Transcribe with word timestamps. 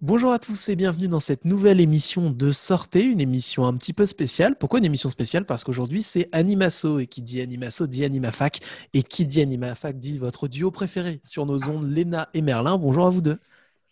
Bonjour 0.00 0.30
à 0.30 0.38
tous 0.38 0.68
et 0.68 0.76
bienvenue 0.76 1.08
dans 1.08 1.18
cette 1.18 1.44
nouvelle 1.44 1.80
émission 1.80 2.30
de 2.30 2.52
Sortez, 2.52 3.02
une 3.02 3.20
émission 3.20 3.66
un 3.66 3.74
petit 3.74 3.92
peu 3.92 4.06
spéciale. 4.06 4.54
Pourquoi 4.56 4.78
une 4.78 4.84
émission 4.84 5.08
spéciale? 5.08 5.44
Parce 5.44 5.64
qu'aujourd'hui 5.64 6.02
c'est 6.02 6.28
Animasso 6.30 7.00
et 7.00 7.08
qui 7.08 7.20
dit 7.20 7.40
Animasso 7.40 7.88
dit 7.88 8.04
Animafac 8.04 8.60
et 8.94 9.02
qui 9.02 9.26
dit 9.26 9.42
Animafac 9.42 9.98
dit 9.98 10.16
votre 10.16 10.46
duo 10.46 10.70
préféré 10.70 11.18
sur 11.24 11.46
nos 11.46 11.68
ondes, 11.68 11.90
Léna 11.90 12.28
et 12.32 12.42
Merlin. 12.42 12.78
Bonjour 12.78 13.08
à 13.08 13.10
vous 13.10 13.22
deux. 13.22 13.40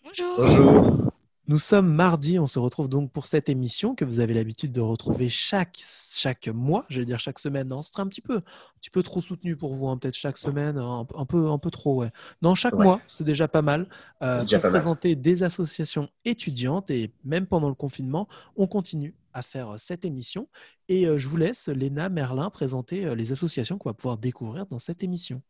Bonjour. 0.04 0.36
Bonjour. 0.38 1.12
Nous 1.48 1.60
sommes 1.60 1.86
mardi, 1.92 2.40
on 2.40 2.48
se 2.48 2.58
retrouve 2.58 2.88
donc 2.88 3.12
pour 3.12 3.26
cette 3.26 3.48
émission 3.48 3.94
que 3.94 4.04
vous 4.04 4.18
avez 4.18 4.34
l'habitude 4.34 4.72
de 4.72 4.80
retrouver 4.80 5.28
chaque, 5.28 5.78
chaque 5.80 6.48
mois, 6.48 6.84
je 6.88 6.98
vais 6.98 7.04
dire 7.06 7.20
chaque 7.20 7.38
semaine. 7.38 7.68
Non, 7.68 7.82
ce 7.82 7.92
serait 7.92 8.02
un 8.02 8.08
petit 8.08 8.20
peu, 8.20 8.38
un 8.38 8.78
petit 8.80 8.90
peu 8.90 9.00
trop 9.04 9.20
soutenu 9.20 9.54
pour 9.56 9.72
vous, 9.72 9.86
hein, 9.88 9.96
peut-être 9.96 10.16
chaque 10.16 10.38
semaine, 10.38 10.76
un, 10.76 11.06
un, 11.14 11.24
peu, 11.24 11.48
un 11.48 11.58
peu 11.58 11.70
trop. 11.70 12.00
Ouais. 12.02 12.10
Non, 12.42 12.56
chaque 12.56 12.74
Ouais. 12.74 12.82
mois, 12.84 13.00
c'est 13.06 13.22
déjà 13.22 13.46
pas 13.46 13.62
mal. 13.62 13.88
Euh, 14.22 14.42
déjà 14.42 14.56
pour 14.58 14.62
pas 14.62 14.68
mal. 14.70 14.80
présenter 14.80 15.14
des 15.14 15.44
associations 15.44 16.08
étudiantes 16.24 16.90
et 16.90 17.12
même 17.24 17.46
pendant 17.46 17.68
le 17.68 17.76
confinement, 17.76 18.26
on 18.56 18.66
continue 18.66 19.14
à 19.32 19.42
faire 19.42 19.74
euh, 19.74 19.78
cette 19.78 20.04
émission. 20.04 20.48
Et 20.88 21.06
euh, 21.06 21.16
je 21.16 21.28
vous 21.28 21.36
laisse, 21.36 21.68
Léna, 21.68 22.08
Merlin, 22.08 22.50
présenter 22.50 23.04
euh, 23.04 23.14
les 23.14 23.30
associations 23.30 23.78
qu'on 23.78 23.90
va 23.90 23.94
pouvoir 23.94 24.18
découvrir 24.18 24.66
dans 24.66 24.80
cette 24.80 25.04
émission. 25.04 25.40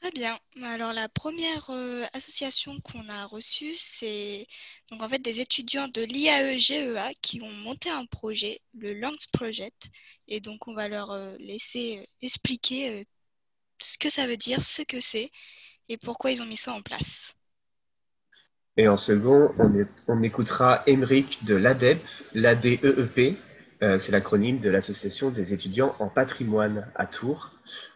Très 0.00 0.10
bien. 0.12 0.38
Alors 0.62 0.92
la 0.92 1.08
première 1.08 1.70
euh, 1.70 2.04
association 2.12 2.78
qu'on 2.80 3.08
a 3.08 3.24
reçue, 3.26 3.74
c'est 3.76 4.46
donc 4.90 5.02
en 5.02 5.08
fait 5.08 5.18
des 5.18 5.40
étudiants 5.40 5.88
de 5.88 6.02
l'IAE-GEA 6.02 7.12
qui 7.22 7.40
ont 7.42 7.50
monté 7.52 7.88
un 7.90 8.06
projet, 8.06 8.60
le 8.74 8.94
Langs 8.94 9.16
Project, 9.32 9.88
et 10.28 10.40
donc 10.40 10.68
on 10.68 10.74
va 10.74 10.88
leur 10.88 11.10
euh, 11.12 11.36
laisser 11.38 11.98
euh, 11.98 12.04
expliquer 12.22 13.06
ce 13.82 13.98
que 13.98 14.10
ça 14.10 14.26
veut 14.26 14.36
dire, 14.38 14.62
ce 14.62 14.82
que 14.82 15.00
c'est 15.00 15.30
et 15.88 15.98
pourquoi 15.98 16.32
ils 16.32 16.42
ont 16.42 16.46
mis 16.46 16.56
ça 16.58 16.72
en 16.74 16.82
place. 16.82 17.34
Et 18.78 18.88
en 18.88 18.96
second, 18.96 19.52
on, 19.58 19.74
est- 19.78 19.86
on 20.08 20.22
écoutera 20.22 20.82
Émeric 20.86 21.44
de 21.44 21.54
l'ADEP, 21.56 21.98
l'ADEEP, 22.34 23.36
c'est 23.80 24.12
l'acronyme 24.12 24.60
de 24.60 24.70
l'Association 24.70 25.30
des 25.30 25.52
étudiants 25.52 25.94
en 25.98 26.08
patrimoine 26.08 26.86
à 26.94 27.06
Tours, 27.06 27.50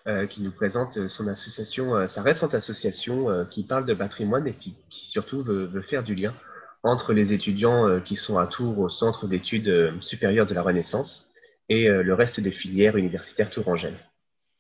euh, 0.07 0.27
qui 0.27 0.43
nous 0.43 0.51
présente 0.53 1.07
son 1.09 1.27
association, 1.29 1.95
euh, 1.97 2.07
sa 2.07 2.23
récente 2.23 2.55
association 2.55 3.31
euh, 3.31 3.45
qui 3.45 3.65
parle 3.65 3.85
de 3.87 3.95
patrimoine 3.95 4.47
et 4.47 4.55
qui, 4.55 4.75
qui 4.91 5.07
surtout 5.09 5.43
veut, 5.43 5.67
veut 5.67 5.83
faire 5.83 6.03
du 6.03 6.15
lien 6.15 6.35
entre 6.83 7.13
les 7.13 7.33
étudiants 7.33 7.87
euh, 7.87 8.01
qui 8.01 8.17
sont 8.17 8.39
à 8.39 8.47
Tours 8.47 8.79
au 8.79 8.89
Centre 8.89 9.27
d'études 9.27 9.69
euh, 9.69 9.93
supérieures 10.01 10.47
de 10.47 10.55
la 10.55 10.63
Renaissance 10.63 11.29
et 11.69 11.89
euh, 11.89 12.03
le 12.03 12.15
reste 12.15 12.41
des 12.41 12.51
filières 12.53 12.97
universitaires 12.97 13.51
tourangelles. 13.51 13.99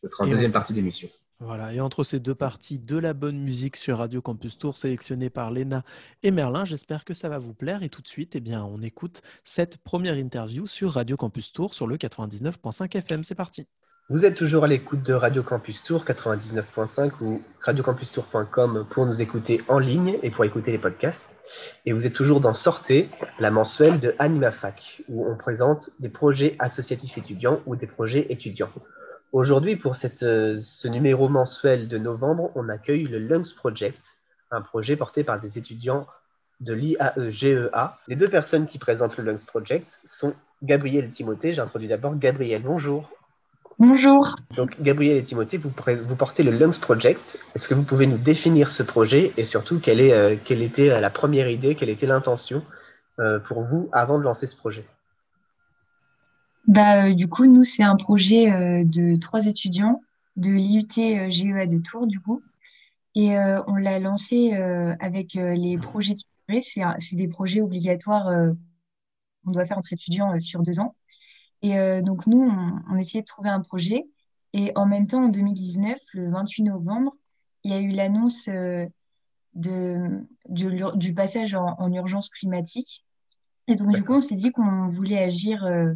Ce 0.02 0.08
sera 0.08 0.24
en 0.24 0.26
Et 0.26 0.30
on- 0.30 0.32
deuxième 0.34 0.52
partie 0.52 0.72
d'émission. 0.74 1.08
Voilà, 1.42 1.72
et 1.72 1.80
entre 1.80 2.04
ces 2.04 2.20
deux 2.20 2.34
parties, 2.34 2.78
de 2.78 2.98
la 2.98 3.14
bonne 3.14 3.38
musique 3.38 3.76
sur 3.76 3.96
Radio 3.96 4.20
Campus 4.20 4.58
Tour, 4.58 4.76
sélectionnée 4.76 5.30
par 5.30 5.50
Léna 5.50 5.84
et 6.22 6.30
Merlin. 6.32 6.66
J'espère 6.66 7.02
que 7.06 7.14
ça 7.14 7.30
va 7.30 7.38
vous 7.38 7.54
plaire. 7.54 7.82
Et 7.82 7.88
tout 7.88 8.02
de 8.02 8.08
suite, 8.08 8.36
eh 8.36 8.40
bien, 8.40 8.62
on 8.62 8.82
écoute 8.82 9.22
cette 9.42 9.78
première 9.78 10.18
interview 10.18 10.66
sur 10.66 10.90
Radio 10.92 11.16
Campus 11.16 11.50
Tour 11.52 11.72
sur 11.72 11.86
le 11.86 11.96
99.5 11.96 12.94
FM. 12.94 13.24
C'est 13.24 13.34
parti. 13.34 13.66
Vous 14.10 14.26
êtes 14.26 14.34
toujours 14.34 14.64
à 14.64 14.66
l'écoute 14.66 15.04
de 15.04 15.14
Radio 15.14 15.44
Campus 15.44 15.84
Tour 15.84 16.04
99.5 16.04 17.12
ou 17.20 17.44
radiocampustour.com 17.60 18.84
pour 18.90 19.06
nous 19.06 19.22
écouter 19.22 19.62
en 19.68 19.78
ligne 19.78 20.18
et 20.24 20.32
pour 20.32 20.44
écouter 20.44 20.72
les 20.72 20.78
podcasts. 20.78 21.38
Et 21.86 21.92
vous 21.92 22.08
êtes 22.08 22.12
toujours 22.12 22.40
dans 22.40 22.52
Sortez, 22.52 23.08
la 23.38 23.52
mensuelle 23.52 24.00
de 24.00 24.16
AnimaFac, 24.18 25.04
où 25.08 25.30
on 25.30 25.36
présente 25.36 25.90
des 26.00 26.08
projets 26.08 26.56
associatifs 26.58 27.18
étudiants 27.18 27.60
ou 27.66 27.76
des 27.76 27.86
projets 27.86 28.32
étudiants. 28.32 28.72
Aujourd'hui, 29.30 29.76
pour 29.76 29.92
euh, 30.24 30.58
ce 30.60 30.88
numéro 30.88 31.28
mensuel 31.28 31.86
de 31.86 31.96
novembre, 31.96 32.50
on 32.56 32.68
accueille 32.68 33.04
le 33.04 33.20
Lungs 33.20 33.54
Project, 33.54 34.16
un 34.50 34.60
projet 34.60 34.96
porté 34.96 35.22
par 35.22 35.38
des 35.38 35.56
étudiants 35.56 36.08
de 36.58 36.72
l'IAE-GEA. 36.72 37.70
E 37.72 38.08
Les 38.08 38.16
deux 38.16 38.28
personnes 38.28 38.66
qui 38.66 38.78
présentent 38.78 39.16
le 39.18 39.22
Lungs 39.22 39.46
Project 39.46 40.00
sont 40.04 40.34
Gabriel 40.64 41.04
et 41.04 41.10
Timothée. 41.10 41.54
J'introduis 41.54 41.86
d'abord 41.86 42.16
Gabriel. 42.16 42.62
Bonjour. 42.64 43.08
Bonjour. 43.80 44.36
Donc, 44.54 44.78
Gabriel 44.82 45.16
et 45.16 45.24
Timothée, 45.24 45.56
vous, 45.56 45.70
portez 45.70 46.42
le 46.42 46.50
Lungs 46.50 46.78
Project. 46.78 47.38
Est-ce 47.54 47.66
que 47.66 47.72
vous 47.72 47.82
pouvez 47.82 48.06
nous 48.06 48.18
définir 48.18 48.68
ce 48.68 48.82
projet 48.82 49.32
et 49.38 49.46
surtout 49.46 49.80
quelle, 49.80 50.02
est, 50.02 50.12
euh, 50.12 50.36
quelle 50.44 50.60
était 50.60 50.90
euh, 50.90 51.00
la 51.00 51.08
première 51.08 51.48
idée, 51.48 51.74
quelle 51.74 51.88
était 51.88 52.06
l'intention 52.06 52.62
euh, 53.20 53.38
pour 53.38 53.62
vous 53.62 53.88
avant 53.92 54.18
de 54.18 54.24
lancer 54.24 54.46
ce 54.46 54.54
projet? 54.54 54.84
Bah, 56.66 57.06
euh, 57.06 57.14
du 57.14 57.26
coup, 57.26 57.46
nous, 57.46 57.64
c'est 57.64 57.82
un 57.82 57.96
projet 57.96 58.84
de 58.84 59.16
trois 59.16 59.46
étudiants 59.46 60.02
de 60.36 60.50
l'IUT 60.50 61.30
GEA 61.30 61.66
de 61.66 61.78
Tours, 61.78 62.06
du 62.06 62.20
coup. 62.20 62.42
Et 63.14 63.30
on 63.66 63.76
l'a 63.76 63.98
lancé 63.98 64.52
avec 65.00 65.32
les 65.34 65.78
projets. 65.78 66.14
C'est 66.60 66.82
un- 66.82 66.96
c'est 66.98 67.16
des 67.16 67.28
projets 67.28 67.62
obligatoires 67.62 68.28
qu'on 69.42 69.50
doit 69.50 69.64
faire 69.64 69.78
entre 69.78 69.94
étudiants 69.94 70.38
sur 70.38 70.62
deux 70.62 70.80
ans. 70.80 70.94
Et 71.62 71.78
euh, 71.78 72.02
donc, 72.02 72.26
nous, 72.26 72.40
on, 72.40 72.80
on 72.90 72.96
essayait 72.96 73.22
de 73.22 73.26
trouver 73.26 73.50
un 73.50 73.60
projet. 73.60 74.04
Et 74.52 74.72
en 74.74 74.86
même 74.86 75.06
temps, 75.06 75.24
en 75.24 75.28
2019, 75.28 75.98
le 76.14 76.30
28 76.30 76.64
novembre, 76.64 77.16
il 77.64 77.70
y 77.70 77.74
a 77.74 77.80
eu 77.80 77.90
l'annonce 77.90 78.48
euh, 78.48 78.86
de, 79.54 80.26
du 80.48 81.14
passage 81.14 81.54
en, 81.54 81.76
en 81.78 81.92
urgence 81.92 82.30
climatique. 82.30 83.04
Et 83.68 83.76
donc, 83.76 83.94
du 83.94 84.02
coup, 84.02 84.14
on 84.14 84.20
s'est 84.20 84.34
dit 84.34 84.50
qu'on 84.50 84.88
voulait 84.88 85.18
agir 85.18 85.64
euh, 85.64 85.92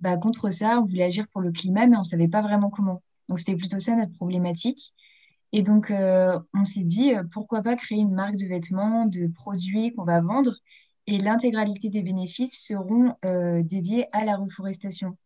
bah, 0.00 0.16
contre 0.16 0.50
ça, 0.50 0.80
on 0.80 0.86
voulait 0.86 1.04
agir 1.04 1.26
pour 1.32 1.40
le 1.40 1.52
climat, 1.52 1.86
mais 1.86 1.96
on 1.96 2.00
ne 2.00 2.04
savait 2.04 2.28
pas 2.28 2.40
vraiment 2.40 2.70
comment. 2.70 3.02
Donc, 3.28 3.38
c'était 3.38 3.56
plutôt 3.56 3.78
ça 3.78 3.94
notre 3.96 4.12
problématique. 4.12 4.94
Et 5.52 5.62
donc, 5.62 5.92
on 5.92 6.64
s'est 6.64 6.84
dit, 6.84 7.12
pourquoi 7.32 7.60
pas 7.60 7.74
créer 7.74 7.98
une 7.98 8.14
marque 8.14 8.36
de 8.36 8.46
vêtements, 8.46 9.06
de 9.06 9.26
produits 9.26 9.92
qu'on 9.92 10.04
va 10.04 10.20
vendre, 10.20 10.54
et 11.10 11.18
l'intégralité 11.18 11.90
des 11.90 12.02
bénéfices 12.02 12.64
seront 12.64 13.14
euh, 13.24 13.62
dédiés 13.64 14.06
à 14.12 14.24
la 14.24 14.36
reforestation. 14.36 15.16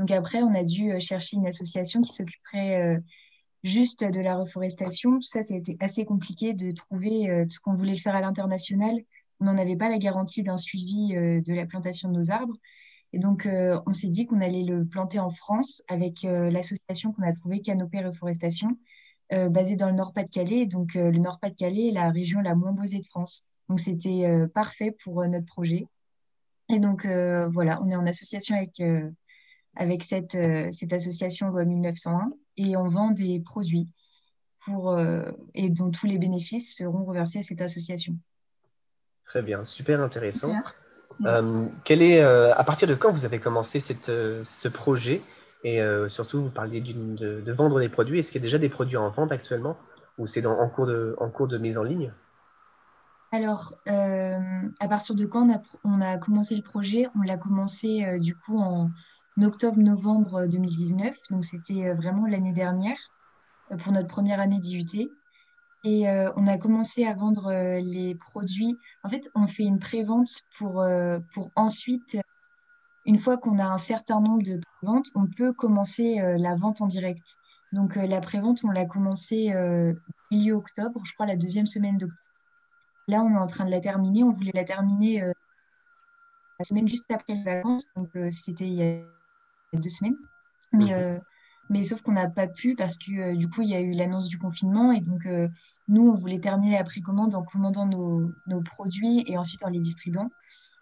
Donc 0.00 0.10
après, 0.10 0.42
on 0.42 0.52
a 0.54 0.64
dû 0.64 0.90
euh, 0.90 0.98
chercher 0.98 1.36
une 1.36 1.46
association 1.46 2.00
qui 2.00 2.12
s'occuperait 2.12 2.82
euh, 2.82 2.98
juste 3.62 4.04
de 4.04 4.20
la 4.20 4.36
reforestation. 4.36 5.20
Ça, 5.20 5.40
été 5.48 5.76
assez 5.78 6.04
compliqué 6.04 6.54
de 6.54 6.72
trouver, 6.72 7.30
euh, 7.30 7.44
parce 7.44 7.60
qu'on 7.60 7.74
voulait 7.74 7.92
le 7.92 7.98
faire 7.98 8.16
à 8.16 8.20
l'international, 8.20 8.96
on 9.40 9.52
n'avait 9.52 9.76
pas 9.76 9.88
la 9.88 9.98
garantie 9.98 10.42
d'un 10.42 10.56
suivi 10.56 11.10
de 11.14 11.54
la 11.54 11.64
plantation 11.64 12.10
de 12.10 12.16
nos 12.16 12.32
arbres. 12.32 12.56
Et 13.12 13.20
donc, 13.20 13.48
on 13.86 13.92
s'est 13.92 14.08
dit 14.08 14.26
qu'on 14.26 14.40
allait 14.40 14.64
le 14.64 14.84
planter 14.84 15.20
en 15.20 15.30
France 15.30 15.80
avec 15.86 16.24
l'association 16.24 17.12
qu'on 17.12 17.22
a 17.22 17.30
trouvée, 17.30 17.60
Canopée 17.60 18.00
Reforestation, 18.00 18.76
basée 19.30 19.76
dans 19.76 19.86
le 19.86 19.94
Nord-Pas-de-Calais. 19.94 20.66
Donc, 20.66 20.94
le 20.94 21.18
Nord-Pas-de-Calais 21.18 21.86
est 21.86 21.92
la 21.92 22.10
région 22.10 22.40
la 22.40 22.56
moins 22.56 22.72
boisée 22.72 22.98
de 22.98 23.06
France. 23.06 23.48
Donc, 23.68 23.80
c'était 23.80 24.26
euh, 24.26 24.46
parfait 24.46 24.96
pour 25.04 25.20
euh, 25.22 25.26
notre 25.26 25.46
projet. 25.46 25.86
Et 26.70 26.78
donc, 26.78 27.04
euh, 27.04 27.48
voilà, 27.48 27.80
on 27.82 27.90
est 27.90 27.96
en 27.96 28.06
association 28.06 28.56
avec, 28.56 28.82
avec 29.74 30.02
cette, 30.04 30.36
cette 30.70 30.92
association 30.92 31.48
Loi 31.48 31.64
1901 31.64 32.32
et 32.58 32.76
on 32.76 32.88
vend 32.88 33.10
des 33.10 33.40
produits 33.40 33.88
pour, 34.64 34.98
et 35.54 35.70
dont 35.70 35.90
tous 35.90 36.06
les 36.06 36.18
bénéfices 36.18 36.76
seront 36.76 37.04
reversés 37.06 37.38
à 37.38 37.42
cette 37.42 37.62
association. 37.62 38.16
Très 39.24 39.40
bien, 39.40 39.64
super 39.64 40.02
intéressant. 40.02 40.48
Super. 40.48 40.74
Euh, 41.26 41.66
quel 41.84 42.02
est, 42.02 42.22
euh, 42.22 42.54
à 42.54 42.64
partir 42.64 42.86
de 42.86 42.94
quand 42.94 43.12
vous 43.12 43.24
avez 43.24 43.38
commencé 43.40 43.80
cette, 43.80 44.08
euh, 44.08 44.42
ce 44.44 44.68
projet? 44.68 45.22
Et 45.64 45.80
surtout, 46.08 46.42
vous 46.44 46.50
parliez 46.50 46.80
de, 46.80 47.40
de 47.40 47.52
vendre 47.52 47.80
des 47.80 47.88
produits. 47.88 48.20
Est-ce 48.20 48.30
qu'il 48.30 48.40
y 48.40 48.44
a 48.44 48.46
déjà 48.46 48.58
des 48.58 48.68
produits 48.68 48.96
en 48.96 49.10
vente 49.10 49.32
actuellement 49.32 49.76
ou 50.16 50.28
c'est 50.28 50.40
dans- 50.40 50.56
en, 50.56 50.68
cours 50.68 50.86
de, 50.86 51.16
en 51.18 51.30
cours 51.30 51.48
de 51.48 51.58
mise 51.58 51.78
en 51.78 51.82
ligne? 51.82 52.12
Alors, 53.30 53.74
euh, 53.88 54.38
à 54.80 54.88
partir 54.88 55.14
de 55.14 55.26
quand 55.26 55.46
on 55.84 56.00
a, 56.00 56.18
commencé 56.18 56.56
le 56.56 56.62
projet? 56.62 57.08
On 57.14 57.22
l'a 57.22 57.36
commencé 57.36 58.04
euh, 58.04 58.18
du 58.18 58.34
coup 58.34 58.58
en 58.58 58.90
octobre-novembre 59.40 60.46
2019, 60.46 61.16
donc 61.30 61.44
c'était 61.44 61.88
euh, 61.88 61.94
vraiment 61.94 62.26
l'année 62.26 62.52
dernière 62.54 62.98
euh, 63.70 63.76
pour 63.76 63.92
notre 63.92 64.08
première 64.08 64.40
année 64.40 64.60
d'IUT. 64.60 65.10
Et 65.84 66.08
euh, 66.08 66.32
on 66.36 66.46
a 66.46 66.58
commencé 66.58 67.04
à 67.04 67.14
vendre 67.14 67.48
euh, 67.48 67.80
les 67.80 68.14
produits. 68.14 68.78
En 69.04 69.08
fait, 69.10 69.30
on 69.34 69.46
fait 69.46 69.64
une 69.64 69.78
prévente 69.78 70.42
pour, 70.58 70.80
euh, 70.80 71.20
pour 71.34 71.50
ensuite, 71.54 72.16
une 73.04 73.18
fois 73.18 73.38
qu'on 73.38 73.58
a 73.58 73.64
un 73.66 73.78
certain 73.78 74.20
nombre 74.20 74.42
de 74.42 74.60
préventes, 74.78 75.08
on 75.14 75.26
peut 75.26 75.52
commencer 75.52 76.18
euh, 76.20 76.36
la 76.38 76.54
vente 76.56 76.80
en 76.80 76.86
direct. 76.86 77.36
Donc 77.72 77.96
euh, 77.96 78.06
la 78.06 78.20
prévente, 78.20 78.64
on 78.64 78.70
l'a 78.70 78.86
commencé 78.86 79.52
euh, 79.52 79.92
milieu 80.30 80.54
octobre, 80.54 81.00
je 81.04 81.12
crois 81.14 81.26
la 81.26 81.36
deuxième 81.36 81.66
semaine 81.66 81.98
d'octobre. 81.98 82.27
Là, 83.08 83.22
on 83.22 83.30
est 83.32 83.36
en 83.36 83.46
train 83.46 83.64
de 83.64 83.70
la 83.70 83.80
terminer. 83.80 84.22
On 84.22 84.30
voulait 84.32 84.52
la 84.54 84.64
terminer 84.64 85.22
euh, 85.22 85.32
la 86.58 86.64
semaine 86.64 86.88
juste 86.88 87.10
après 87.10 87.34
les 87.34 87.42
vacances. 87.42 87.88
Donc, 87.96 88.14
euh, 88.16 88.30
c'était 88.30 88.66
il 88.66 88.74
y 88.74 88.82
a 88.82 89.78
deux 89.78 89.88
semaines. 89.88 90.16
Mais, 90.72 90.86
Mhm. 90.86 90.92
euh, 90.92 91.18
mais 91.70 91.84
sauf 91.84 92.02
qu'on 92.02 92.12
n'a 92.12 92.28
pas 92.28 92.46
pu 92.48 92.74
parce 92.74 92.98
que 92.98 93.34
du 93.34 93.48
coup, 93.48 93.62
il 93.62 93.68
y 93.70 93.74
a 93.74 93.80
eu 93.80 93.92
l'annonce 93.92 94.28
du 94.28 94.38
confinement. 94.38 94.92
Et 94.92 95.00
donc, 95.00 95.26
nous, 95.88 96.08
on 96.10 96.14
voulait 96.14 96.40
terminer 96.40 96.72
la 96.76 96.84
précommande 96.84 97.34
en 97.34 97.42
commandant 97.42 97.86
nos, 97.86 98.34
nos 98.46 98.62
produits 98.62 99.24
et 99.26 99.38
ensuite 99.38 99.64
en 99.64 99.68
les 99.70 99.80
distribuant. 99.80 100.30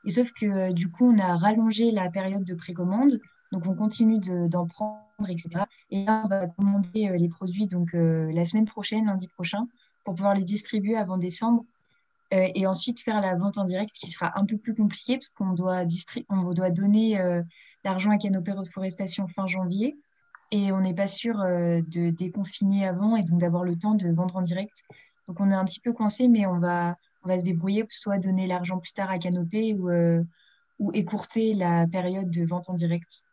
Et 0.05 0.11
sauf 0.11 0.33
que 0.33 0.73
du 0.73 0.91
coup, 0.91 1.11
on 1.13 1.19
a 1.19 1.37
rallongé 1.37 1.91
la 1.91 2.11
période 2.11 2.45
de 2.45 2.55
précommande. 2.55 3.21
Donc, 3.53 3.67
on 3.67 3.75
continue 3.75 4.19
de- 4.19 4.49
d'en 4.49 4.67
prendre, 4.67 5.03
etc. 5.29 5.67
Et 5.91 6.05
là, 6.05 6.23
on 6.25 6.29
va 6.29 6.47
commander 6.49 7.17
les 7.19 7.29
produits 7.29 7.69
donc, 7.69 7.95
euh, 7.95 8.31
la 8.33 8.45
semaine 8.45 8.67
prochaine, 8.67 9.07
lundi 9.07 9.29
prochain, 9.29 9.69
pour 10.05 10.15
pouvoir 10.15 10.35
les 10.35 10.45
distribuer 10.45 10.97
avant 10.97 11.19
décembre 11.19 11.65
et 12.31 12.67
ensuite 12.67 13.01
faire 13.01 13.21
la 13.21 13.37
vente 13.37 13.59
en 13.59 13.65
direct 13.65 13.93
qui 13.93 14.11
sera 14.11 14.33
un 14.39 14.45
peu 14.45 14.57
plus 14.57 14.75
compliqué 14.75 15.15
parce 15.15 15.29
qu'on 15.31 15.53
doit, 15.53 15.83
on 16.29 16.53
doit 16.53 16.71
donner 16.71 17.21
l'argent 17.85 18.11
à 18.11 18.19
Canopée 18.19 18.53
Reforestation 18.53 19.29
fin 19.29 19.47
janvier. 19.47 19.97
Et 20.51 20.73
on 20.73 20.81
n'est 20.81 20.95
pas 20.95 21.09
sûr 21.09 21.39
de 21.39 22.11
déconfiner 22.11 22.87
avant 22.87 23.17
et 23.17 23.23
donc 23.23 23.41
d'avoir 23.41 23.65
le 23.65 23.77
temps 23.77 23.95
de 23.95 24.09
vendre 24.11 24.37
en 24.37 24.43
direct. 24.43 24.83
Donc 25.29 25.41
on 25.41 25.51
est 25.51 25.55
un 25.55 25.65
petit 25.65 25.81
peu 25.81 25.93
coincé, 25.93 26.29
mais 26.29 26.47
on 26.47 26.59
va, 26.59 26.97
on 27.25 27.29
va 27.29 27.39
se 27.39 27.45
débrouiller 27.45 27.85
soit 27.91 28.19
donner 28.19 28.47
l'argent 28.47 28.79
plus 28.79 28.93
tard 28.93 29.11
à 29.11 29.19
Canopée 29.19 29.75
ou, 29.75 29.91
ou 30.79 30.93
écourter 30.95 31.55
la 31.55 31.87
période 31.87 32.31
de 32.31 32.45
vente 32.45 32.69
en 32.69 32.75
direct. 32.75 33.25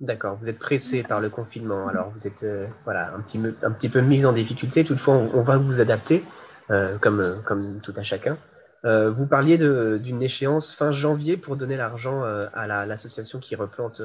D'accord, 0.00 0.36
vous 0.40 0.48
êtes 0.48 0.58
pressé 0.58 1.02
par 1.02 1.20
le 1.20 1.30
confinement, 1.30 1.86
alors. 1.86 2.10
Vous 2.10 2.26
êtes 2.26 2.42
euh, 2.42 2.66
voilà, 2.84 3.14
un, 3.14 3.20
petit, 3.20 3.40
un 3.62 3.70
petit 3.70 3.88
peu 3.88 4.00
mis 4.00 4.26
en 4.26 4.32
difficulté, 4.32 4.84
toutefois 4.84 5.14
on, 5.14 5.42
va 5.42 5.56
vous 5.56 5.80
adapter, 5.80 6.16
euh, 6.16 6.43
comme, 6.68 7.42
comme 7.44 7.80
tout 7.80 7.94
à 7.96 8.02
chacun. 8.02 8.38
Euh, 8.84 9.10
vous 9.10 9.26
parliez 9.26 9.56
d'une 9.56 10.22
échéance 10.22 10.74
fin 10.74 10.92
janvier 10.92 11.36
pour 11.36 11.56
donner 11.56 11.76
l'argent 11.76 12.22
à 12.22 12.86
l'association 12.86 13.38
qui, 13.38 13.56
replante, 13.56 14.02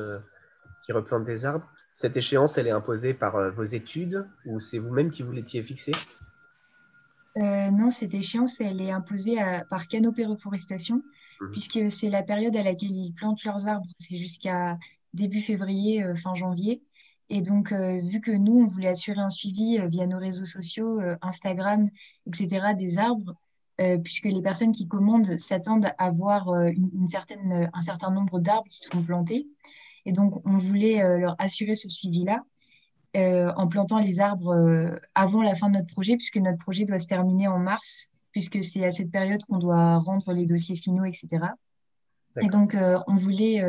qui 0.83 0.91
replante 0.91 1.25
des 1.25 1.45
arbres. 1.45 1.69
Cette 1.91 2.15
échéance, 2.15 2.57
elle 2.57 2.67
est 2.67 2.71
imposée 2.71 3.13
par 3.13 3.51
vos 3.51 3.63
études 3.63 4.25
ou 4.45 4.59
c'est 4.59 4.79
vous-même 4.79 5.11
qui 5.11 5.23
vous 5.23 5.31
l'étiez 5.31 5.63
fixée? 5.63 5.91
Non, 7.35 7.89
cette 7.91 8.13
échéance, 8.13 8.61
elle 8.61 8.81
est 8.81 8.91
imposée 8.91 9.37
par 9.69 9.87
Canopée 9.87 10.25
Reforestation, 10.25 10.97
mmh 11.41 11.51
puisque 11.51 11.91
c'est 11.91 12.09
la 12.09 12.21
période 12.21 12.55
à 12.57 12.63
laquelle 12.63 12.91
ils 12.91 13.13
plantent 13.13 13.43
leurs 13.45 13.67
arbres. 13.67 13.89
C'est 13.97 14.17
jusqu'à 14.17 14.77
début 15.13 15.41
février, 15.41 16.03
euh, 16.03 16.15
fin 16.15 16.35
janvier. 16.35 16.81
Et 17.29 17.41
donc, 17.41 17.71
euh, 17.71 17.99
vu 18.01 18.21
que 18.21 18.31
nous, 18.31 18.61
on 18.61 18.65
voulait 18.65 18.87
assurer 18.87 19.19
un 19.19 19.29
suivi 19.29 19.77
euh, 19.77 19.87
via 19.87 20.07
nos 20.07 20.17
réseaux 20.17 20.45
sociaux, 20.45 20.99
Instagram, 21.21 21.89
etc., 22.25 22.73
des 22.77 22.97
arbres, 22.97 23.35
puisque 24.03 24.25
les 24.25 24.41
personnes 24.41 24.73
qui 24.73 24.89
commandent 24.89 25.37
s'attendent 25.37 25.89
à 25.97 26.11
voir 26.11 26.53
une, 26.53 27.07
certaine, 27.07 27.69
un 27.71 27.81
certain 27.81 28.11
nombre 28.11 28.41
d'arbres 28.41 28.67
qui 28.67 28.79
seront 28.79 29.01
plantés. 29.01 29.47
Et 30.05 30.11
donc, 30.11 30.45
on 30.45 30.57
voulait 30.57 31.01
leur 31.17 31.37
assurer 31.39 31.75
ce 31.75 31.87
suivi-là 31.87 32.43
en 33.15 33.67
plantant 33.69 33.99
les 33.99 34.19
arbres 34.19 34.99
avant 35.15 35.43
la 35.43 35.55
fin 35.55 35.69
de 35.69 35.77
notre 35.77 35.93
projet, 35.93 36.17
puisque 36.17 36.35
notre 36.35 36.57
projet 36.57 36.83
doit 36.83 36.99
se 36.99 37.07
terminer 37.07 37.47
en 37.47 37.57
mars, 37.57 38.09
puisque 38.31 38.61
c'est 38.61 38.83
à 38.83 38.91
cette 38.91 39.11
période 39.11 39.41
qu'on 39.45 39.59
doit 39.59 39.99
rendre 39.99 40.33
les 40.33 40.45
dossiers 40.45 40.75
finaux, 40.75 41.05
etc. 41.05 41.37
Et 42.41 42.49
donc, 42.49 42.75
on 43.07 43.15
voulait 43.15 43.63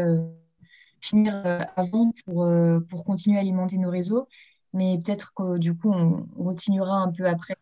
finir 1.00 1.42
euh, 1.44 1.60
avant 1.76 2.12
pour, 2.24 2.44
euh, 2.44 2.80
pour 2.80 3.04
continuer 3.04 3.38
à 3.38 3.40
alimenter 3.40 3.78
nos 3.78 3.90
réseaux. 3.90 4.28
Mais 4.72 4.98
peut-être 5.04 5.32
que 5.34 5.58
du 5.58 5.74
coup, 5.74 5.92
on, 5.92 6.22
continuera 6.42 6.98
un 6.98 7.10
peu 7.10 7.26
après. 7.26 7.56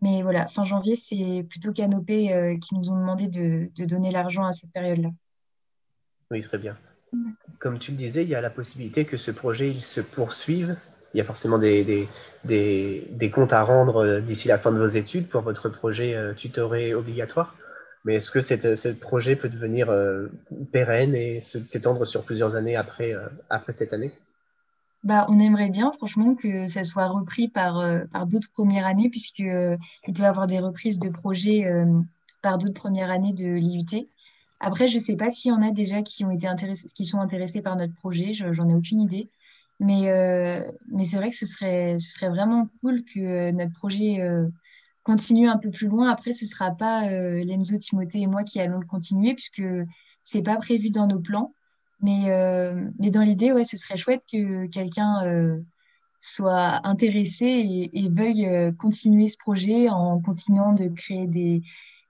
Mais 0.00 0.22
voilà, 0.22 0.48
fin 0.48 0.64
janvier, 0.64 0.96
c'est 0.96 1.46
plutôt 1.48 1.72
Canopé 1.72 2.32
euh, 2.32 2.58
qui 2.58 2.74
nous 2.74 2.90
ont 2.90 2.96
demandé 2.96 3.28
de, 3.28 3.70
de 3.76 3.84
donner 3.84 4.10
l'argent 4.10 4.44
à 4.44 4.52
cette 4.52 4.72
période-là. 4.72 5.10
Oui, 6.32 6.40
très 6.40 6.58
bien. 6.58 6.76
Comme 7.60 7.78
tu 7.78 7.92
le 7.92 7.96
disais, 7.96 8.24
il 8.24 8.28
y 8.28 8.34
a 8.34 8.40
la 8.40 8.50
possibilité 8.50 9.04
que 9.04 9.16
ce 9.16 9.30
projet 9.30 9.70
il 9.70 9.82
se 9.82 10.00
poursuive. 10.00 10.76
Il 11.14 11.18
y 11.18 11.20
a 11.20 11.24
forcément 11.24 11.58
des, 11.58 11.84
des, 11.84 12.08
des, 12.44 13.06
des 13.10 13.30
comptes 13.30 13.52
à 13.52 13.62
rendre 13.62 14.20
d'ici 14.20 14.48
la 14.48 14.58
fin 14.58 14.72
de 14.72 14.78
vos 14.78 14.86
études 14.86 15.28
pour 15.28 15.42
votre 15.42 15.68
projet 15.68 16.16
tutoré 16.36 16.94
obligatoire. 16.94 17.54
Mais 18.04 18.14
est-ce 18.14 18.30
que 18.30 18.40
ce 18.40 18.88
projet 18.88 19.36
peut 19.36 19.48
devenir 19.48 19.90
euh, 19.90 20.26
pérenne 20.72 21.14
et 21.14 21.40
s'étendre 21.40 22.04
sur 22.04 22.24
plusieurs 22.24 22.56
années 22.56 22.74
après, 22.74 23.12
euh, 23.12 23.28
cette 23.68 23.92
année? 23.92 24.10
Bah, 25.04 25.26
on 25.28 25.38
aimerait 25.38 25.70
bien, 25.70 25.92
franchement, 25.92 26.34
que 26.34 26.66
ça 26.66 26.84
soit 26.84 27.06
repris 27.06 27.48
par, 27.48 27.78
euh, 27.78 28.00
d'autres 28.26 28.50
premières 28.52 28.86
années, 28.86 29.08
puisqu'il 29.08 29.78
il 30.06 30.14
peut 30.14 30.22
y 30.22 30.26
avoir 30.26 30.46
des 30.46 30.58
reprises 30.58 30.98
de 30.98 31.08
projets 31.08 31.64
par 32.40 32.58
d'autres 32.58 32.74
premières 32.74 33.10
années 33.10 33.32
de 33.32 33.48
l'IUT. 33.48 34.08
Après, 34.58 34.88
je 34.88 34.94
ne 34.94 35.00
sais 35.00 35.16
pas 35.16 35.30
s'il 35.30 35.50
y 35.50 35.54
en 35.54 35.62
a 35.62 35.70
déjà 35.70 36.02
qui, 36.02 36.24
ont 36.24 36.30
été 36.30 36.46
intéressés, 36.46 36.88
qui 36.94 37.04
sont 37.04 37.20
intéressés 37.20 37.62
par 37.62 37.76
notre 37.76 37.94
projet, 37.94 38.32
j'en 38.32 38.68
ai 38.68 38.74
aucune 38.74 39.00
idée. 39.00 39.28
Mais, 39.78 40.02
c'est 41.04 41.16
vrai 41.16 41.30
que 41.30 41.36
ce 41.36 41.46
serait 41.46 42.28
vraiment 42.28 42.68
cool 42.80 43.04
que 43.04 43.52
notre 43.52 43.72
projet 43.72 44.18
continuer 45.04 45.48
un 45.48 45.58
peu 45.58 45.70
plus 45.70 45.88
loin. 45.88 46.10
Après, 46.10 46.32
ce 46.32 46.44
ne 46.44 46.50
sera 46.50 46.70
pas 46.72 47.08
euh, 47.08 47.44
Lenzo, 47.44 47.76
Timothée 47.78 48.20
et 48.20 48.26
moi 48.26 48.44
qui 48.44 48.60
allons 48.60 48.78
le 48.78 48.86
continuer, 48.86 49.34
puisque 49.34 49.62
ce 50.24 50.36
n'est 50.36 50.42
pas 50.42 50.56
prévu 50.56 50.90
dans 50.90 51.06
nos 51.06 51.20
plans. 51.20 51.54
Mais, 52.00 52.30
euh, 52.30 52.88
mais 52.98 53.10
dans 53.10 53.22
l'idée, 53.22 53.52
ouais, 53.52 53.64
ce 53.64 53.76
serait 53.76 53.96
chouette 53.96 54.22
que 54.30 54.66
quelqu'un 54.66 55.24
euh, 55.24 55.60
soit 56.18 56.86
intéressé 56.86 57.90
et, 57.92 58.08
veuille 58.10 58.74
continuer 58.76 59.28
ce 59.28 59.36
projet 59.38 59.88
en 59.88 60.20
continuant 60.20 60.72
de 60.72 60.88
créer 60.88 61.26
des, 61.26 61.62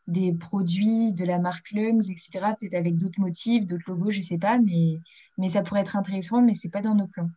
des 0.06 0.32
produits 0.32 1.12
de 1.12 1.24
la 1.24 1.38
marque 1.38 1.72
Lungs, 1.72 2.10
etc. 2.10 2.54
Peut-être 2.58 2.74
avec 2.74 2.96
d'autres 2.96 3.20
motifs, 3.20 3.66
d'autres 3.66 3.84
logos, 3.88 4.10
je 4.10 4.18
ne 4.18 4.22
sais 4.22 4.38
pas, 4.38 4.58
mais, 4.58 4.98
mais 5.38 5.50
ça 5.50 5.62
pourrait 5.62 5.82
être 5.82 5.96
intéressant, 5.96 6.42
mais 6.42 6.54
ce 6.54 6.66
n'est 6.66 6.70
pas 6.70 6.82
dans 6.82 6.94
nos 6.94 7.06
plans. 7.06 7.30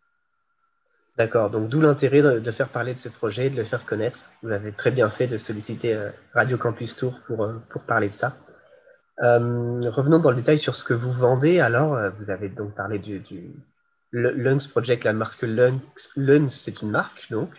D'accord, 1.17 1.49
donc 1.49 1.69
d'où 1.69 1.79
l'intérêt 1.79 2.21
de, 2.21 2.51
faire 2.51 2.67
parler 2.67 2.93
de 2.93 2.99
ce 2.99 3.07
projet, 3.07 3.49
de 3.49 3.55
le 3.55 3.63
faire 3.63 3.85
connaître. 3.85 4.19
Vous 4.43 4.51
avez 4.51 4.73
très 4.73 4.91
bien 4.91 5.09
fait 5.09 5.27
de 5.27 5.37
solliciter 5.37 5.95
euh, 5.95 6.09
Radio 6.33 6.57
Campus 6.57 6.93
Tour 6.97 7.21
pour, 7.25 7.43
euh, 7.43 7.53
parler 7.87 8.09
de 8.09 8.13
ça. 8.13 8.35
Euh, 9.23 9.89
revenons 9.91 10.19
dans 10.19 10.31
le 10.31 10.35
détail 10.35 10.57
sur 10.57 10.75
ce 10.75 10.83
que 10.83 10.93
vous 10.93 11.13
vendez. 11.13 11.61
Alors, 11.61 11.97
vous 12.17 12.29
avez 12.31 12.49
donc 12.49 12.75
parlé 12.75 12.99
du, 12.99 13.19
du 13.19 13.49
Lungs 14.11 14.67
Project, 14.69 15.05
la 15.05 15.13
marque 15.13 15.43
Lungs. 15.43 15.79
Lungs, 16.17 16.49
c'est 16.49 16.81
une 16.81 16.91
marque, 16.91 17.31
donc. 17.31 17.49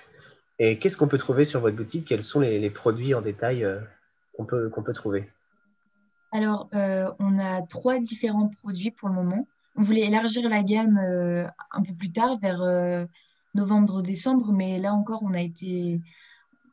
Et 0.58 0.79
qu'est-ce 0.79 0.99
qu'on 0.99 1.08
peut 1.08 1.17
trouver 1.17 1.47
sur 1.47 1.61
votre 1.61 1.76
boutique? 1.76 2.08
Quels 2.08 2.23
sont 2.23 2.41
les, 2.41 2.69
produits 2.69 3.14
en 3.14 3.23
détail 3.23 3.67
qu'on 4.37 4.44
peut, 4.44 4.69
qu'on 4.69 4.82
peut 4.82 4.93
trouver? 4.93 5.31
Alors, 6.31 6.69
on 6.73 7.38
a 7.38 7.62
trois 7.62 7.99
différents 8.00 8.49
produits 8.49 8.91
pour 8.91 9.08
le 9.08 9.14
moment. 9.14 9.49
On 9.76 9.82
voulait 9.82 10.06
élargir 10.06 10.47
la 10.50 10.62
gamme 10.62 10.99
un 10.99 11.82
peu 11.82 11.94
plus 11.94 12.12
tard, 12.12 12.38
vers 12.38 12.62
novembre-décembre, 13.56 14.53
mais 14.53 14.79
là 14.79 14.94
encore, 14.94 15.23
on 15.23 15.35
a 15.35 15.41
été 15.41 16.00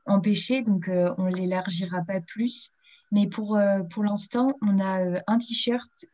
empêché, 0.05 0.61
donc 0.61 0.87
euh, 0.87 1.13
on 1.17 1.25
l'élargira 1.25 2.01
pas 2.01 2.21
plus. 2.21 2.71
Mais 3.11 3.27
pour, 3.27 3.57
euh, 3.57 3.83
pour 3.83 4.03
l'instant, 4.03 4.57
on 4.61 4.79
a 4.79 5.01
euh, 5.01 5.19
un 5.27 5.37
t-shirt 5.37 6.05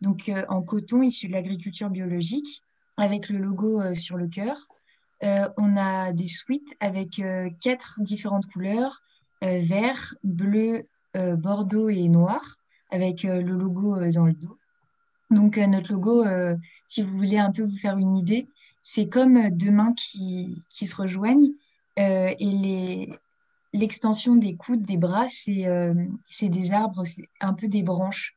donc 0.00 0.32
en 0.48 0.62
coton 0.62 1.02
issu 1.02 1.28
de 1.28 1.32
l'agriculture 1.32 1.88
biologique 1.88 2.64
avec 2.96 3.28
le 3.28 3.38
logo 3.38 3.94
sur 3.94 4.16
le 4.16 4.26
cœur. 4.26 4.56
on 5.22 5.76
a 5.76 6.12
des 6.12 6.26
suites 6.26 6.74
avec 6.80 7.22
quatre 7.60 8.00
différentes 8.00 8.46
couleurs 8.46 9.04
vert, 9.40 10.16
bleu, 10.24 10.88
bordeaux 11.14 11.88
et 11.88 12.08
noir 12.08 12.56
avec 12.90 13.22
le 13.22 13.42
logo 13.42 14.10
dans 14.10 14.26
le 14.26 14.32
dos. 14.32 14.58
Donc 15.30 15.56
notre 15.56 15.92
logo, 15.92 16.24
si 16.88 17.04
vous 17.04 17.16
voulez 17.16 17.38
un 17.38 17.52
peu 17.52 17.62
vous 17.62 17.78
faire 17.78 17.96
une 17.96 18.16
idée, 18.16 18.48
c'est 18.82 19.08
comme 19.08 19.36
euh, 19.36 19.50
deux 19.50 19.70
mains 19.70 19.94
qui, 19.94 20.62
qui 20.68 20.86
se 20.86 20.96
rejoignent 20.96 21.52
euh, 21.98 22.34
et 22.38 23.10
l'extension 23.72 24.34
des 24.34 24.56
coudes, 24.56 24.82
des 24.82 24.96
bras, 24.96 25.26
c'est, 25.28 25.66
euh, 25.66 25.94
c'est 26.28 26.48
des 26.48 26.72
arbres, 26.72 27.04
c'est 27.04 27.28
un 27.40 27.54
peu 27.54 27.68
des 27.68 27.82
branches. 27.82 28.36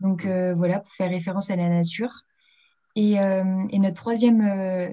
Donc 0.00 0.24
voilà, 0.24 0.78
pour 0.78 0.92
faire 0.92 1.10
référence 1.10 1.50
à 1.50 1.56
la 1.56 1.68
nature. 1.68 2.22
Et, 2.94 3.14
et 3.14 3.78
notre, 3.80 3.96
troisième, 3.96 4.38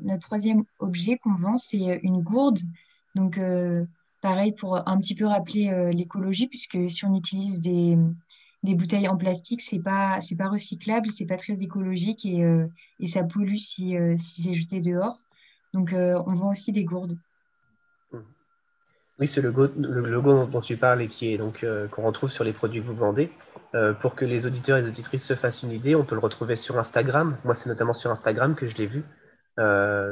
notre 0.01 0.23
troisième 0.23 0.63
objet 0.79 1.19
qu'on 1.19 1.35
vend, 1.35 1.57
c'est 1.57 1.99
une 2.01 2.23
gourde. 2.23 2.57
Donc 3.13 3.39
pareil, 4.21 4.51
pour 4.53 4.77
un 4.89 4.97
petit 4.97 5.13
peu 5.13 5.27
rappeler 5.27 5.91
l'écologie, 5.93 6.47
puisque 6.47 6.89
si 6.89 7.05
on 7.05 7.15
utilise 7.15 7.59
des, 7.59 7.99
des 8.65 8.75
bouteilles 8.75 9.07
en 9.07 9.15
plastique, 9.15 9.61
c'est 9.61 9.79
pas 9.79 10.19
c'est 10.19 10.35
pas 10.35 10.49
recyclable, 10.49 11.09
c'est 11.09 11.25
pas 11.25 11.37
très 11.37 11.61
écologique 11.61 12.25
et, 12.25 12.43
euh, 12.43 12.67
et 12.99 13.07
ça 13.07 13.23
pollue 13.23 13.55
si, 13.55 13.95
euh, 13.95 14.15
si 14.17 14.41
c'est 14.41 14.53
jeté 14.53 14.81
dehors. 14.81 15.17
Donc 15.73 15.93
euh, 15.93 16.21
on 16.25 16.33
vend 16.33 16.51
aussi 16.51 16.73
des 16.73 16.83
gourdes. 16.83 17.17
Mmh. 18.11 18.19
Oui, 19.19 19.27
c'est 19.27 19.41
le 19.41 19.49
logo, 19.49 19.67
le 19.77 20.09
logo 20.09 20.45
dont 20.45 20.61
tu 20.61 20.75
parles 20.75 21.01
et 21.01 21.07
qui 21.07 21.33
est 21.33 21.37
donc 21.37 21.65
qu'on 21.91 22.03
retrouve 22.03 22.31
sur 22.31 22.43
les 22.43 22.53
produits 22.53 22.81
que 22.81 22.87
vous 22.87 22.95
vendez. 22.95 23.31
pour 24.01 24.15
que 24.15 24.25
les 24.25 24.45
auditeurs 24.45 24.77
et 24.77 24.81
les 24.81 24.89
auditrices 24.89 25.23
se 25.23 25.35
fassent 25.35 25.63
une 25.63 25.71
idée, 25.71 25.95
on 25.95 26.03
peut 26.03 26.15
le 26.15 26.21
retrouver 26.21 26.55
sur 26.55 26.77
Instagram. 26.77 27.37
Moi, 27.45 27.55
c'est 27.55 27.69
notamment 27.69 27.93
sur 27.93 28.11
Instagram 28.11 28.55
que 28.55 28.67
je 28.67 28.77
l'ai 28.77 28.87
vu. 28.87 29.03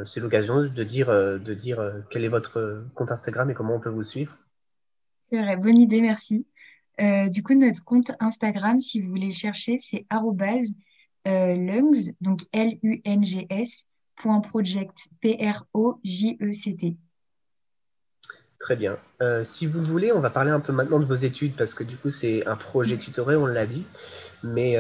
c'est 0.05 0.19
l'occasion 0.21 0.63
de 0.63 0.83
dire, 0.83 1.07
de 1.07 1.53
dire 1.53 1.79
quel 2.09 2.23
est 2.23 2.29
votre 2.29 2.85
compte 2.95 3.11
Instagram 3.11 3.49
et 3.49 3.53
comment 3.53 3.75
on 3.75 3.79
peut 3.81 3.89
vous 3.89 4.05
suivre. 4.05 4.37
C'est 5.21 5.41
vrai, 5.41 5.55
bonne 5.55 5.77
idée, 5.77 6.01
merci. 6.01 6.45
Euh, 7.01 7.29
du 7.29 7.43
coup, 7.43 7.55
notre 7.55 7.83
compte 7.83 8.11
Instagram, 8.19 8.79
si 8.79 9.01
vous 9.01 9.09
voulez 9.09 9.31
chercher, 9.31 9.77
c'est 9.77 10.05
euh, 11.25 11.55
lungs, 11.55 12.11
donc 12.21 12.41
L-U-N-G-S, 12.51 13.85
project, 14.15 15.09
P-R-O-J-E-C-T. 15.21 16.97
Très 18.59 18.75
bien. 18.75 18.97
Euh, 19.21 19.43
si 19.43 19.65
vous 19.65 19.83
voulez, 19.83 20.13
on 20.13 20.21
va 20.21 20.29
parler 20.29 20.51
un 20.51 20.59
peu 20.59 20.71
maintenant 20.71 20.99
de 20.99 21.05
vos 21.05 21.15
études, 21.15 21.55
parce 21.55 21.73
que 21.73 21.83
du 21.83 21.97
coup, 21.97 22.09
c'est 22.09 22.45
un 22.45 22.55
projet 22.55 22.97
tutoré, 22.97 23.35
on 23.35 23.45
l'a 23.45 23.65
dit. 23.65 23.85
Mais 24.45 24.73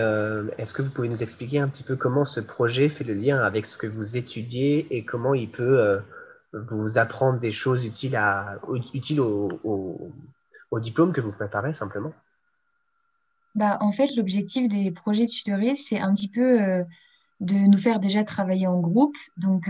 est-ce 0.57 0.73
que 0.73 0.81
vous 0.81 0.89
pouvez 0.89 1.07
nous 1.07 1.23
expliquer 1.23 1.59
un 1.59 1.69
petit 1.69 1.83
peu 1.83 1.95
comment 1.95 2.25
ce 2.25 2.41
projet 2.41 2.89
fait 2.89 3.05
le 3.05 3.13
lien 3.13 3.41
avec 3.41 3.65
ce 3.65 3.77
que 3.77 3.87
vous 3.87 4.17
étudiez 4.17 4.93
et 4.93 5.05
comment 5.05 5.33
il 5.33 5.49
peut 5.49 6.01
vous 6.51 6.97
apprendre 6.97 7.39
des 7.39 7.53
choses 7.53 7.85
utiles, 7.85 8.17
à, 8.17 8.59
utiles 8.93 9.21
au, 9.21 10.11
au 10.73 10.79
diplôme 10.79 11.13
que 11.13 11.21
vous 11.21 11.31
préparez 11.31 11.73
simplement 11.73 12.11
bah, 13.55 13.77
En 13.81 13.91
fait, 13.91 14.15
l'objectif 14.15 14.67
des 14.67 14.91
projets 14.91 15.27
tutorés, 15.27 15.75
c'est 15.75 15.99
un 15.99 16.13
petit 16.13 16.29
peu 16.29 16.83
de 17.39 17.55
nous 17.55 17.77
faire 17.77 17.99
déjà 17.99 18.23
travailler 18.23 18.67
en 18.67 18.79
groupe. 18.79 19.15
Donc, 19.37 19.69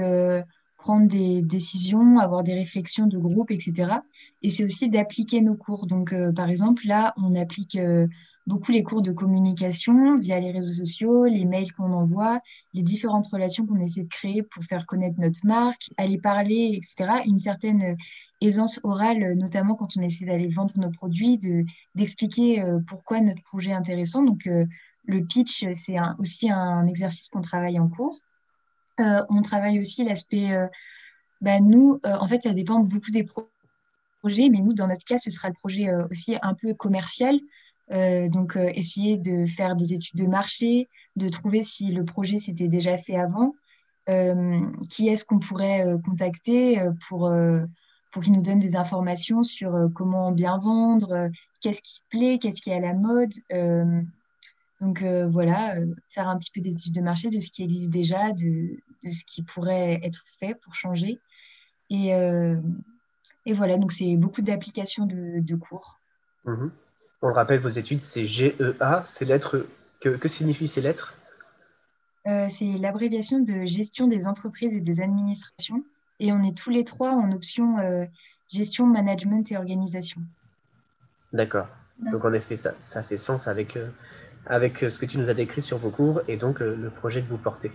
prendre 0.84 1.08
des 1.08 1.42
décisions, 1.42 2.20
avoir 2.20 2.44
des 2.44 2.56
réflexions 2.56 3.08
de 3.08 3.18
groupe, 3.18 3.52
etc. 3.52 4.00
Et 4.42 4.50
c'est 4.50 4.66
aussi 4.66 4.90
d'appliquer 4.90 5.40
nos 5.40 5.56
cours. 5.56 5.88
Donc, 5.88 6.12
euh, 6.12 6.34
par 6.34 6.50
exemple, 6.50 6.84
là, 6.86 7.14
on 7.16 7.34
applique 7.36 7.78
euh, 7.78 8.06
beaucoup 8.46 8.72
les 8.72 8.84
cours 8.84 9.02
de 9.02 9.12
communication 9.12 10.18
via 10.20 10.40
les 10.40 10.52
réseaux 10.52 10.74
sociaux, 10.74 11.26
les 11.26 11.46
mails 11.46 11.72
qu'on 11.74 11.94
envoie, 11.94 12.40
les 12.74 12.84
différentes 12.84 13.28
relations 13.28 13.66
qu'on 13.66 13.80
essaie 13.80 14.04
de 14.04 14.10
créer 14.10 14.44
pour 14.44 14.64
faire 14.64 14.86
connaître 14.86 15.20
notre 15.20 15.40
marque, 15.46 15.90
aller 15.98 16.18
parler, 16.18 16.74
etc. 16.76 17.24
Une 17.26 17.40
certaine 17.40 17.84
euh, 17.84 17.96
aisance 18.42 18.80
orale, 18.84 19.36
notamment 19.36 19.76
quand 19.76 19.98
on 19.98 20.02
essaie 20.02 20.26
d'aller 20.26 20.50
vendre 20.50 20.78
nos 20.78 20.92
produits, 20.92 21.40
d'expliquer 21.96 22.62
pourquoi 22.88 23.22
notre 23.22 23.42
projet 23.44 23.72
est 23.72 23.74
intéressant. 23.74 24.22
Donc, 24.22 24.44
le 24.46 25.26
pitch, 25.26 25.66
c'est 25.72 25.96
aussi 26.20 26.50
un 26.50 26.86
exercice 26.86 27.30
qu'on 27.30 27.40
travaille 27.40 27.80
en 27.80 27.88
cours. 27.88 28.20
Euh, 29.00 29.24
on 29.30 29.42
travaille 29.42 29.80
aussi 29.80 30.04
l'aspect, 30.04 30.52
euh, 30.52 30.68
bah, 31.42 31.60
nous, 31.60 32.00
euh, 32.06 32.16
en 32.16 32.28
fait, 32.28 32.44
ça 32.44 32.54
dépend 32.54 32.80
beaucoup 32.80 33.12
des 33.12 33.28
projets, 34.22 34.50
mais 34.50 34.60
nous, 34.60 34.74
dans 34.74 34.88
notre 34.88 35.06
cas, 35.06 35.18
ce 35.18 35.32
sera 35.32 35.50
le 35.50 35.56
projet 35.56 35.94
aussi 36.12 36.38
un 36.42 36.54
peu 36.54 36.74
commercial. 36.74 37.40
Donc, 37.90 38.56
essayer 38.56 39.18
de 39.18 39.46
faire 39.46 39.76
des 39.76 39.94
études 39.94 40.20
de 40.20 40.28
marché, 40.28 40.90
de 41.16 41.30
trouver 41.30 41.64
si 41.64 41.92
le 41.92 42.06
projet 42.06 42.38
s'était 42.38 42.68
déjà 42.68 42.98
fait 42.98 43.18
avant, 43.18 43.54
qui 44.90 45.10
est-ce 45.10 45.26
qu'on 45.26 45.40
pourrait 45.40 45.86
contacter 46.04 46.82
pour, 47.08 47.32
pour 48.12 48.24
qu'il 48.24 48.34
nous 48.34 48.42
donne 48.42 48.60
des 48.60 48.76
informations 48.76 49.44
sur 49.44 49.90
comment 49.94 50.32
bien 50.32 50.58
vendre, 50.58 51.30
qu'est-ce 51.62 51.82
qui 51.82 52.00
plaît, 52.10 52.40
qu'est-ce 52.40 52.62
qui 52.62 52.72
est 52.72 52.76
à 52.76 52.80
la 52.80 52.94
mode. 52.94 53.34
Donc 54.84 55.02
euh, 55.02 55.30
voilà, 55.30 55.78
euh, 55.78 55.96
faire 56.10 56.28
un 56.28 56.38
petit 56.38 56.52
peu 56.52 56.60
des 56.60 56.76
études 56.76 56.94
de 56.94 57.00
marché 57.00 57.30
de 57.30 57.40
ce 57.40 57.50
qui 57.50 57.64
existe 57.64 57.90
déjà, 57.90 58.34
de, 58.34 58.78
ce 59.10 59.24
qui 59.24 59.42
pourrait 59.42 60.02
être 60.04 60.26
fait 60.40 60.56
pour 60.56 60.76
changer. 60.76 61.22
Et, 61.90 62.14
euh, 62.14 62.60
voilà, 63.48 63.78
donc 63.78 63.94
c'est 63.94 64.18
beaucoup 64.18 64.42
d'applications 64.42 65.06
de, 65.06 65.56
cours. 65.56 66.00
Mhm. 66.44 66.72
On 67.24 67.30
le 67.30 67.34
rappelle, 67.34 67.60
vos 67.60 67.70
études, 67.70 68.02
c'est 68.02 68.28
GEA. 68.28 69.04
Ces 69.08 69.26
lettres, 69.26 69.66
que, 70.00 70.10
que 70.10 70.28
signifient 70.28 70.68
ces 70.68 70.82
lettres? 70.82 71.16
C'est 72.26 72.78
l'abréviation 72.80 73.40
de 73.40 73.66
gestion 73.66 74.08
des 74.08 74.28
entreprises 74.28 74.76
et 74.76 74.82
des 74.82 75.02
administrations. 75.02 75.84
Et 76.20 76.32
on 76.32 76.42
est 76.44 76.56
tous 76.56 76.70
les 76.70 76.86
trois 76.86 77.12
en 77.12 77.32
option 77.32 77.78
gestion, 78.50 78.86
management 78.86 79.52
et 79.52 79.58
organisation. 79.58 80.22
D'accord. 81.34 81.68
Donc 82.00 82.24
en 82.24 82.34
effet, 82.34 82.56
ça, 82.56 82.76
ça 82.80 83.04
fait 83.04 83.18
sens 83.18 83.48
avec 83.48 83.78
avec 84.46 84.84
euh, 84.84 84.90
ce 84.90 85.00
que 85.00 85.06
tu 85.06 85.18
nous 85.18 85.30
as 85.30 85.34
décrit 85.34 85.62
sur 85.62 85.78
vos 85.78 85.90
cours 85.90 86.22
et 86.28 86.38
donc 86.38 86.60
le, 86.60 86.90
projet 86.90 87.22
que 87.22 87.30
vous 87.30 87.38
portez. 87.38 87.72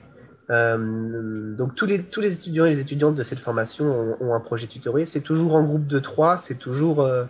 Euh, 0.50 1.54
donc 1.54 1.74
tous 1.74 1.86
les, 1.86 2.02
tous 2.02 2.20
les 2.20 2.32
étudiants 2.32 2.64
et 2.64 2.70
les 2.70 2.80
étudiantes 2.80 3.14
de 3.14 3.22
cette 3.22 3.38
formation 3.38 4.16
ont, 4.20 4.34
un 4.34 4.40
projet 4.40 4.66
tutoré. 4.66 5.04
C'est 5.04 5.20
toujours 5.20 5.54
en 5.54 5.62
groupe 5.62 5.86
de 5.86 5.98
trois, 5.98 6.38
c'est 6.38 6.56
toujours, 6.56 7.02
euh, 7.02 7.24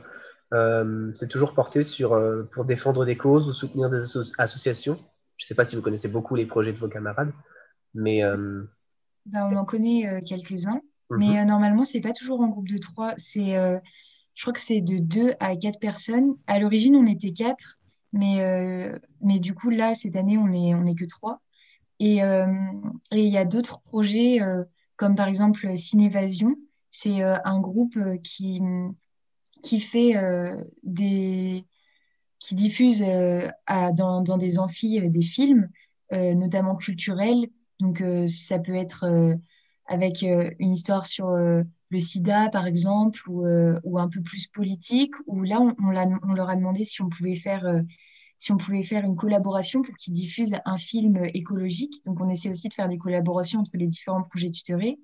c'est 0.50 1.28
toujours 1.28 1.54
porté 1.54 1.82
sur, 1.82 2.18
pour 2.52 2.64
défendre 2.64 3.04
des 3.04 3.16
causes 3.16 3.48
ou 3.48 3.52
soutenir 3.52 3.90
des 3.90 4.04
associations. 4.38 4.98
Je 5.36 5.44
ne 5.44 5.46
sais 5.46 5.54
pas 5.54 5.64
si 5.64 5.76
vous 5.76 5.82
connaissez 5.82 6.08
beaucoup 6.08 6.34
les 6.34 6.46
projets 6.46 6.72
de 6.72 6.78
vos 6.78 6.88
camarades, 6.88 7.32
mais... 7.94 8.22
Ben, 9.26 9.46
on 9.50 9.56
en 9.56 9.64
connaît 9.66 10.22
quelques-uns, 10.24 10.80
mhm. 11.10 11.18
mais 11.18 11.44
normalement, 11.44 11.84
ce 11.84 11.96
n'est 11.96 12.02
pas 12.02 12.14
toujours 12.14 12.40
en 12.40 12.48
groupe 12.48 12.68
de 12.68 12.78
trois. 12.78 13.12
C'est, 13.18 13.56
je 14.38 14.42
crois 14.42 14.52
que 14.52 14.60
c'est 14.60 14.80
de 14.80 14.98
deux 14.98 15.32
à 15.40 15.56
quatre 15.56 15.80
personnes. 15.80 16.36
À 16.46 16.58
l'origine, 16.60 16.96
on 16.96 17.06
était 17.06 17.32
quatre. 17.32 17.78
Mais, 18.12 18.40
euh, 18.40 18.98
mais 19.20 19.38
du 19.38 19.54
coup, 19.54 19.70
là, 19.70 19.94
cette 19.94 20.16
année, 20.16 20.38
on 20.38 20.46
n'est 20.46 20.74
on 20.74 20.86
est 20.86 20.94
que 20.94 21.04
trois. 21.04 21.40
Et 22.00 22.22
euh, 22.22 22.46
il 23.12 23.26
y 23.26 23.36
a 23.36 23.44
d'autres 23.44 23.80
projets, 23.80 24.40
euh, 24.40 24.64
comme 24.96 25.14
par 25.14 25.28
exemple 25.28 25.76
Cinévasion. 25.76 26.56
C'est 26.88 27.20
un 27.20 27.60
groupe 27.60 27.98
qui, 28.22 28.62
qui 29.62 29.80
fait 29.80 30.14
des 30.82 31.64
qui 32.40 32.54
diffuse 32.54 33.02
à, 33.66 33.92
dans, 33.92 34.20
dans, 34.20 34.38
des 34.38 34.58
amphis 34.58 35.08
des 35.10 35.22
films, 35.22 35.68
notamment 36.12 36.76
culturels. 36.76 37.48
Donc, 37.80 38.02
ça 38.28 38.58
peut 38.58 38.74
être 38.74 39.36
avec 39.86 40.22
une 40.22 40.72
histoire 40.72 41.06
sur 41.06 41.34
le 41.90 41.98
sida, 41.98 42.48
par 42.50 42.66
exemple, 42.66 43.20
ou, 43.28 43.46
euh, 43.46 43.80
ou, 43.84 43.98
un 43.98 44.08
peu 44.08 44.20
plus 44.20 44.46
politique, 44.46 45.14
où 45.26 45.42
là, 45.42 45.60
on, 45.60 45.74
on, 45.82 46.34
leur 46.34 46.50
a 46.50 46.56
demandé 46.56 46.84
si 46.84 47.02
on 47.02 47.08
pouvait 47.08 47.36
faire, 47.36 47.64
euh, 47.66 47.80
si 48.36 48.52
on 48.52 48.56
pouvait 48.56 48.84
faire 48.84 49.04
une 49.04 49.16
collaboration 49.16 49.82
pour 49.82 49.94
qu'ils 49.96 50.12
diffusent 50.12 50.56
un 50.64 50.76
film 50.76 51.24
écologique. 51.34 52.04
Donc, 52.04 52.20
on 52.20 52.28
essaie 52.28 52.50
aussi 52.50 52.68
de 52.68 52.74
faire 52.74 52.88
des 52.88 52.98
collaborations 52.98 53.60
entre 53.60 53.76
les 53.76 53.86
différents 53.86 54.22
projets 54.22 54.50
tutorés. 54.50 54.98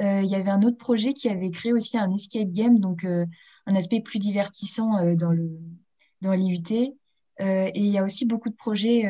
Euh, 0.00 0.22
il 0.22 0.30
y 0.30 0.34
avait 0.34 0.50
un 0.50 0.62
autre 0.62 0.78
projet 0.78 1.12
qui 1.12 1.28
avait 1.28 1.50
créé 1.50 1.72
aussi 1.72 1.98
un 1.98 2.12
escape 2.12 2.50
game, 2.50 2.78
donc 2.78 3.06
un 3.68 3.76
aspect 3.76 4.00
plus 4.00 4.18
divertissant 4.18 5.14
dans 5.14 5.30
le 5.30 5.60
dans 6.20 6.32
l'IUT. 6.32 6.72
et 7.38 7.72
il 7.76 7.86
y 7.86 7.98
a 7.98 8.02
aussi 8.02 8.26
beaucoup 8.26 8.48
de 8.48 8.56
projets 8.56 9.04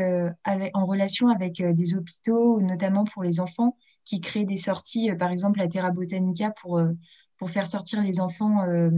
avec, 0.45 0.77
en 0.77 0.85
relation 0.85 1.29
avec 1.29 1.63
des 1.63 1.97
hôpitaux, 1.97 2.61
notamment 2.61 3.05
pour 3.05 3.23
les 3.23 3.41
enfants, 3.41 3.77
qui 4.09 4.21
crée 4.21 4.47
des 4.47 4.57
sorties, 4.57 5.11
euh, 5.11 5.15
par 5.15 5.31
exemple 5.31 5.61
à 5.61 5.69
Terra 5.69 5.91
Botanica 5.91 6.51
pour, 6.63 6.79
euh, 6.79 6.93
pour 7.37 7.51
faire 7.51 7.67
sortir 7.67 8.03
les 8.03 8.21
enfants 8.21 8.63
euh, 8.65 8.91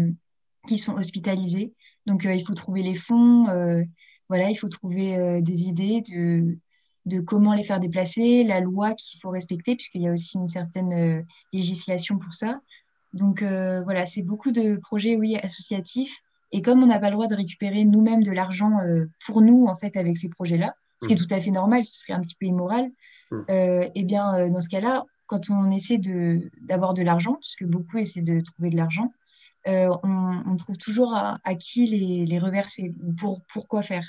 qui 0.69 0.79
sont 0.79 0.95
hospitalisés. 0.95 1.75
Donc 2.07 2.25
il 2.25 2.47
faut 2.47 2.55
trouver 2.55 2.83
les 2.83 2.95
fonds, 2.95 3.45
voilà, 4.29 4.51
il 4.51 4.55
faut 4.55 4.71
trouver 4.71 5.43
des 5.43 5.65
idées 5.65 6.01
de, 6.01 6.59
de 7.05 7.21
comment 7.21 7.53
les 7.53 7.63
faire 7.63 7.79
déplacer, 7.79 8.43
la 8.43 8.61
loi 8.61 8.95
qu'il 8.95 9.21
faut 9.21 9.29
respecter, 9.29 9.77
puisqu'il 9.77 10.03
y 10.03 10.09
a 10.09 10.13
aussi 10.13 10.39
une 10.39 10.49
certaine 10.49 11.27
législation 11.53 12.19
pour 12.19 12.33
ça. 12.33 12.59
Donc 13.13 13.43
voilà, 13.43 14.07
c'est 14.07 14.23
beaucoup 14.23 14.53
de 14.53 14.77
projets, 14.77 15.17
oui, 15.17 15.37
associatifs. 15.37 16.21
Et 16.53 16.63
comme 16.63 16.83
on 16.83 16.87
n'a 16.87 16.99
pas 16.99 17.09
le 17.09 17.15
droit 17.15 17.27
de 17.27 17.35
récupérer 17.35 17.85
nous-mêmes 17.85 18.23
de 18.23 18.33
l'argent 18.33 18.79
pour 19.27 19.43
nous, 19.43 19.67
en 19.67 19.77
fait, 19.77 19.97
avec 19.97 20.17
ces 20.17 20.29
projets-là, 20.29 20.75
ce 21.03 21.09
qui 21.09 21.15
est 21.15 21.17
mmh. 21.17 21.27
tout 21.27 21.35
à 21.35 21.41
fait 21.41 21.51
normal, 21.51 21.85
ce 21.85 21.99
serait 22.01 22.13
un 22.13 22.21
petit 22.21 22.37
peu 22.39 22.47
immoral, 22.47 22.91
Mm. 23.31 23.41
euh, 23.51 23.89
eh 23.95 24.05
bien, 24.05 24.35
euh, 24.35 24.51
dans 24.51 24.61
ce 24.61 24.69
cas-là, 24.69 25.05
quand 25.27 25.51
on 25.51 25.71
essaie 25.71 25.99
d'avoir 26.63 26.95
de, 26.95 27.03
l'argent, 27.03 27.35
puisque 27.35 27.65
beaucoup 27.65 27.99
essaient 27.99 28.23
de 28.23 28.41
trouver 28.41 28.71
de 28.71 28.77
l'argent, 28.77 29.13
euh, 29.69 29.95
on, 30.03 30.57
trouve 30.57 30.77
toujours 30.77 31.15
à, 31.15 31.39
qui 31.55 31.87
les, 31.87 32.27
les, 32.27 32.39
reverser, 32.39 32.93
pour, 33.19 33.69
quoi 33.69 33.83
faire. 33.83 34.05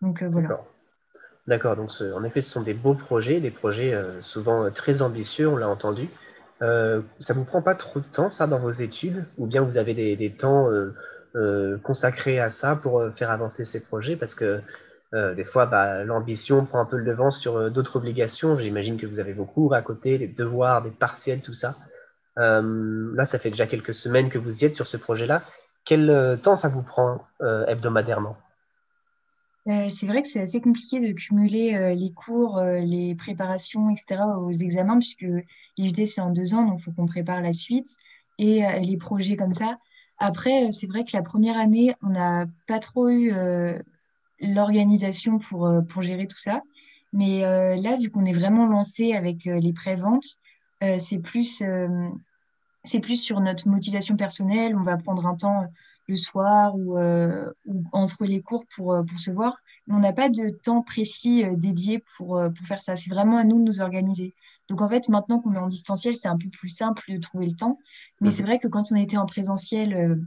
Donc 0.00 0.22
euh, 0.22 0.28
voilà. 0.28 0.60
D'accord, 1.46 1.76
donc 1.76 1.90
en 2.00 2.24
effet, 2.24 2.40
ce 2.40 2.50
sont 2.50 2.62
des 2.62 2.74
beaux 2.74 2.94
projets, 2.94 3.40
des 3.40 3.50
projets 3.50 3.94
souvent 4.20 4.70
très 4.70 5.02
ambitieux, 5.02 5.48
on 5.48 5.56
l'a 5.56 5.68
entendu. 5.68 6.08
Ça 6.60 7.34
ne 7.34 7.38
vous 7.38 7.44
prend 7.44 7.62
pas 7.62 7.74
trop 7.74 8.00
de 8.00 8.04
temps, 8.04 8.30
ça, 8.30 8.46
dans 8.46 8.58
vos 8.58 8.70
études? 8.70 9.24
Ou 9.38 9.46
bien 9.46 9.62
vous 9.62 9.76
avez 9.76 9.94
des, 9.94 10.30
temps 10.30 10.68
consacrés 11.82 12.40
à 12.40 12.50
ça 12.50 12.76
pour 12.76 13.04
faire 13.14 13.30
avancer 13.30 13.64
ces 13.64 13.80
projets? 13.80 14.16
Parce 14.16 14.34
que 14.34 14.60
euh, 15.14 15.34
des 15.34 15.44
fois, 15.44 15.66
bah, 15.66 16.04
l'ambition 16.04 16.64
prend 16.66 16.80
un 16.80 16.84
peu 16.84 16.96
le 16.96 17.04
devant 17.04 17.30
sur 17.30 17.56
euh, 17.56 17.70
d'autres 17.70 17.96
obligations. 17.96 18.58
J'imagine 18.58 18.98
que 18.98 19.06
vous 19.06 19.18
avez 19.18 19.32
vos 19.32 19.46
cours 19.46 19.74
à 19.74 19.82
côté, 19.82 20.18
des 20.18 20.28
devoirs, 20.28 20.82
des 20.82 20.90
partiels, 20.90 21.40
tout 21.40 21.54
ça. 21.54 21.76
Euh, 22.38 23.10
là, 23.14 23.24
ça 23.24 23.38
fait 23.38 23.50
déjà 23.50 23.66
quelques 23.66 23.94
semaines 23.94 24.28
que 24.28 24.38
vous 24.38 24.62
y 24.62 24.66
êtes 24.66 24.74
sur 24.74 24.86
ce 24.86 24.96
projet-là. 24.96 25.42
Quel 25.84 26.38
temps 26.42 26.56
ça 26.56 26.68
vous 26.68 26.82
prend 26.82 27.26
hebdomadairement? 27.40 28.36
C'est 29.88 30.06
vrai 30.06 30.22
que 30.22 30.28
c'est 30.28 30.40
assez 30.40 30.60
compliqué 30.60 31.00
de 31.00 31.12
cumuler 31.12 31.94
les 31.94 32.10
cours, 32.12 32.60
les 32.60 33.14
préparations, 33.14 33.90
etc. 33.90 34.22
aux 34.40 34.50
examens, 34.50 34.98
puisque 34.98 35.26
l'IUT, 35.76 36.06
c'est 36.06 36.20
en 36.20 36.30
deux 36.30 36.54
ans, 36.54 36.64
donc 36.64 36.80
il 36.80 36.84
faut 36.84 36.92
qu'on 36.92 37.06
prépare 37.06 37.42
la 37.42 37.52
suite 37.52 37.96
et 38.38 38.62
les 38.80 38.96
projets 38.96 39.36
comme 39.36 39.54
ça. 39.54 39.78
Après, 40.18 40.72
c'est 40.72 40.86
vrai 40.86 41.04
que 41.04 41.14
la 41.14 41.22
première 41.22 41.58
année, 41.58 41.94
on 42.02 42.08
n'a 42.08 42.46
pas 42.66 42.78
trop 42.78 43.10
eu 43.10 43.32
l'organisation 44.40 45.38
pour, 45.38 45.66
euh, 45.66 45.82
pour 45.82 46.02
gérer 46.02 46.26
tout 46.26 46.38
ça. 46.38 46.62
Mais 47.12 47.44
euh, 47.44 47.76
là, 47.76 47.96
vu 47.96 48.10
qu'on 48.10 48.24
est 48.24 48.32
vraiment 48.32 48.66
lancé 48.66 49.14
avec 49.14 49.46
euh, 49.46 49.58
les 49.58 49.72
préventes, 49.72 50.38
c'est 50.98 51.18
plus, 51.18 51.60
c'est 52.84 53.00
plus 53.00 53.20
sur 53.20 53.40
notre 53.40 53.66
motivation 53.66 54.16
personnelle. 54.16 54.76
On 54.76 54.84
va 54.84 54.96
prendre 54.96 55.26
un 55.26 55.34
temps 55.34 55.66
le 56.08 56.16
soir 56.16 56.74
ou, 56.76 56.98
ou 56.98 57.84
entre 57.92 58.24
les 58.24 58.40
cours 58.40 58.64
pour, 58.74 58.96
pour 59.06 59.18
se 59.18 59.30
voir. 59.30 59.58
Mais 59.86 59.94
on 59.94 60.00
n'a 60.00 60.12
pas 60.12 60.28
de 60.28 60.50
temps 60.50 60.82
précis 60.82 61.44
dédié 61.56 62.02
pour, 62.16 62.40
pour 62.56 62.66
faire 62.66 62.82
ça. 62.82 62.96
C'est 62.96 63.10
vraiment 63.10 63.36
à 63.36 63.44
nous 63.44 63.58
de 63.58 63.64
nous 63.64 63.80
organiser. 63.80 64.34
Donc 64.68 64.80
en 64.80 64.88
fait, 64.88 65.08
maintenant 65.08 65.40
qu'on 65.40 65.54
est 65.54 65.58
en 65.58 65.66
distanciel, 65.66 66.16
c'est 66.16 66.28
un 66.28 66.36
peu 66.36 66.48
plus 66.48 66.70
simple 66.70 67.02
de 67.08 67.18
trouver 67.18 67.46
le 67.46 67.52
temps. 67.52 67.78
Mais 68.20 68.30
c'est 68.30 68.42
mhm. 68.42 68.48
vrai 68.48 68.58
que 68.58 68.68
quand 68.68 68.90
on 68.90 68.96
était 68.96 69.18
en 69.18 69.26
présentiel 69.26 70.18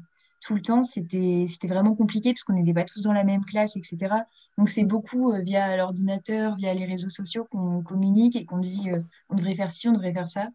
tout 0.41 0.55
le 0.55 0.61
temps, 0.61 0.83
c'était 0.83 1.67
vraiment 1.67 1.95
compliqué 1.95 2.33
puisqu'on 2.33 2.53
n'était 2.53 2.73
pas 2.73 2.83
tous 2.83 3.03
dans 3.03 3.13
la 3.13 3.23
même 3.23 3.45
classe, 3.45 3.77
etc. 3.77 4.23
Donc 4.57 4.69
c'est 4.69 4.83
beaucoup 4.83 5.31
euh, 5.31 5.41
via 5.41 5.77
l'ordinateur, 5.77 6.55
via 6.55 6.73
les 6.73 6.85
réseaux 6.85 7.09
sociaux 7.09 7.47
qu'on 7.49 7.81
communique 7.83 8.35
et 8.35 8.45
qu'on 8.45 8.57
dit 8.57 8.89
euh, 8.89 8.99
on 9.29 9.35
devrait 9.35 9.55
faire 9.55 9.71
ci, 9.71 9.87
on 9.87 9.93
devrait 9.93 10.13
faire 10.13 10.27
ça. 10.27 10.49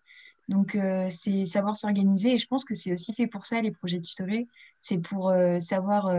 Donc 0.48 0.74
euh, 0.74 1.08
c'est 1.10 1.44
savoir 1.44 1.76
s'organiser 1.76 2.34
et 2.34 2.38
je 2.38 2.46
pense 2.46 2.64
que 2.64 2.74
c'est 2.74 2.92
aussi 2.92 3.14
fait 3.14 3.26
pour 3.26 3.44
ça 3.44 3.60
les 3.60 3.70
projets 3.72 4.00
tutorés, 4.00 4.46
c'est 4.80 4.98
pour 4.98 5.32
savoir 5.60 6.10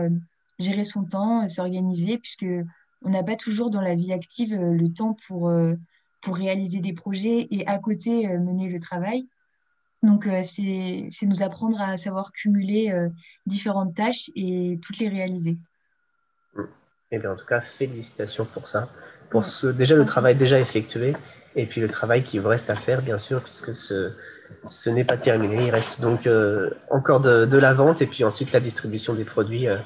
gérer 0.58 0.84
son 0.84 1.04
temps, 1.04 1.48
s'organiser 1.48 2.18
puisque 2.18 2.46
on 3.02 3.10
n'a 3.10 3.22
pas 3.22 3.36
toujours 3.36 3.70
dans 3.70 3.80
la 3.80 3.94
vie 3.94 4.12
active 4.12 4.54
le 4.54 4.92
temps 4.92 5.16
pour, 5.26 5.50
pour 6.20 6.36
réaliser 6.36 6.80
des 6.80 6.92
projets 6.92 7.48
et 7.50 7.66
à 7.66 7.78
côté 7.78 8.28
mener 8.36 8.68
le 8.68 8.78
travail. 8.80 9.26
Donc, 10.02 10.28
c'est 10.42 11.08
nous 11.22 11.42
apprendre 11.42 11.80
à 11.80 11.96
savoir 11.96 12.32
cumuler 12.32 12.92
différentes 13.46 13.94
tâches 13.94 14.30
et 14.34 14.78
toutes 14.82 14.98
les 14.98 15.08
réaliser. 15.08 15.56
Eh 17.10 17.18
bien, 17.18 17.32
en 17.32 17.36
tout 17.36 17.46
cas, 17.46 17.60
félicitations 17.60 18.44
pour 18.44 18.66
ça. 18.66 18.90
Pour 19.30 19.44
ce, 19.44 19.66
déjà 19.66 19.94
le 19.94 20.04
travail 20.04 20.36
déjà 20.36 20.58
effectué 20.58 21.14
et 21.54 21.66
puis 21.66 21.80
le 21.80 21.88
travail 21.88 22.22
qui 22.22 22.38
vous 22.38 22.48
reste 22.48 22.70
à 22.70 22.76
faire, 22.76 23.02
bien 23.02 23.18
sûr, 23.18 23.42
puisque 23.42 23.76
ce, 23.76 24.12
ce 24.64 24.90
n'est 24.90 25.04
pas 25.04 25.16
terminé. 25.16 25.66
Il 25.66 25.70
reste 25.70 26.00
donc 26.00 26.26
euh, 26.26 26.70
encore 26.90 27.20
de, 27.20 27.44
de, 27.46 27.58
la 27.58 27.74
vente 27.74 28.02
et 28.02 28.06
puis 28.06 28.24
ensuite 28.24 28.52
la 28.52 28.60
distribution 28.60 29.14
des 29.14 29.24
produits, 29.24 29.68
euh, 29.68 29.78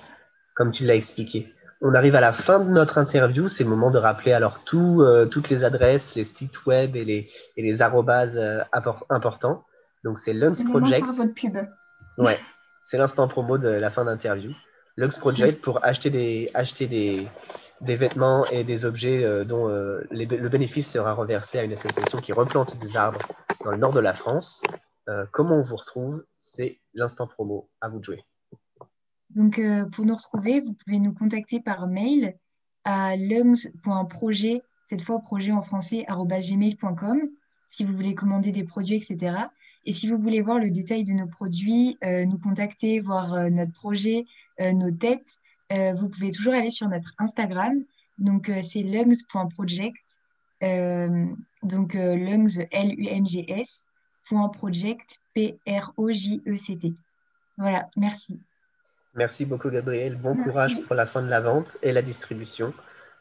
comme 0.54 0.71
tu 0.71 0.85
l'as 0.85 0.97
expliqué. 0.97 1.52
On 1.81 1.95
arrive 1.95 2.14
à 2.14 2.21
la 2.21 2.33
fin 2.33 2.61
de 2.61 2.71
notre 2.71 2.99
interview. 2.99 3.49
C'est 3.49 3.64
le 3.64 3.71
moment 3.71 3.90
de 3.90 3.99
rappeler 3.99 4.33
alors 4.33 4.62
tout, 4.64 5.02
euh, 5.02 5.26
toutes 5.26 5.49
les 5.50 5.64
adresses, 5.64 6.14
les 6.14 6.25
sites 6.25 6.64
web 6.66 6.95
et 6.95 7.04
les, 7.04 7.31
et 7.57 7.62
les 7.62 7.83
arrobases 7.83 8.40
importants. 9.11 9.64
Donc, 10.04 10.19
c'est 10.19 10.33
Lunch 10.33 10.64
Project. 10.64 11.07
votre 11.07 11.35
pub. 11.35 11.57
Ouais, 12.19 12.38
c'est 12.85 12.99
l'instant 12.99 13.26
promo 13.26 13.59
de 13.59 13.69
la 13.69 13.90
fin 13.90 14.04
d'interview. 14.04 14.52
Lux 14.97 15.16
Project 15.19 15.61
pour 15.62 15.85
acheter 15.85 16.11
des, 16.11 16.50
acheter 16.54 16.87
des, 16.87 17.26
des 17.83 17.97
vêtements 17.97 18.47
et 18.47 18.65
des 18.65 18.85
objets 18.85 19.25
euh, 19.25 19.45
dont 19.45 19.69
euh, 19.69 20.07
le 20.11 20.49
bénéfice 20.49 20.91
sera 20.91 21.15
reversé 21.15 21.59
à 21.59 21.65
une 21.65 21.73
association 21.73 22.21
qui 22.21 22.33
replante 22.33 22.79
des 22.79 22.97
arbres 22.97 23.21
dans 23.65 23.73
le 23.73 23.77
nord 23.77 23.93
de 23.93 24.01
la 24.01 24.15
France. 24.15 24.62
Euh, 25.09 25.27
comment 25.33 25.57
on 25.57 25.62
vous 25.62 25.77
retrouve? 25.77 26.25
C'est 26.39 26.81
l'instant 26.95 27.27
promo. 27.27 27.69
À 27.81 27.89
vous 27.89 27.99
de 27.99 28.05
jouer. 28.05 28.25
Donc, 29.31 29.61
pour 29.93 30.05
nous 30.05 30.15
retrouver, 30.15 30.61
vous 30.61 30.75
pouvez 30.75 30.99
nous 30.99 31.15
contacter 31.15 31.59
par 31.59 31.87
mail 31.87 32.35
à 32.85 33.17
lungs.projet, 33.17 34.61
cette 34.85 35.01
fois 35.01 35.21
projet 35.21 35.53
en 35.53 35.62
français, 35.62 36.05
gmail.com, 36.07 37.21
si 37.67 37.85
vous 37.85 37.95
voulez 37.95 38.15
commander 38.15 38.53
des 38.53 38.65
produits, 38.65 38.97
etc. 38.97 39.37
Et 39.87 39.95
si 39.95 40.11
vous 40.11 40.19
voulez 40.19 40.43
voir 40.43 40.59
le 40.59 40.71
détail 40.71 41.05
de 41.05 41.12
nos 41.12 41.27
produits, 41.27 41.97
nous 42.03 42.39
contacter, 42.39 43.01
voir 43.01 43.51
notre 43.51 43.73
projet, 43.73 44.27
nos 44.61 44.91
têtes, 44.91 45.41
euh, 45.73 45.93
vous 45.95 46.09
pouvez 46.09 46.31
toujours 46.31 46.55
aller 46.55 46.71
sur 46.71 46.88
notre 46.88 47.12
Instagram. 47.19 47.83
Donc, 48.19 48.49
euh, 48.49 48.61
c'est 48.62 48.83
lungs.project. 48.83 49.97
Euh, 50.62 51.26
donc, 51.62 51.95
lungs, 51.95 52.67
L-U-N-G-S, 52.71 53.87
project, 54.55 55.19
P-R-O-J-E-C-T. 55.35 56.95
Voilà, 57.59 57.88
merci. 57.97 58.41
Merci 59.14 59.45
beaucoup, 59.45 59.69
Gabriel. 59.69 60.17
Bon 60.17 60.35
courage 60.37 60.81
pour 60.83 60.95
la 60.95 61.05
fin 61.05 61.21
de 61.21 61.29
la 61.29 61.41
vente 61.41 61.76
et 61.83 61.93
la 61.93 62.00
distribution. 62.00 62.73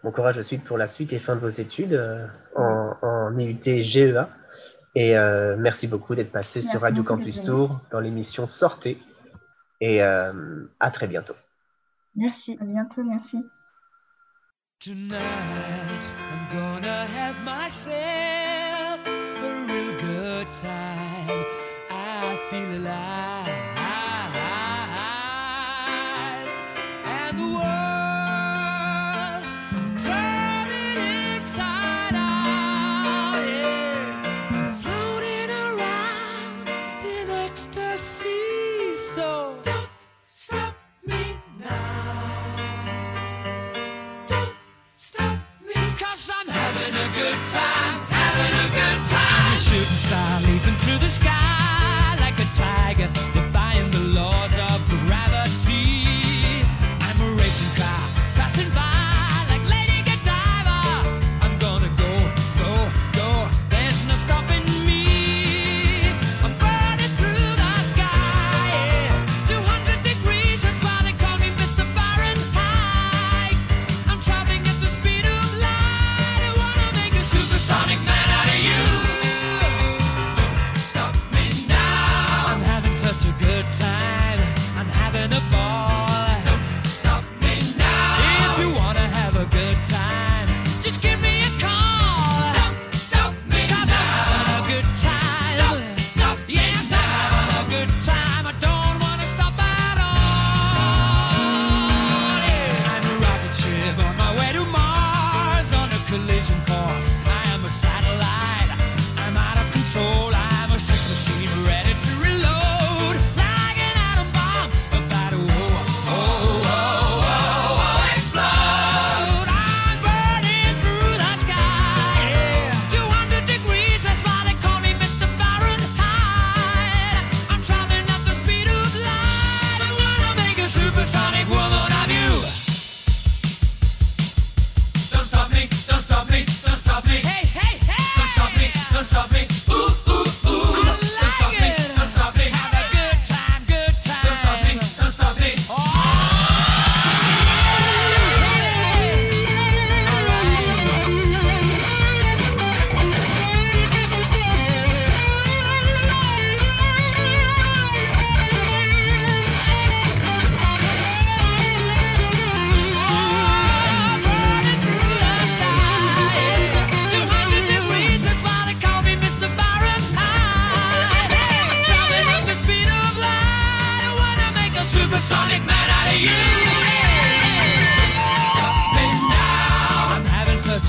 Bon 0.04 0.12
courage 0.12 0.38
aussi 0.38 0.58
pour 0.58 0.78
la 0.78 0.88
suite 0.88 1.12
et 1.12 1.20
fin 1.20 1.36
de 1.36 1.42
vos 1.42 1.50
études 1.50 2.00
en, 2.56 2.96
en, 3.02 3.38
IUT 3.38 3.84
GEA. 3.84 4.30
Et 4.96 5.16
merci 5.58 5.88
beaucoup 5.88 6.16
d'être 6.16 6.32
passé 6.32 6.62
sur 6.62 6.80
Radio 6.80 7.04
Campus 7.04 7.44
Tour 7.44 7.82
dans 7.92 8.00
l'émission 8.00 8.48
Sortez. 8.48 8.98
Et 9.82 10.02
à 10.02 10.92
très 10.94 11.08
bientôt. 11.08 11.36
Merci, 12.16 12.58
à 12.60 12.66
bientôt, 12.66 13.04
merci. 13.04 13.38
Tonight, 14.80 16.04
I'm 16.32 16.48
gonna 16.52 17.06
have 17.06 17.36
myself 17.44 19.06
a 19.06 19.66
real 19.68 19.94
good 20.00 20.54
time. 20.54 21.46
I 21.90 22.38
feel 22.50 22.82
alive. 22.82 23.41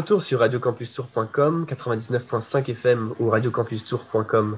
Retour 0.00 0.22
sur 0.22 0.38
radiocampustour.com, 0.38 1.66
99.5 1.68 2.70
FM 2.70 3.14
ou 3.20 3.28
radiocampustour.com 3.28 4.56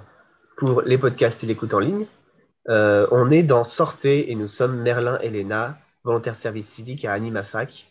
pour 0.57 0.83
les 0.83 0.97
podcasts 0.97 1.43
et 1.43 1.49
l'écoute 1.49 1.75
en 1.75 1.81
ligne. 1.81 2.07
Euh, 2.69 3.09
on 3.11 3.29
est 3.33 3.43
dans 3.43 3.65
Sortez 3.65 4.31
et 4.31 4.37
nous 4.37 4.47
sommes 4.47 4.81
Merlin 4.81 5.19
et 5.19 5.31
Léna, 5.31 5.79
volontaires 6.05 6.37
service 6.37 6.69
civique 6.69 7.05
à 7.05 7.13
AnimaFac. 7.13 7.89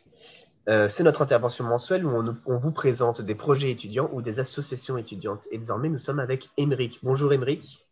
Euh, 0.70 0.88
c'est 0.88 1.04
notre 1.04 1.24
intervention 1.24 1.66
mensuelle 1.66 2.06
où 2.06 2.12
on, 2.12 2.38
on 2.46 2.58
vous 2.58 2.72
présente 2.72 3.22
des 3.22 3.36
projets 3.36 3.70
étudiants 3.70 4.10
ou 4.14 4.22
des 4.22 4.40
associations 4.40 4.98
étudiantes. 4.98 5.50
Et 5.52 5.58
désormais, 5.58 5.90
nous 5.90 6.00
sommes 6.00 6.20
avec 6.20 6.48
Émeric. 6.56 7.00
Bonjour 7.04 7.34
Émeric. 7.34 7.86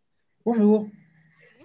Bonjour. 0.45 0.87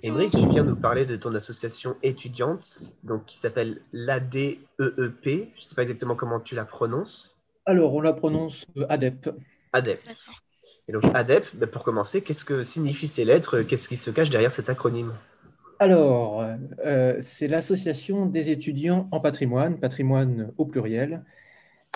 Émeric, 0.03 0.33
tu 0.33 0.49
viens 0.49 0.65
nous 0.65 0.75
parler 0.75 1.07
de 1.07 1.15
ton 1.15 1.33
association 1.37 1.95
étudiante 2.03 2.81
donc, 3.05 3.25
qui 3.27 3.39
s'appelle 3.39 3.83
l'ADEEP. 3.93 4.59
Je 4.81 5.33
ne 5.33 5.47
sais 5.61 5.77
pas 5.77 5.83
exactement 5.83 6.17
comment 6.17 6.41
tu 6.41 6.57
la 6.57 6.65
prononces. 6.65 7.34
Alors, 7.67 7.95
on 7.95 8.01
la 8.01 8.13
prononce 8.13 8.67
euh, 8.77 8.87
ADEP. 8.89 9.31
ADEP. 9.73 10.01
Et 10.89 10.93
donc 10.93 11.05
ADEP, 11.15 11.45
ben, 11.55 11.69
pour 11.69 11.83
commencer, 11.83 12.23
qu'est-ce 12.23 12.45
que 12.45 12.63
signifient 12.63 13.09
ces 13.09 13.25
lettres? 13.25 13.63
Qu'est-ce 13.63 13.89
qui 13.89 13.97
se 13.97 14.11
cache 14.11 14.31
derrière 14.31 14.53
cet 14.53 14.69
acronyme? 14.69 15.13
Alors, 15.81 16.45
euh, 16.85 17.17
c'est 17.21 17.49
l'association 17.49 18.27
des 18.27 18.51
étudiants 18.51 19.09
en 19.11 19.21
patrimoine, 19.21 19.79
patrimoine 19.81 20.53
au 20.57 20.67
pluriel. 20.67 21.25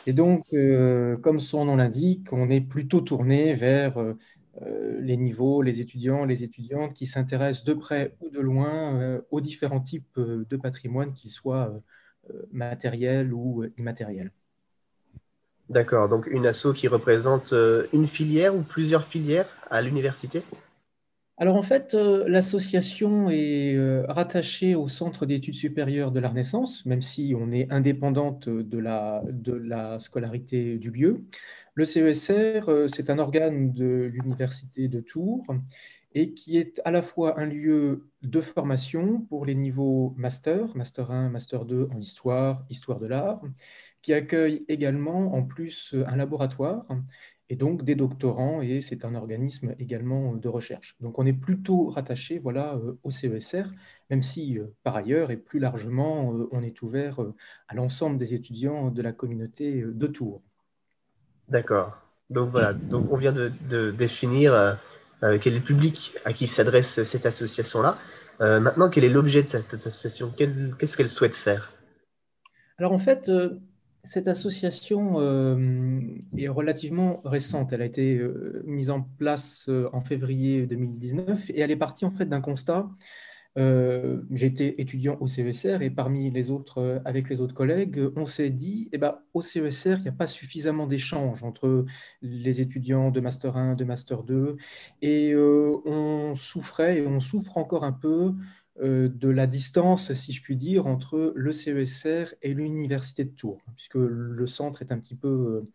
Et 0.07 0.13
donc, 0.13 0.45
euh, 0.55 1.17
comme 1.19 1.41
son 1.41 1.67
nom 1.67 1.77
l'indique, 1.77 2.33
on 2.33 2.49
est 2.51 2.61
plutôt 2.61 3.01
tourné 3.01 3.55
vers 3.55 3.99
euh, 3.99 4.15
les 5.01 5.17
niveaux, 5.17 5.63
les 5.63 5.81
étudiants, 5.81 6.25
les 6.25 6.43
étudiantes 6.45 6.95
qui 6.95 7.07
s'intéressent 7.07 7.65
de 7.65 7.75
près 7.75 8.17
ou 8.21 8.31
de 8.31 8.41
loin 8.41 9.01
euh, 9.01 9.21
aux 9.31 9.41
différents 9.41 9.81
types 9.81 10.19
de 10.19 10.57
patrimoine, 10.57 11.13
qu'ils 11.13 11.31
soient 11.31 11.73
matériels 12.53 13.33
ou 13.33 13.65
immatériels. 13.79 14.33
D'accord, 15.69 16.09
donc 16.09 16.27
une 16.27 16.47
asso 16.47 16.73
qui 16.75 16.89
représente 16.89 17.53
euh, 17.53 17.87
une 17.93 18.07
filière 18.07 18.57
ou 18.57 18.63
plusieurs 18.63 19.07
filières 19.07 19.49
à 19.71 19.83
l'université? 19.83 20.43
Alors 21.37 21.57
en 21.57 21.63
fait, 21.63 21.95
euh, 21.95 22.25
l'association 22.27 23.29
est 23.31 23.75
euh, 23.75 24.05
rattachée 24.09 24.75
au 24.75 24.89
Centre 24.89 25.27
d'études 25.27 25.55
supérieures 25.55 26.11
de 26.11 26.21
la 26.21 26.31
Renaissance, 26.31 26.85
même 26.87 27.03
si 27.03 27.35
on 27.39 27.53
est 27.53 27.71
indépendante 27.71 28.49
de 28.49 28.79
la, 28.79 29.23
de 29.31 29.53
la 29.53 29.99
scolarité 29.99 30.79
du 30.79 30.91
lieu. 30.91 31.23
Le 31.75 31.85
CESR, 31.85 32.89
c'est 32.89 33.11
un 33.11 33.19
organe 33.19 33.73
de 33.73 34.11
l'Université 34.13 34.89
de 34.89 35.01
Tours 35.01 35.45
et 36.15 36.33
qui 36.33 36.57
est 36.57 36.81
à 36.85 36.91
la 36.91 37.03
fois 37.03 37.39
un 37.39 37.47
lieu 37.47 38.09
de 38.23 38.41
formation 38.41 39.21
pour 39.29 39.45
les 39.45 39.55
niveaux 39.55 40.15
master, 40.17 40.75
master 40.77 41.11
1, 41.11 41.29
master 41.29 41.65
2 41.65 41.89
en 41.93 42.01
histoire, 42.01 42.65
histoire 42.71 42.99
de 42.99 43.07
l'art, 43.07 43.41
qui 44.03 44.13
accueille 44.13 44.65
également 44.69 45.35
en 45.35 45.43
plus 45.43 45.95
un 46.07 46.17
laboratoire 46.17 46.87
et 47.51 47.57
donc 47.57 47.83
des 47.83 47.95
doctorants, 47.95 48.61
et 48.61 48.81
c'est 48.83 49.05
un 49.05 49.15
organisme 49.15 49.75
également 49.79 50.35
de 50.35 50.49
recherche. 50.49 50.97
Donc 51.01 51.19
on 51.19 51.25
est 51.25 51.33
plutôt 51.33 51.89
rattaché 51.89 52.39
voilà, 52.39 52.75
euh, 52.75 52.99
au 53.03 53.11
CESR, 53.11 53.65
même 54.11 54.21
si 54.21 54.59
euh, 54.59 54.67
par 54.83 54.97
ailleurs 54.97 55.31
et 55.31 55.39
plus 55.39 55.59
largement, 55.59 56.35
euh, 56.35 56.49
on 56.53 56.63
est 56.63 56.83
ouvert 56.83 57.23
euh, 57.23 57.35
à 57.69 57.75
l'ensemble 57.75 58.19
des 58.19 58.35
étudiants 58.35 58.91
de 58.91 59.01
la 59.01 59.13
communauté 59.13 59.81
euh, 59.81 59.93
de 59.95 60.07
Tours. 60.07 60.43
D'accord. 61.49 61.97
Donc 62.29 62.51
voilà, 62.51 62.75
donc 62.75 63.11
on 63.11 63.17
vient 63.17 63.33
de, 63.33 63.51
de 63.71 63.91
définir 63.91 64.53
euh, 64.53 64.75
euh, 65.23 65.39
quel 65.41 65.55
est 65.55 65.61
le 65.61 65.65
public 65.65 66.15
à 66.27 66.35
qui 66.35 66.47
s'adresse 66.47 67.03
cette 67.03 67.25
association-là. 67.25 67.97
Euh, 68.43 68.61
maintenant, 68.61 68.91
quel 68.91 69.05
est 69.05 69.09
l'objet 69.09 69.43
de 69.43 69.49
cette 69.49 69.73
association? 69.73 70.31
Qu'est-ce 70.37 70.97
qu'elle 70.99 71.09
souhaite 71.09 71.35
faire? 71.35 71.73
Alors 72.77 72.93
en 72.93 72.99
fait, 72.99 73.31
euh, 73.31 73.59
cette 74.09 74.27
association 74.27 75.21
euh, 75.21 76.01
est 76.35 76.49
relativement 76.49 77.21
récente. 77.27 77.75
Elle 77.75 77.83
a 77.83 77.85
été 77.85 78.17
euh, 78.17 78.63
mise 78.65 78.89
en 78.89 79.03
place 79.03 79.67
euh, 79.69 79.91
en 79.93 80.01
février 80.01 80.67
2019 80.67 81.51
et 81.51 81.61
elle 81.61 81.71
est 81.71 81.77
partie 81.77 82.07
en 82.07 82.11
fait 82.11 82.25
d'un 82.25 82.41
constat. 82.41 82.89
Été 84.41 84.81
étudiant 84.81 85.17
au 85.21 85.27
CESR 85.27 85.83
et 85.83 85.91
parmi 85.91 86.31
les 86.31 86.53
autres, 86.53 87.03
avec 87.05 87.29
les 87.29 87.41
autres 87.41 87.55
collègues, 87.55 88.01
on 88.15 88.25
s'est 88.25 88.51
dit, 88.51 88.89
eh 88.93 88.99
ben, 88.99 89.19
au 89.35 89.41
CESR, 89.41 89.97
il 89.97 90.03
n'y 90.03 90.09
a 90.09 90.13
pas 90.13 90.29
suffisamment 90.29 90.87
d'échanges 90.87 91.43
entre 91.43 91.85
les 92.23 92.61
étudiants 92.61 93.11
de 93.11 93.19
Master 93.19 93.57
1, 93.57 93.75
de 93.75 93.83
Master 93.83 94.23
2, 94.23 94.59
et 95.03 95.35
on 95.35 96.37
souffrait 96.37 96.99
et 96.99 97.07
on 97.09 97.19
souffre 97.19 97.59
encore 97.59 97.83
un 97.83 97.91
peu 97.91 98.33
de 98.83 99.29
la 99.29 99.47
distance, 99.47 100.13
si 100.13 100.33
je 100.33 100.43
puis 100.43 100.57
dire, 100.57 100.87
entre 100.87 101.33
le 101.35 101.53
CESR 101.53 102.35
et 102.43 102.55
l'Université 102.55 103.25
de 103.25 103.31
Tours, 103.31 103.61
puisque 103.75 103.97
le 103.97 104.47
centre 104.47 104.83
est 104.83 104.93
un 104.93 104.99
petit 104.99 105.17
peu 105.17 105.29
euh, 105.29 105.69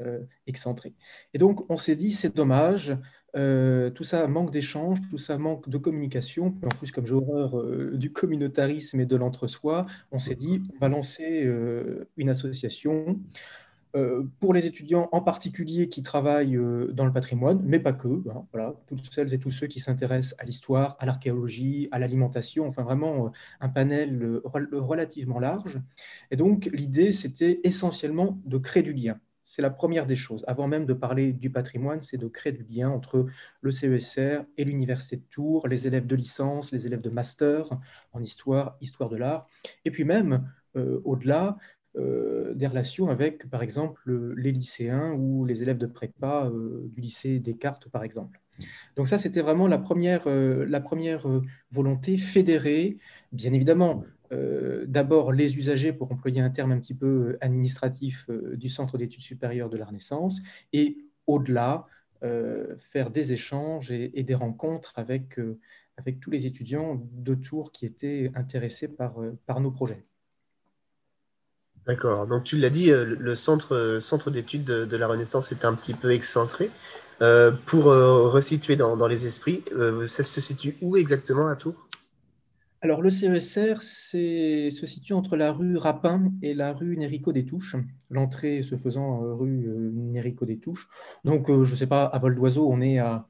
euh, 0.00 0.20
excentré. 0.46 0.92
Et 1.34 1.38
donc, 1.38 1.70
on 1.70 1.76
s'est 1.76 1.94
dit, 1.94 2.10
c'est 2.10 2.34
dommage, 2.34 2.96
euh, 3.36 3.90
tout 3.90 4.04
ça 4.04 4.26
manque 4.26 4.50
d'échange, 4.50 5.00
tout 5.10 5.18
ça 5.18 5.38
manque 5.38 5.68
de 5.68 5.78
communication. 5.78 6.46
En 6.64 6.68
plus, 6.68 6.92
comme 6.92 7.06
j'ai 7.06 7.14
horreur 7.14 7.58
euh, 7.58 7.92
du 7.94 8.12
communautarisme 8.12 9.00
et 9.00 9.06
de 9.06 9.16
l'entre-soi, 9.16 9.86
on 10.12 10.18
s'est 10.18 10.36
dit, 10.36 10.62
on 10.74 10.78
va 10.78 10.88
lancer 10.88 11.44
euh, 11.44 12.08
une 12.16 12.28
association 12.28 13.06
euh, 13.08 13.12
pour 14.40 14.52
les 14.52 14.66
étudiants 14.66 15.08
en 15.12 15.20
particulier 15.20 15.88
qui 15.88 16.02
travaillent 16.02 16.56
euh, 16.56 16.90
dans 16.92 17.04
le 17.06 17.12
patrimoine, 17.12 17.60
mais 17.64 17.78
pas 17.78 17.92
que, 17.92 18.08
hein, 18.28 18.44
voilà, 18.52 18.74
toutes 18.86 19.12
celles 19.12 19.32
et 19.32 19.38
tous 19.38 19.52
ceux 19.52 19.68
qui 19.68 19.78
s'intéressent 19.78 20.34
à 20.38 20.44
l'histoire, 20.44 20.96
à 20.98 21.06
l'archéologie, 21.06 21.88
à 21.92 21.98
l'alimentation, 22.00 22.66
enfin 22.66 22.82
vraiment 22.82 23.26
euh, 23.26 23.30
un 23.60 23.68
panel 23.68 24.20
euh, 24.22 24.40
rel- 24.44 24.68
relativement 24.72 25.38
large. 25.38 25.80
Et 26.30 26.36
donc 26.36 26.68
l'idée, 26.72 27.12
c'était 27.12 27.60
essentiellement 27.62 28.40
de 28.44 28.58
créer 28.58 28.82
du 28.82 28.92
lien. 28.92 29.20
C'est 29.44 29.62
la 29.62 29.70
première 29.70 30.06
des 30.06 30.16
choses. 30.16 30.42
Avant 30.48 30.66
même 30.66 30.86
de 30.86 30.94
parler 30.94 31.32
du 31.32 31.50
patrimoine, 31.50 32.00
c'est 32.00 32.16
de 32.16 32.28
créer 32.28 32.52
du 32.52 32.64
lien 32.64 32.88
entre 32.88 33.26
le 33.60 33.70
CESR 33.70 34.44
et 34.56 34.64
l'Université 34.64 35.16
de 35.16 35.24
Tours, 35.30 35.68
les 35.68 35.86
élèves 35.86 36.06
de 36.06 36.16
licence, 36.16 36.72
les 36.72 36.86
élèves 36.86 37.02
de 37.02 37.10
master 37.10 37.68
en 38.12 38.22
histoire, 38.22 38.76
histoire 38.80 39.10
de 39.10 39.16
l'art, 39.16 39.46
et 39.84 39.90
puis 39.90 40.04
même 40.04 40.50
euh, 40.76 41.00
au-delà, 41.04 41.44
euh, 41.50 41.58
des 41.96 42.66
relations 42.66 43.08
avec, 43.08 43.48
par 43.50 43.62
exemple, 43.62 44.02
les 44.36 44.52
lycéens 44.52 45.12
ou 45.12 45.44
les 45.44 45.62
élèves 45.62 45.78
de 45.78 45.86
prépa 45.86 46.46
euh, 46.46 46.88
du 46.92 47.00
lycée 47.00 47.38
Descartes, 47.38 47.88
par 47.88 48.04
exemple. 48.04 48.40
Donc 48.96 49.08
ça, 49.08 49.18
c'était 49.18 49.40
vraiment 49.40 49.66
la 49.66 49.78
première, 49.78 50.26
euh, 50.26 50.64
la 50.68 50.80
première 50.80 51.28
euh, 51.28 51.42
volonté 51.72 52.16
fédérée, 52.16 52.98
bien 53.32 53.52
évidemment, 53.52 54.04
euh, 54.32 54.84
d'abord 54.86 55.32
les 55.32 55.56
usagers, 55.56 55.92
pour 55.92 56.10
employer 56.12 56.40
un 56.40 56.50
terme 56.50 56.72
un 56.72 56.78
petit 56.78 56.94
peu 56.94 57.36
administratif, 57.40 58.26
euh, 58.28 58.56
du 58.56 58.68
Centre 58.68 58.98
d'études 58.98 59.22
supérieures 59.22 59.70
de 59.70 59.76
la 59.76 59.84
Renaissance, 59.84 60.40
et 60.72 60.98
au-delà, 61.26 61.86
euh, 62.22 62.76
faire 62.78 63.10
des 63.10 63.32
échanges 63.32 63.90
et, 63.90 64.18
et 64.18 64.22
des 64.22 64.34
rencontres 64.34 64.92
avec, 64.96 65.38
euh, 65.38 65.58
avec 65.96 66.20
tous 66.20 66.30
les 66.30 66.46
étudiants 66.46 67.00
de 67.12 67.34
Tours 67.34 67.70
qui 67.72 67.86
étaient 67.86 68.30
intéressés 68.34 68.88
par, 68.88 69.20
euh, 69.20 69.38
par 69.46 69.60
nos 69.60 69.70
projets. 69.70 70.04
D'accord. 71.86 72.26
Donc 72.26 72.44
tu 72.44 72.56
l'as 72.56 72.70
dit, 72.70 72.90
euh, 72.90 73.04
le- 73.18 73.34
centre, 73.36 73.74
euh, 73.74 74.00
centre 74.00 74.30
d'études 74.30 74.64
de, 74.64 74.84
de 74.86 74.96
la 74.96 75.06
Renaissance 75.06 75.52
est 75.52 75.64
un 75.64 75.74
petit 75.74 75.94
peu 75.94 76.10
excentré. 76.12 76.70
Euh, 77.22 77.52
pour 77.66 77.90
euh, 77.90 78.28
resituer 78.28 78.76
dans, 78.76 78.96
dans 78.96 79.06
les 79.06 79.26
esprits, 79.26 79.62
euh, 79.72 80.06
ça 80.06 80.24
se 80.24 80.40
situe 80.40 80.76
où 80.82 80.96
exactement 80.96 81.46
à 81.48 81.56
Tours? 81.56 81.74
Alors, 82.80 83.00
le 83.02 83.08
CESR 83.10 83.80
c'est- 83.82 84.70
se 84.70 84.86
situe 84.86 85.14
entre 85.14 85.36
la 85.36 85.52
rue 85.52 85.76
Rapin 85.78 86.32
et 86.42 86.52
la 86.54 86.72
rue 86.74 86.96
Nérico 86.96 87.32
des 87.32 87.46
Touches, 87.46 87.76
l'entrée 88.10 88.62
se 88.62 88.76
faisant 88.76 89.20
rue 89.36 89.48
Nérico 89.94 90.44
des 90.44 90.58
Touches. 90.58 90.88
Donc, 91.24 91.46
je 91.48 91.70
ne 91.70 91.76
sais 91.76 91.86
pas, 91.86 92.04
à 92.04 92.18
vol 92.18 92.34
d'oiseau, 92.36 92.68
on 92.70 92.80
est 92.82 92.98
à, 92.98 93.26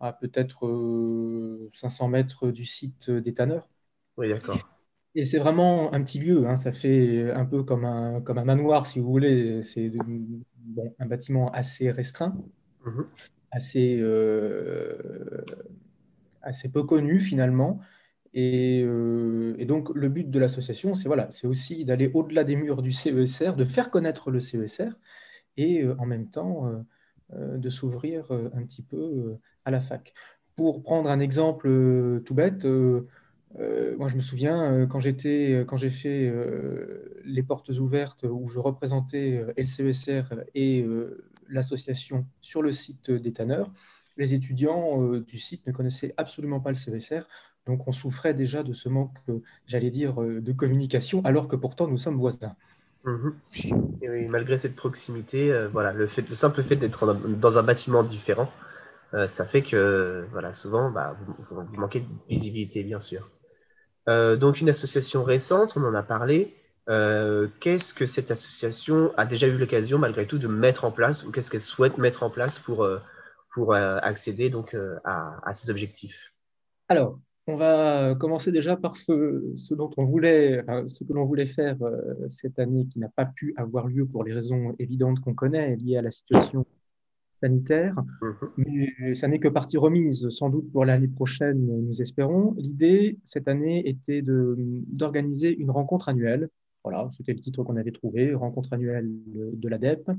à 0.00 0.12
peut-être 0.12 0.66
euh, 0.68 1.70
500 1.74 2.08
mètres 2.08 2.50
du 2.50 2.64
site 2.66 3.10
des 3.10 3.34
tanneurs. 3.34 3.68
Oui, 4.16 4.28
d'accord. 4.28 4.71
Et 5.14 5.26
c'est 5.26 5.38
vraiment 5.38 5.92
un 5.92 6.02
petit 6.02 6.18
lieu, 6.18 6.46
hein, 6.46 6.56
ça 6.56 6.72
fait 6.72 7.30
un 7.32 7.44
peu 7.44 7.62
comme 7.64 7.84
un, 7.84 8.20
comme 8.22 8.38
un 8.38 8.44
manoir, 8.44 8.86
si 8.86 8.98
vous 8.98 9.10
voulez. 9.10 9.62
C'est 9.62 9.90
bon, 9.90 10.94
un 10.98 11.06
bâtiment 11.06 11.50
assez 11.52 11.90
restreint, 11.90 12.34
Mhm. 12.84 13.06
assez, 13.50 13.98
euh, 14.00 14.96
assez 16.42 16.68
peu 16.70 16.82
connu 16.84 17.20
finalement. 17.20 17.80
Et, 18.34 18.82
euh, 18.84 19.54
et 19.58 19.66
donc, 19.66 19.90
le 19.94 20.08
but 20.08 20.30
de 20.30 20.38
l'association, 20.38 20.94
c'est 20.94 21.08
voilà, 21.08 21.30
c'est 21.30 21.46
aussi 21.46 21.84
d'aller 21.84 22.10
au-delà 22.14 22.44
des 22.44 22.56
murs 22.56 22.82
du 22.82 22.90
CESR, 22.92 23.56
de 23.56 23.64
faire 23.64 23.90
connaître 23.90 24.30
le 24.30 24.40
CESR 24.40 24.92
et 25.58 25.82
euh, 25.82 25.94
en 25.98 26.06
même 26.06 26.30
temps 26.30 26.68
euh, 27.34 27.58
de 27.58 27.70
s'ouvrir 27.70 28.30
un 28.32 28.64
petit 28.64 28.82
peu 28.82 29.38
à 29.64 29.70
la 29.70 29.80
fac. 29.80 30.14
Pour 30.56 30.82
prendre 30.82 31.10
un 31.10 31.20
exemple 31.20 32.22
tout 32.24 32.34
bête, 32.34 32.66
euh, 33.58 33.92
euh, 33.92 33.96
moi 33.96 34.08
je 34.08 34.16
me 34.16 34.20
souviens 34.20 34.72
euh, 34.72 34.86
quand 34.86 35.00
j'étais, 35.00 35.64
quand 35.66 35.76
j'ai 35.76 35.90
fait 35.90 36.28
euh, 36.28 37.20
les 37.24 37.42
portes 37.42 37.68
ouvertes 37.70 38.24
où 38.28 38.48
je 38.48 38.58
représentais 38.58 39.44
euh, 39.58 40.44
et 40.54 40.82
euh, 40.82 41.24
l'association 41.48 42.26
sur 42.40 42.62
le 42.62 42.72
site 42.72 43.10
des 43.10 43.32
tanneurs, 43.32 43.70
les 44.16 44.34
étudiants 44.34 45.02
euh, 45.02 45.20
du 45.20 45.38
site 45.38 45.66
ne 45.66 45.72
connaissaient 45.72 46.14
absolument 46.16 46.60
pas 46.60 46.70
le 46.70 46.76
CESR. 46.76 47.22
Donc 47.66 47.86
on 47.86 47.92
souffrait 47.92 48.34
déjà 48.34 48.62
de 48.62 48.72
ce 48.72 48.88
manque, 48.88 49.16
euh, 49.28 49.40
j'allais 49.66 49.90
dire, 49.90 50.20
euh, 50.20 50.40
de 50.40 50.52
communication, 50.52 51.24
alors 51.24 51.46
que 51.46 51.56
pourtant 51.56 51.86
nous 51.86 51.98
sommes 51.98 52.16
voisins. 52.16 52.56
Mhm. 53.04 53.34
Et 54.00 54.10
oui, 54.10 54.26
malgré 54.28 54.58
cette 54.58 54.74
proximité, 54.74 55.52
euh, 55.52 55.68
voilà, 55.68 55.92
le, 55.92 56.06
fait, 56.08 56.28
le 56.28 56.34
simple 56.34 56.62
fait 56.64 56.76
d'être 56.76 57.14
dans, 57.14 57.58
un 57.58 57.62
bâtiment 57.62 58.02
différent, 58.02 58.50
euh, 59.14 59.28
ça 59.28 59.44
fait 59.44 59.62
que 59.62 60.26
voilà, 60.32 60.52
souvent, 60.52 60.90
bah, 60.90 61.16
vous, 61.24 61.34
vous 61.50 61.80
manquez 61.80 62.00
de 62.00 62.06
visibilité, 62.28 62.82
bien 62.82 62.98
sûr. 62.98 63.30
Euh, 64.08 64.36
donc, 64.36 64.60
une 64.60 64.68
association 64.68 65.22
récente, 65.24 65.76
on 65.76 65.84
en 65.84 65.94
a 65.94 66.02
parlé. 66.02 66.54
Euh, 66.88 67.48
qu'est-ce 67.60 67.94
que 67.94 68.06
cette 68.06 68.30
association 68.30 69.12
a 69.16 69.26
déjà 69.26 69.46
eu 69.46 69.56
l'occasion, 69.56 69.98
malgré 69.98 70.26
tout, 70.26 70.38
de 70.38 70.48
mettre 70.48 70.84
en 70.84 70.90
place, 70.90 71.24
ou 71.24 71.30
qu'est-ce 71.30 71.50
qu'elle 71.50 71.60
souhaite 71.60 71.98
mettre 71.98 72.22
en 72.22 72.30
place 72.30 72.58
pour, 72.58 72.82
euh, 72.82 72.98
pour 73.54 73.74
accéder 73.74 74.50
donc, 74.50 74.76
à, 75.04 75.38
à 75.44 75.52
ces 75.52 75.70
objectifs? 75.70 76.32
Alors, 76.88 77.18
on 77.46 77.56
va 77.56 78.14
commencer 78.14 78.50
déjà 78.50 78.76
par 78.76 78.96
ce, 78.96 79.74
dont 79.74 79.90
on 79.96 80.04
voulait, 80.04 80.64
ce 80.86 81.04
que 81.04 81.12
l'on 81.12 81.24
voulait 81.24 81.46
faire 81.46 81.76
cette 82.28 82.58
année 82.58 82.86
qui 82.86 82.98
n'a 82.98 83.08
pas 83.08 83.26
pu 83.26 83.54
avoir 83.56 83.88
lieu 83.88 84.06
pour 84.06 84.24
les 84.24 84.32
raisons 84.32 84.74
évidentes 84.78 85.20
qu'on 85.20 85.34
connaît 85.34 85.76
liées 85.76 85.98
à 85.98 86.02
la 86.02 86.10
situation 86.10 86.64
sanitaire. 87.42 87.94
Mhm. 88.22 88.48
Mais 88.56 89.14
ça 89.14 89.28
n'est 89.28 89.40
que 89.40 89.48
partie 89.48 89.76
remise, 89.76 90.28
sans 90.30 90.48
doute 90.48 90.70
pour 90.72 90.84
l'année 90.84 91.08
prochaine, 91.08 91.66
nous 91.66 92.00
espérons. 92.00 92.54
L'idée, 92.56 93.18
cette 93.24 93.48
année, 93.48 93.88
était 93.88 94.22
d'organiser 94.22 95.54
une 95.54 95.70
rencontre 95.70 96.08
annuelle. 96.08 96.48
Voilà, 96.84 97.10
c'était 97.16 97.32
le 97.32 97.40
titre 97.40 97.62
qu'on 97.62 97.76
avait 97.76 97.92
trouvé, 97.92 98.34
rencontre 98.34 98.72
annuelle 98.72 99.08
de, 99.26 99.50
de 99.54 99.68
l'ADEP, 99.68 100.10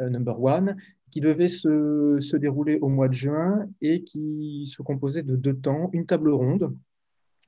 euh, 0.00 0.08
number 0.08 0.40
one, 0.42 0.76
qui 1.10 1.20
devait 1.20 1.48
se, 1.48 2.16
se 2.18 2.36
dérouler 2.36 2.78
au 2.80 2.88
mois 2.88 3.08
de 3.08 3.14
juin 3.14 3.68
et 3.80 4.02
qui 4.02 4.66
se 4.66 4.82
composait 4.82 5.22
de 5.22 5.36
deux 5.36 5.54
temps, 5.54 5.90
une 5.92 6.06
table 6.06 6.30
ronde, 6.30 6.74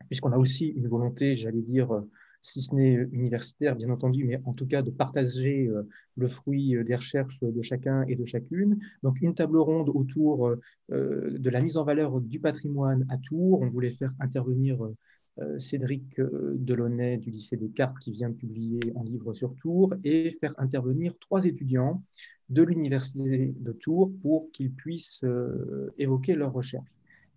puisqu'on 0.08 0.32
a 0.32 0.38
aussi 0.38 0.68
une 0.68 0.86
volonté, 0.86 1.34
j'allais 1.34 1.62
dire, 1.62 2.04
si 2.44 2.62
ce 2.62 2.74
n'est 2.74 2.94
universitaire, 3.12 3.74
bien 3.76 3.90
entendu, 3.90 4.24
mais 4.24 4.40
en 4.44 4.52
tout 4.52 4.66
cas 4.66 4.82
de 4.82 4.90
partager 4.90 5.66
euh, 5.68 5.82
le 6.16 6.28
fruit 6.28 6.76
euh, 6.76 6.84
des 6.84 6.94
recherches 6.94 7.40
de 7.40 7.62
chacun 7.62 8.04
et 8.06 8.16
de 8.16 8.24
chacune. 8.24 8.78
Donc, 9.02 9.20
une 9.22 9.34
table 9.34 9.58
ronde 9.58 9.88
autour 9.88 10.48
euh, 10.48 10.60
euh, 10.92 11.38
de 11.38 11.50
la 11.50 11.60
mise 11.60 11.76
en 11.76 11.84
valeur 11.84 12.20
du 12.20 12.40
patrimoine 12.40 13.06
à 13.08 13.18
Tours. 13.18 13.62
On 13.62 13.70
voulait 13.70 13.92
faire 13.92 14.12
intervenir 14.20 14.84
euh, 14.84 14.94
euh, 15.40 15.58
Cédric 15.58 16.18
euh, 16.20 16.54
Delaunay 16.58 17.16
du 17.18 17.30
lycée 17.30 17.56
Descartes 17.56 17.98
qui 17.98 18.12
vient 18.12 18.28
de 18.30 18.34
publier 18.36 18.80
un 18.96 19.04
livre 19.04 19.32
sur 19.32 19.54
Tours 19.56 19.94
et 20.04 20.36
faire 20.40 20.54
intervenir 20.58 21.14
trois 21.20 21.44
étudiants 21.46 22.02
de 22.50 22.62
l'université 22.62 23.54
de 23.58 23.72
Tours 23.72 24.12
pour 24.22 24.50
qu'ils 24.52 24.72
puissent 24.72 25.24
euh, 25.24 25.92
évoquer 25.98 26.34
leurs 26.34 26.52
recherches. 26.52 26.86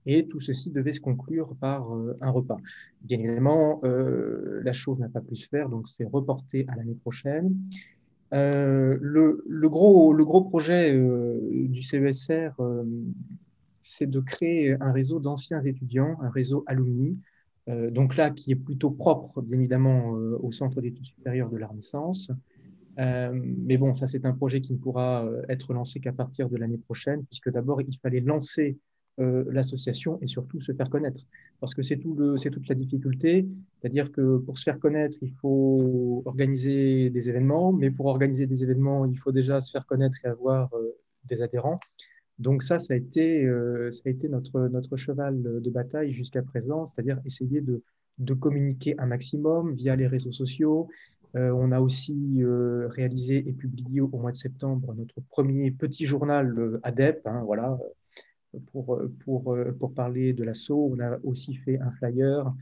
Et 0.09 0.25
tout 0.25 0.39
ceci 0.39 0.71
devait 0.71 0.93
se 0.93 1.01
conclure 1.01 1.53
par 1.59 1.93
euh, 1.93 2.17
un 2.21 2.31
repas. 2.31 2.57
Bien 3.01 3.19
évidemment, 3.19 3.81
euh, 3.83 4.61
la 4.63 4.71
chose 4.71 4.97
n'a 4.99 5.09
pas 5.09 5.19
pu 5.19 5.35
se 5.35 5.49
faire, 5.49 5.67
donc 5.67 5.89
c'est 5.89 6.05
reporté 6.05 6.65
à 6.69 6.75
l'année 6.77 6.95
prochaine. 6.95 7.53
Euh, 8.33 8.97
le, 9.01 9.69
gros, 9.69 10.41
projet 10.45 10.97
du 10.97 11.83
CESR, 11.83 12.51
c'est 13.81 14.09
de 14.09 14.19
créer 14.21 14.77
un 14.81 14.93
réseau 14.93 15.19
d'anciens 15.19 15.61
étudiants, 15.63 16.17
un 16.21 16.29
réseau 16.29 16.63
alumni, 16.67 17.17
donc 17.67 18.15
là 18.15 18.29
qui 18.29 18.51
est 18.53 18.55
plutôt 18.55 18.91
propre, 18.91 19.41
bien 19.41 19.59
évidemment, 19.59 20.11
au 20.11 20.51
Centre 20.53 20.79
d'études 20.81 21.05
supérieures 21.05 21.49
de 21.49 21.57
la 21.57 21.67
Renaissance. 21.67 22.31
Mais 22.97 23.77
bon, 23.77 23.93
ça 23.93 24.07
c'est 24.07 24.25
un 24.25 24.33
projet 24.33 24.61
qui 24.61 24.73
ne 24.73 24.77
pourra 24.77 25.25
être 25.47 25.73
lancé 25.73 25.99
qu'à 25.99 26.13
partir 26.13 26.49
de 26.49 26.57
l'année 26.57 26.77
prochaine, 26.77 27.25
puisque 27.25 27.49
d'abord 27.49 27.81
il 27.81 27.97
fallait 27.97 28.21
lancer 28.21 28.77
euh, 29.19 29.45
l'association 29.49 30.19
et 30.21 30.27
surtout 30.27 30.61
se 30.61 30.71
faire 30.73 30.91
connaître. 30.91 31.21
Parce 31.59 31.73
que 31.73 31.81
c'est 31.81 31.97
tout 31.97 32.15
toute 32.15 32.67
la 32.69 32.75
difficulté, 32.75 33.47
c'est-à-dire 33.81 34.11
que 34.11 34.37
pour 34.37 34.59
se 34.59 34.63
faire 34.63 34.77
connaître, 34.77 35.17
il 35.23 35.31
faut 35.41 36.21
organiser 36.25 37.09
des 37.09 37.27
événements, 37.27 37.73
mais 37.73 37.89
pour 37.89 38.05
organiser 38.05 38.45
des 38.45 38.61
événements, 38.61 39.05
il 39.07 39.17
faut 39.17 39.31
déjà 39.31 39.59
se 39.59 39.71
faire 39.71 39.87
connaître 39.87 40.17
et 40.23 40.27
avoir 40.27 40.71
euh, 40.75 40.95
des 41.25 41.41
adhérents. 41.41 41.79
Donc 42.37 42.61
ça, 42.61 42.77
ça 42.77 42.93
a 42.93 42.97
été, 42.97 43.43
euh, 43.43 43.89
ça 43.89 44.03
a 44.05 44.09
été 44.09 44.29
notre, 44.29 44.67
notre 44.67 44.95
cheval 44.97 45.41
de 45.41 45.69
bataille 45.71 46.11
jusqu'à 46.13 46.43
présent, 46.43 46.85
c'est-à-dire 46.85 47.19
essayer 47.25 47.61
de, 47.61 47.81
de 48.19 48.33
communiquer 48.35 48.93
un 48.99 49.07
maximum 49.07 49.73
via 49.73 49.95
les 49.95 50.05
réseaux 50.05 50.31
sociaux. 50.31 50.89
On 51.33 51.71
a 51.71 51.79
aussi 51.79 52.41
réalisé 52.89 53.37
et 53.47 53.51
publié 53.51 54.01
au 54.01 54.07
mois 54.07 54.31
de 54.31 54.35
septembre 54.35 54.95
notre 54.95 55.21
premier 55.29 55.69
petit 55.69 56.05
journal 56.05 56.79
ADEP, 56.81 57.27
hein, 57.27 57.43
voilà, 57.45 57.77
pour, 58.71 59.01
pour, 59.23 59.53
euh, 59.53 59.71
pour 59.71 59.93
parler 59.93 60.33
de 60.33 60.43
l'assaut. 60.43 60.91
On 60.93 60.99
a 60.99 61.17
aussi 61.23 61.55
fait 61.55 61.79
un 61.79 61.91
flyer. 61.91 62.53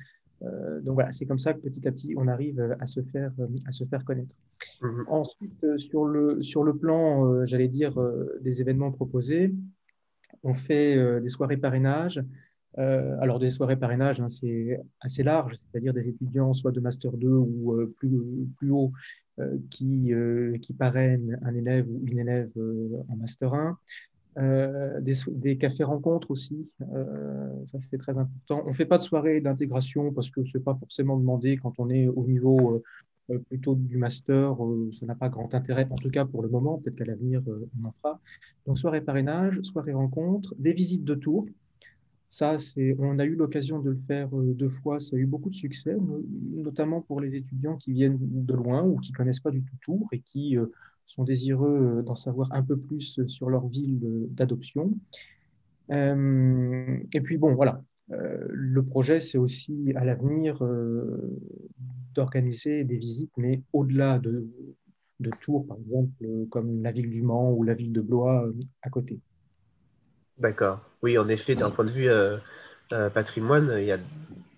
Euh, 0.43 0.81
donc 0.81 0.95
voilà, 0.95 1.13
c'est 1.13 1.25
comme 1.25 1.39
ça 1.39 1.53
que 1.53 1.60
petit 1.60 1.88
à 1.88 1.91
petit, 1.91 2.13
on 2.17 2.27
arrive 2.27 2.75
à 2.79 2.88
se 2.88 3.01
faire, 3.01 3.31
euh, 3.39 3.47
à 3.65 3.71
se 3.71 3.84
faire 3.86 4.03
connaître. 4.03 4.36
Mhm. 4.81 5.05
Ensuite, 5.08 5.63
euh, 5.63 5.77
sur 5.77 6.05
le, 6.05 6.41
sur 6.41 6.63
le 6.63 6.75
plan, 6.75 7.25
euh, 7.25 7.45
j'allais 7.45 7.67
dire, 7.67 7.99
euh, 7.99 8.38
des 8.41 8.62
événements 8.62 8.91
proposés, 8.91 9.53
on 10.43 10.53
fait 10.53 10.97
euh, 10.97 11.19
des 11.19 11.29
soirées 11.29 11.58
parrainage. 11.58 12.23
Euh, 12.77 13.15
alors, 13.21 13.39
des 13.39 13.51
soirées 13.51 13.77
parrainage, 13.77 14.19
hein, 14.19 14.29
c'est 14.29 14.81
assez 14.99 15.23
large, 15.23 15.55
c'est-à-dire 15.58 15.93
des 15.93 16.10
étudiants 16.10 16.53
soit 16.53 16.71
de 16.71 16.81
Master 16.81 17.13
2 17.13 17.27
ou 17.27 17.73
euh, 17.73 17.93
plus, 17.97 18.19
plus 18.58 18.69
haut 18.69 18.91
euh, 19.39 19.58
qui, 19.69 20.13
euh, 20.13 20.58
qui 20.58 20.73
parrainent 20.73 21.39
un 21.43 21.55
élève 21.55 21.88
ou 21.89 22.01
une 22.05 22.19
élève 22.19 22.51
euh, 22.58 23.03
en 23.10 23.15
Master 23.15 23.53
1. 23.53 23.77
Euh, 24.38 25.00
des, 25.00 25.58
cafés 25.58 25.86
rencontres 25.86 26.30
aussi, 26.30 26.69
euh, 26.82 27.65
ça 27.67 27.80
c'était 27.80 27.98
très 27.98 28.17
important. 28.17 28.63
On 28.65 28.71
ne 28.71 28.76
fait 28.76 28.86
pas 28.86 28.98
de 28.98 29.04
soirée 29.04 29.39
d'intégration 29.39 30.12
parce 30.12 30.30
que 30.30 30.43
ce 30.43 30.58
n'est 30.58 30.63
pas 30.63 30.76
forcément 30.76 31.15
demandé 31.17 31.56
quand 31.56 31.74
on 31.78 31.89
est 31.89 32.08
au 32.08 32.26
niveau 32.26 32.84
euh, 33.30 33.39
plutôt 33.48 33.76
du 33.76 33.98
master, 33.98 34.58
ça 34.91 35.06
n'a 35.06 35.15
pas 35.15 35.30
grand 35.30 35.54
intérêt, 35.56 35.88
en 35.89 35.95
tout 35.95 36.10
cas 36.10 36.26
pour 36.26 36.43
le 36.43 36.50
moment, 36.50 36.80
peut-être 36.80 36.98
qu'à 36.98 37.06
l'avenir 37.06 37.41
on 37.48 37.88
en 37.88 37.93
fera. 38.02 38.19
Donc 38.67 38.78
soirée 38.78 39.00
parrainage, 39.00 39.62
soirée 39.62 39.93
rencontre, 39.93 40.54
des 40.60 40.74
visites 40.74 41.06
de 41.06 41.15
tours. 41.15 41.45
Ça, 42.28 42.60
c'est, 42.60 42.93
on 43.00 43.17
a 43.19 43.24
eu 43.24 43.36
l'occasion 43.36 43.80
de 43.80 43.91
le 43.91 44.00
faire 44.08 44.28
deux 44.32 44.67
fois, 44.67 45.00
ça 45.00 45.15
a 45.15 45.19
eu 45.19 45.26
beaucoup 45.26 45.50
de 45.50 45.56
succès, 45.56 45.93
no- 45.95 46.21
notamment 46.52 47.00
pour 47.00 47.21
les 47.21 47.36
étudiants 47.36 47.78
qui 47.78 47.93
viennent 47.93 48.17
de 48.19 48.54
loin 48.54 48.84
ou 48.84 48.98
qui 48.98 49.13
connaissent 49.13 49.39
pas 49.39 49.52
du 49.52 49.62
tout 49.63 49.78
Tours 49.82 50.10
et 50.12 50.19
qui 50.19 50.58
sont 51.06 51.24
désireux 51.24 52.00
euh, 52.00 52.02
d'en 52.04 52.15
savoir 52.15 52.52
un 52.54 52.63
peu 52.63 52.78
plus 52.78 53.26
sur 53.28 53.50
leur 53.50 53.68
ville 53.68 54.02
euh, 54.06 54.28
d'adoption. 54.32 54.94
Euh, 55.91 56.98
et 57.13 57.22
puis 57.22 57.38
bon, 57.38 57.56
voilà, 57.56 57.82
Euh, 58.12 58.46
le 58.50 58.84
projet, 58.86 59.20
c'est 59.20 59.39
aussi 59.39 59.91
à 59.96 60.06
l'avenir 60.06 60.63
euh, 60.63 61.39
d'organiser 62.13 62.84
des 62.84 62.98
visites, 62.98 63.34
mais 63.36 63.63
au-delà 63.74 64.20
de, 64.20 64.48
Tours, 65.41 65.65
par 65.65 65.78
exemple, 65.78 66.12
euh, 66.24 66.46
comme 66.52 66.84
la 66.84 66.91
ville 66.91 67.10
du 67.10 67.24
Mans 67.24 67.52
ou 67.52 67.63
la 67.63 67.74
ville 67.74 67.91
de 67.94 68.02
Blois 68.02 68.46
euh, 68.46 68.54
à 68.84 68.89
côté. 68.91 69.20
D'accord. 70.38 70.82
Oui, 71.02 71.18
en 71.18 71.28
effet, 71.30 71.56
d'un 71.56 71.72
point 71.72 71.86
de 71.86 71.91
vue 71.91 72.10
euh, 72.10 72.38
euh, 72.91 73.10
patrimoine, 73.10 73.74
il 73.80 73.86
y 73.86 73.91
a 73.91 74.00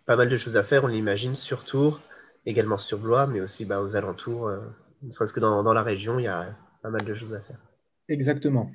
pas 0.06 0.16
mal 0.18 0.30
de 0.30 0.38
choses 0.38 0.58
à 0.58 0.64
faire, 0.64 0.84
on 0.84 0.88
l'imagine, 0.88 1.36
sur 1.36 1.64
Tours, 1.64 2.02
également 2.46 2.78
sur 2.78 3.00
Blois, 3.00 3.28
mais 3.28 3.42
aussi 3.42 3.66
bah, 3.66 3.82
aux 3.82 3.96
alentours, 3.96 4.48
euh, 4.48 4.60
ne 5.04 5.12
serait-ce 5.12 5.34
que 5.34 5.40
dans, 5.40 5.64
dans 5.64 5.74
la 5.74 5.84
région, 5.84 6.20
il 6.20 6.26
y 6.26 6.28
a 6.28 6.56
pas 6.82 6.90
mal 6.90 7.04
de 7.04 7.14
choses 7.14 7.34
à 7.34 7.42
faire. 7.42 7.60
Exactement. 8.10 8.72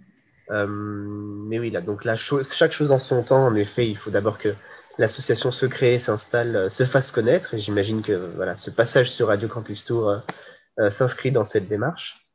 Euh, 0.51 0.67
mais 0.67 1.59
oui, 1.59 1.71
là, 1.71 1.81
donc 1.81 2.05
la 2.05 2.17
chose, 2.17 2.53
chaque 2.53 2.73
chose 2.73 2.93
en 2.93 2.99
son 2.99 3.23
temps, 3.23 3.47
en 3.47 3.55
effet, 3.55 3.89
il 3.89 3.97
faut 3.97 4.11
d'abord 4.11 4.39
que 4.39 4.55
l'association 4.99 5.51
se 5.51 5.67
crée, 5.67 5.99
s'installe, 5.99 6.57
euh, 6.57 6.69
se 6.69 6.85
fasse 6.85 7.13
connaître, 7.13 7.55
et 7.55 7.61
j'imagine 7.61 8.03
que 8.03 8.13
voilà, 8.37 8.55
ce 8.55 8.71
passage 8.71 9.11
sur 9.11 9.29
Radio 9.29 9.49
Campus 9.49 9.85
Tour 9.85 10.09
euh, 10.09 10.19
euh, 10.81 10.91
s'inscrit 10.91 11.33
dans 11.33 11.45
cette 11.45 11.69
démarche. 11.69 12.29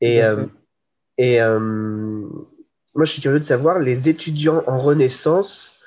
Et, 0.00 0.20
et 1.16 1.40
moi, 1.40 3.04
je 3.04 3.10
suis 3.10 3.20
curieux 3.20 3.40
de 3.40 3.44
savoir, 3.44 3.80
les 3.80 4.08
étudiants 4.08 4.62
en 4.68 4.78
Renaissance, 4.78 5.80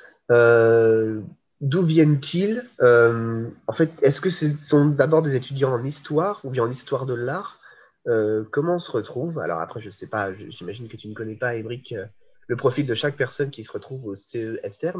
d'où 1.62 1.84
viennent-ils 1.84 2.64
Euh, 2.82 3.48
En 3.68 3.74
fait, 3.74 3.92
est-ce 4.02 4.20
que 4.22 4.30
ce 4.30 4.56
sont 4.58 4.88
d'abord 4.88 5.22
des 5.22 5.36
étudiants 5.36 5.72
en 5.74 5.84
histoire 5.84 6.42
ou 6.44 6.50
bien 6.50 6.64
en 6.64 6.70
histoire 6.70 7.06
de 7.06 7.14
l'art 7.14 7.60
Euh, 8.08 8.44
Comment 8.52 8.76
on 8.76 8.80
se 8.80 8.92
retrouve? 8.92 9.40
Alors 9.40 9.60
après, 9.62 9.80
je 9.82 9.90
sais 9.90 10.08
pas, 10.08 10.34
j'imagine 10.34 10.88
que 10.90 10.98
tu 10.98 11.08
ne 11.08 11.14
connais 11.14 11.36
pas, 11.36 11.56
Ébric, 11.56 11.94
euh, 11.94 12.06
le 12.48 12.56
profil 12.56 12.86
de 12.86 12.96
chaque 12.96 13.16
personne 13.16 13.50
qui 13.52 13.64
se 13.64 13.72
retrouve 13.72 14.06
au 14.08 14.16
CESR, 14.16 14.94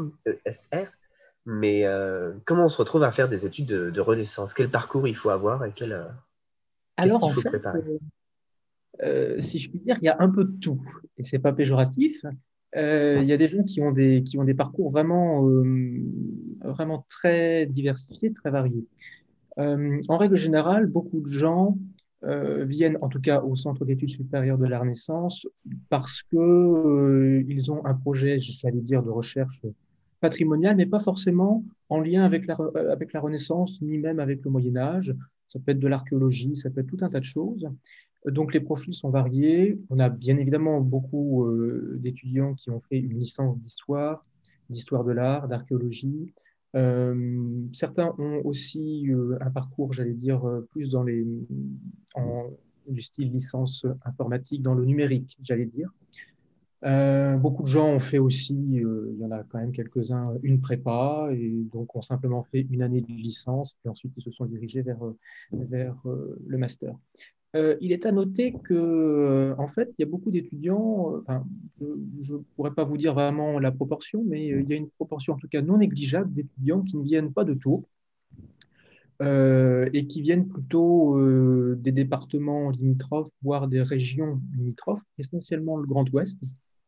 SR, 0.46 0.86
mais 1.44 1.84
euh, 1.86 2.32
comment 2.44 2.66
on 2.66 2.68
se 2.68 2.78
retrouve 2.78 3.02
à 3.02 3.10
faire 3.12 3.28
des 3.28 3.44
études 3.44 3.66
de, 3.66 3.90
de 3.90 4.00
Renaissance? 4.00 4.54
Quel 4.54 4.68
parcours 4.70 5.06
il 5.08 5.16
faut 5.16 5.30
avoir 5.30 5.64
et 5.64 5.72
quel, 5.74 5.90
qu'est-ce 6.96 7.08
Alors, 7.08 7.24
en 7.24 7.30
faut 7.30 7.40
fait, 7.40 7.48
préparer? 7.50 7.82
si 9.40 9.58
je 9.58 9.68
puis 9.68 9.80
dire, 9.80 9.98
il 10.00 10.04
y 10.04 10.08
a 10.08 10.16
un 10.20 10.28
peu 10.30 10.44
de 10.44 10.60
tout. 10.60 10.80
Et 11.18 11.24
c'est 11.24 11.40
pas 11.40 11.52
péjoratif. 11.52 12.24
Euh, 12.76 13.18
il 13.20 13.28
y 13.28 13.32
a 13.32 13.36
des 13.36 13.48
gens 13.48 13.62
qui 13.62 13.82
ont 13.82 13.92
des, 13.92 14.54
parcours 14.54 14.90
vraiment, 14.90 15.46
euh, 15.48 16.02
vraiment 16.64 17.04
très 17.08 17.66
diversifiés, 17.66 18.32
très 18.32 18.50
variés. 18.50 18.86
Euh, 19.58 20.00
en 20.08 20.16
règle 20.16 20.36
générale, 20.36 20.86
beaucoup 20.86 21.20
de 21.20 21.28
gens 21.28 21.76
viennent, 22.24 22.98
en 23.00 23.08
tout 23.08 23.20
cas 23.20 23.42
au 23.42 23.56
Centre 23.56 23.84
d'études 23.84 24.10
supérieures 24.10 24.56
de 24.56 24.66
la 24.66 24.78
Renaissance, 24.78 25.44
parce 25.88 26.22
que 26.22 26.36
euh, 26.36 27.44
ils 27.48 27.72
ont 27.72 27.84
un 27.84 27.94
projet, 27.94 28.38
j'allais 28.38 28.80
dire, 28.80 29.02
de 29.02 29.10
recherche 29.10 29.60
patrimoniale, 30.20 30.76
mais 30.76 30.86
pas 30.86 31.00
forcément 31.00 31.64
en 31.88 31.98
lien 31.98 32.22
avec 32.22 32.46
la 32.46 33.20
Renaissance, 33.20 33.82
ni 33.82 33.98
même 33.98 34.20
avec 34.20 34.44
le 34.44 34.52
Moyen 34.52 34.76
Âge. 34.76 35.12
ça 35.48 35.58
peut 35.58 35.72
être 35.72 35.80
de 35.80 35.88
l'archéologie, 35.88 36.54
ça 36.54 36.70
peut 36.70 36.82
être 36.82 36.86
tout 36.86 37.04
un 37.04 37.10
tas 37.10 37.18
de 37.18 37.24
choses. 37.24 37.68
Donc 38.26 38.54
les 38.54 38.60
profils 38.60 38.94
sont 38.94 39.10
variés. 39.10 39.78
On 39.90 39.98
a 39.98 40.08
bien 40.08 40.36
évidemment 40.38 40.80
beaucoup 40.80 41.44
euh, 41.44 41.98
d'étudiants 42.00 42.54
qui 42.54 42.70
ont 42.70 42.80
fait 42.88 42.98
une 42.98 43.18
licence 43.18 43.58
d'histoire, 43.58 44.24
d'histoire 44.70 45.04
de 45.04 45.12
l'art, 45.12 45.48
d'archéologie. 45.48 46.32
Euh, 46.74 47.42
certains 47.72 48.14
ont 48.18 48.40
aussi 48.44 49.10
euh, 49.10 49.36
un 49.40 49.50
parcours, 49.50 49.92
j'allais 49.92 50.14
dire, 50.14 50.42
plus 50.70 50.88
dans 50.88 51.02
les, 51.02 51.26
du 52.88 53.00
style 53.02 53.30
licence 53.30 53.86
informatique 54.04 54.62
dans 54.62 54.74
le 54.74 54.84
numérique, 54.84 55.36
j'allais 55.42 55.66
dire. 55.66 55.90
beaucoup 57.40 57.64
de 57.64 57.68
gens 57.68 57.88
ont 57.88 58.00
fait 58.00 58.18
aussi, 58.18 58.54
il 58.54 59.16
y 59.18 59.24
en 59.24 59.32
a 59.32 59.42
quand 59.42 59.58
même 59.58 59.72
quelques-uns, 59.72 60.34
une 60.42 60.60
prépa, 60.60 61.28
et 61.32 61.64
donc 61.72 61.94
ont 61.96 62.02
simplement 62.02 62.44
fait 62.44 62.66
une 62.70 62.82
année 62.82 63.00
de 63.00 63.12
licence, 63.12 63.74
puis 63.80 63.88
ensuite 63.88 64.12
ils 64.16 64.22
se 64.22 64.30
sont 64.30 64.46
dirigés 64.46 64.82
vers, 64.82 65.00
vers 65.52 65.96
le 66.04 66.58
master. 66.58 66.94
Euh, 67.54 67.76
il 67.80 67.92
est 67.92 68.06
à 68.06 68.12
noter 68.12 68.54
que, 68.64 68.74
euh, 68.74 69.54
en 69.58 69.68
fait, 69.68 69.92
il 69.98 70.02
y 70.02 70.04
a 70.04 70.10
beaucoup 70.10 70.30
d'étudiants, 70.30 71.22
euh, 71.28 71.38
je 72.20 72.34
ne 72.34 72.38
pourrais 72.56 72.72
pas 72.72 72.84
vous 72.84 72.96
dire 72.96 73.12
vraiment 73.12 73.58
la 73.58 73.70
proportion, 73.70 74.24
mais 74.26 74.46
il 74.46 74.68
y 74.68 74.72
a 74.72 74.76
une 74.76 74.88
proportion 74.88 75.34
en 75.34 75.36
tout 75.36 75.48
cas 75.48 75.60
non 75.60 75.78
négligeable 75.78 76.32
d'étudiants 76.32 76.82
qui 76.82 76.96
ne 76.96 77.02
viennent 77.02 77.32
pas 77.32 77.44
de 77.44 77.54
Tours 77.54 77.84
et 79.24 80.06
qui 80.08 80.20
viennent 80.20 80.48
plutôt 80.48 81.16
des 81.76 81.92
départements 81.92 82.70
limitrophes, 82.70 83.30
voire 83.40 83.68
des 83.68 83.80
régions 83.80 84.40
limitrophes, 84.56 85.04
essentiellement 85.16 85.76
le 85.76 85.86
Grand 85.86 86.10
Ouest. 86.12 86.40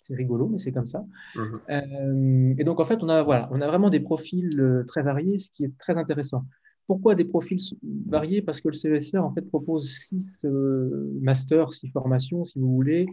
C'est 0.02 0.16
rigolo, 0.16 0.48
mais 0.48 0.58
c'est 0.58 0.72
comme 0.72 0.84
ça. 0.84 1.04
Mmh. 1.36 2.54
et 2.58 2.64
donc, 2.64 2.80
en 2.80 2.84
fait, 2.84 3.04
on 3.04 3.08
a, 3.08 3.22
voilà, 3.22 3.48
on 3.52 3.60
a 3.60 3.68
vraiment 3.68 3.88
des 3.88 4.00
profils 4.00 4.84
très 4.88 5.04
variés, 5.04 5.38
ce 5.38 5.48
qui 5.50 5.64
est 5.64 5.78
très 5.78 5.96
intéressant. 5.96 6.44
Pourquoi 6.86 7.14
des 7.14 7.24
profils 7.24 7.60
variés? 8.06 8.42
Parce 8.42 8.60
que 8.60 8.68
le 8.68 8.74
CESR 8.74 9.18
en 9.18 9.32
fait 9.32 9.42
propose 9.42 9.90
six 9.90 10.38
euh, 10.44 11.10
masters, 11.20 11.72
six 11.72 11.88
formations, 11.88 12.44
si 12.44 12.58
vous 12.58 12.72
voulez. 12.74 13.06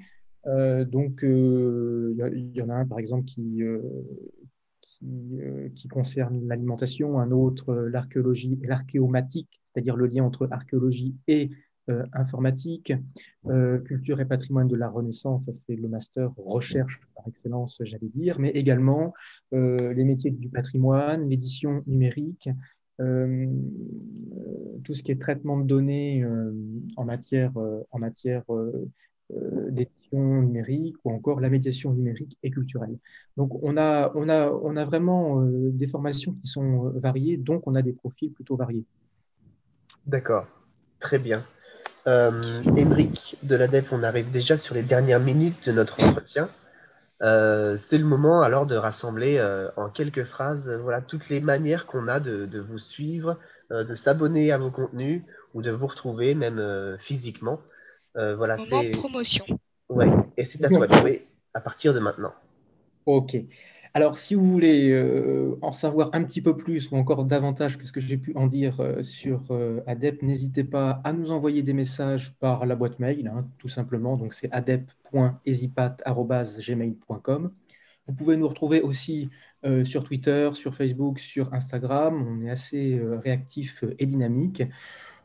Euh, 0.48 0.84
donc, 0.84 1.24
euh, 1.24 2.14
il 2.36 2.52
y, 2.56 2.62
en 2.62 2.70
a 2.70 2.74
un 2.74 2.86
par 2.86 3.00
exemple 3.00 3.26
qui, 3.26 3.64
concerne 5.90 6.46
l'alimentation, 6.48 7.20
un 7.20 7.32
autre 7.32 7.74
l'archéologie 7.74 8.60
et 8.62 8.68
l'archéomatique, 8.68 9.60
c'est-à-dire 9.64 9.96
le 9.96 10.08
lien 10.08 10.24
entre 10.24 10.48
archéologie 10.52 11.16
et 11.28 11.50
informatique, 12.14 12.94
culture 13.86 14.22
et 14.22 14.26
patrimoine 14.26 14.68
de 14.68 14.76
la 14.76 14.88
Renaissance, 14.88 15.50
c'est 15.54 15.76
le 15.76 15.90
master 15.90 16.32
recherche 16.38 17.02
par 17.16 17.28
excellence, 17.28 17.82
j'allais 17.84 18.10
dire, 18.14 18.40
mais 18.40 18.50
également 18.52 19.14
les 19.52 20.04
métiers 20.06 20.32
du 20.32 20.48
patrimoine, 20.48 21.28
l'édition 21.28 21.84
numérique, 21.88 22.50
euh, 23.00 23.48
tout 24.84 24.94
ce 24.94 25.04
qui 25.04 25.12
est 25.12 25.20
traitement 25.20 25.58
de 25.58 25.66
données 25.66 26.24
euh, 26.24 26.52
en 26.98 27.06
matière, 27.06 27.52
euh, 27.58 27.82
matière 27.98 28.44
d'édition 29.70 30.42
numérique 30.42 30.98
ou 31.06 31.12
encore 31.12 31.40
la 31.40 31.50
médiation 31.50 31.94
numérique 31.94 32.38
et 32.44 32.52
culturelle. 32.52 32.98
Donc 33.38 33.64
on 33.64 33.78
a, 33.78 34.12
on 34.16 34.28
a, 34.28 34.52
on 34.52 34.76
a 34.76 34.84
vraiment 34.84 35.42
des 35.42 35.88
formations 35.88 36.34
qui 36.34 36.48
sont 36.48 36.90
variées, 36.96 37.38
donc 37.38 37.66
on 37.66 37.76
a 37.76 37.82
des 37.82 37.94
profils 37.94 38.32
plutôt 38.32 38.58
variés. 38.58 38.84
D'accord, 40.06 40.48
très 41.00 41.18
bien. 41.18 41.46
Euh, 42.08 42.64
de 42.64 43.56
l'ADEP, 43.56 43.86
on 43.92 44.04
arrive 44.04 44.32
déjà 44.32 44.58
sur 44.58 44.76
les 44.76 44.84
dernières 44.84 45.20
minutes 45.20 45.68
de 45.68 45.72
notre 45.72 46.04
entretien. 46.04 46.50
Euh, 47.22 47.76
c'est 47.76 48.00
le 48.00 48.06
moment 48.06 48.42
alors 48.42 48.66
de 48.66 48.76
rassembler 48.76 49.38
euh, 49.38 49.70
en 49.78 49.90
quelques 49.90 50.24
phrases 50.24 50.70
euh, 50.70 50.78
voilà, 50.78 51.02
toutes 51.02 51.30
les 51.30 51.40
manières 51.40 51.86
qu'on 51.86 52.08
a 52.08 52.20
de, 52.20 52.60
vous 52.60 52.80
suivre, 52.80 53.38
de 53.70 53.96
s'abonner 53.96 54.52
à 54.52 54.58
vos 54.58 54.72
contenus 54.72 55.22
ou 55.54 55.62
de 55.62 55.72
vous 55.72 55.88
retrouver 55.88 56.36
même 56.36 56.98
physiquement. 57.00 57.60
voilà, 58.16 58.58
c'est 58.58 58.92
promotion. 58.92 59.46
Ouais, 59.90 60.10
et 60.38 60.46
c'est 60.46 60.64
à 60.66 60.70
toi 60.70 60.88
de 60.88 60.94
jouer 60.96 61.28
à 61.54 61.62
partir 61.62 61.94
de 61.94 62.00
maintenant. 62.00 62.34
Ok. 63.06 63.36
Alors, 63.94 64.16
si 64.16 64.36
vous 64.36 64.50
voulez 64.50 64.90
euh, 64.92 65.58
en 65.62 65.74
savoir 65.74 66.12
un 66.14 66.24
petit 66.24 66.42
peu 66.42 66.56
plus 66.56 66.90
ou 66.92 66.96
encore 66.96 67.26
davantage 67.26 67.78
que 67.78 67.86
ce 67.86 67.92
que 67.92 68.00
j'ai 68.00 68.18
pu 68.18 68.34
en 68.36 68.48
dire 68.48 68.80
euh, 68.80 69.04
sur 69.04 69.52
euh, 69.52 69.82
ADEP, 69.86 70.22
n'hésitez 70.22 70.64
pas 70.64 71.02
à 71.04 71.12
nous 71.12 71.32
envoyer 71.32 71.62
des 71.62 71.74
messages 71.74 72.34
par 72.40 72.66
la 72.66 72.78
boîte 72.78 73.00
mail, 73.00 73.28
hein, 73.28 73.46
tout 73.58 73.68
simplement. 73.68 74.16
Donc, 74.16 74.34
c'est 74.34 74.50
adep.esipat.gmail.com. 74.54 77.52
Vous 78.08 78.14
pouvez 78.14 78.38
nous 78.38 78.48
retrouver 78.48 78.82
aussi 78.82 79.30
sur 79.84 80.04
Twitter, 80.04 80.50
sur 80.54 80.74
Facebook, 80.74 81.20
sur 81.20 81.54
Instagram. 81.54 82.26
On 82.28 82.42
est 82.44 82.50
assez 82.50 83.00
réactif 83.24 83.84
et 84.00 84.08
dynamique. 84.08 84.64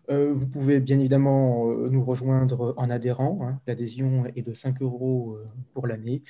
vous 0.09 0.47
pouvez 0.47 0.79
bien 0.79 0.99
évidemment 0.99 1.65
nous 1.89 2.05
rejoindre 2.05 2.75
en 2.77 2.91
adhérent. 2.91 3.39
Hein. 3.43 3.59
L'adhésion 3.67 4.27
est 4.37 4.43
de 4.43 4.53
5 4.53 4.83
euros 4.83 5.39
pour 5.73 5.87
l'année 5.87 6.23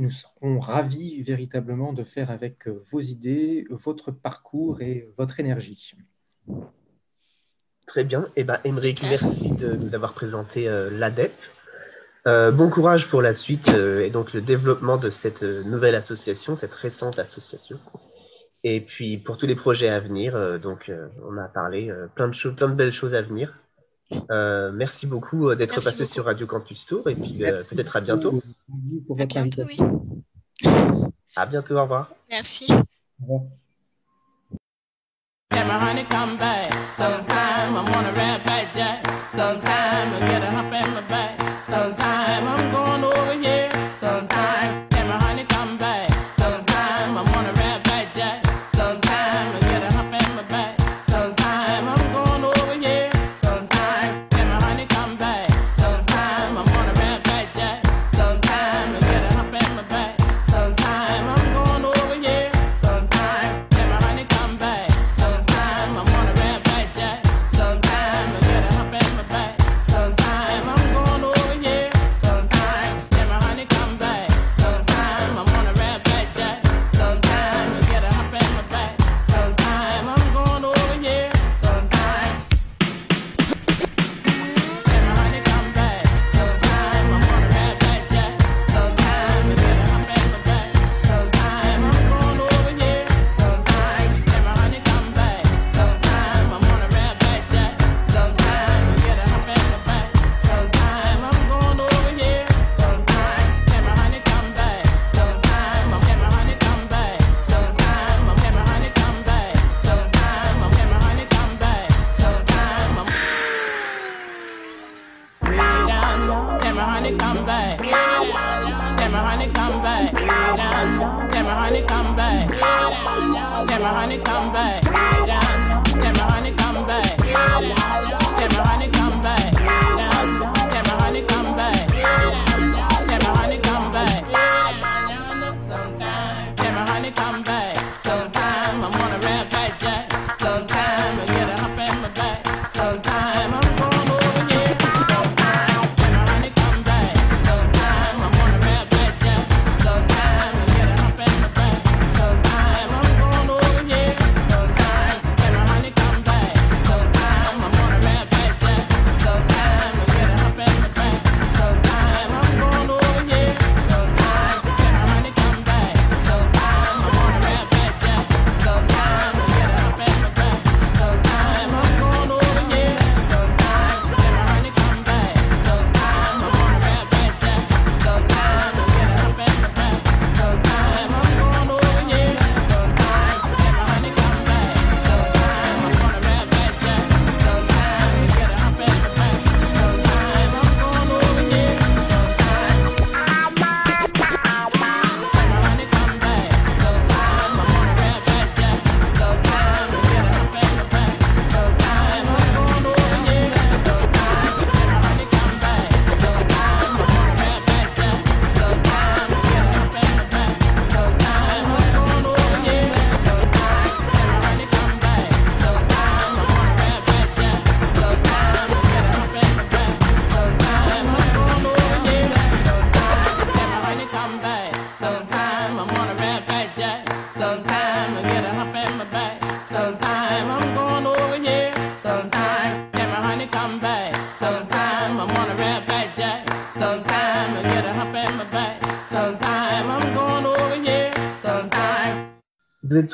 nous 0.00 0.10
serons 0.10 0.58
ravis 0.58 1.22
véritablement 1.22 1.92
de 1.92 2.04
faire 2.04 2.30
avec 2.30 2.68
euh, 2.68 2.82
vos 2.90 3.00
idées, 3.00 3.66
votre 3.70 4.10
parcours 4.10 4.80
et 4.80 5.12
votre 5.18 5.40
énergie. 5.40 5.94
Très 7.86 8.04
bien. 8.04 8.28
Eh 8.36 8.44
ben, 8.44 8.58
Émeric, 8.64 9.02
merci 9.02 9.52
de 9.52 9.76
nous 9.76 9.94
avoir 9.94 10.14
présenté 10.14 10.68
euh, 10.68 10.90
l'ADEP. 10.90 11.32
Euh, 12.26 12.50
bon 12.50 12.70
courage 12.70 13.08
pour 13.08 13.20
la 13.20 13.34
suite 13.34 13.68
et 13.68 14.08
donc 14.08 14.32
le 14.32 14.40
développement 14.40 14.96
de 14.96 15.10
cette 15.10 15.42
nouvelle 15.42 15.94
association, 15.94 16.56
cette 16.56 16.74
récente 16.74 17.18
association. 17.18 17.78
Et 18.62 18.80
puis 18.80 19.18
pour 19.18 19.36
tous 19.36 19.46
les 19.46 19.56
projets 19.56 19.90
à 19.90 20.00
venir, 20.00 20.58
donc 20.58 20.90
on 21.22 21.36
a 21.36 21.48
parlé 21.48 21.92
plein 22.14 22.28
de 22.28 22.32
choses, 22.32 22.56
plein 22.56 22.68
de 22.68 22.74
belles 22.74 22.92
choses 22.92 23.14
à 23.14 23.20
venir. 23.20 23.52
Euh, 24.30 24.70
merci 24.72 25.06
beaucoup 25.06 25.48
euh, 25.48 25.56
d'être 25.56 25.80
passé 25.80 26.04
sur 26.06 26.24
Radio 26.26 26.46
Campus 26.46 26.86
Tour 26.86 27.08
et 27.08 27.14
puis 27.14 27.44
euh, 27.44 27.62
peut-être 27.64 27.96
à 27.96 28.00
bientôt. 28.00 28.42
À 29.18 29.24
bientôt, 29.24 29.62
oui. 29.66 29.78
À 31.36 31.46
bientôt, 31.46 31.76
au 31.76 31.82
revoir. 31.82 32.10
Merci. 32.30 32.66
Au 32.70 33.22
revoir. 33.22 33.42
Sometime 41.66 42.83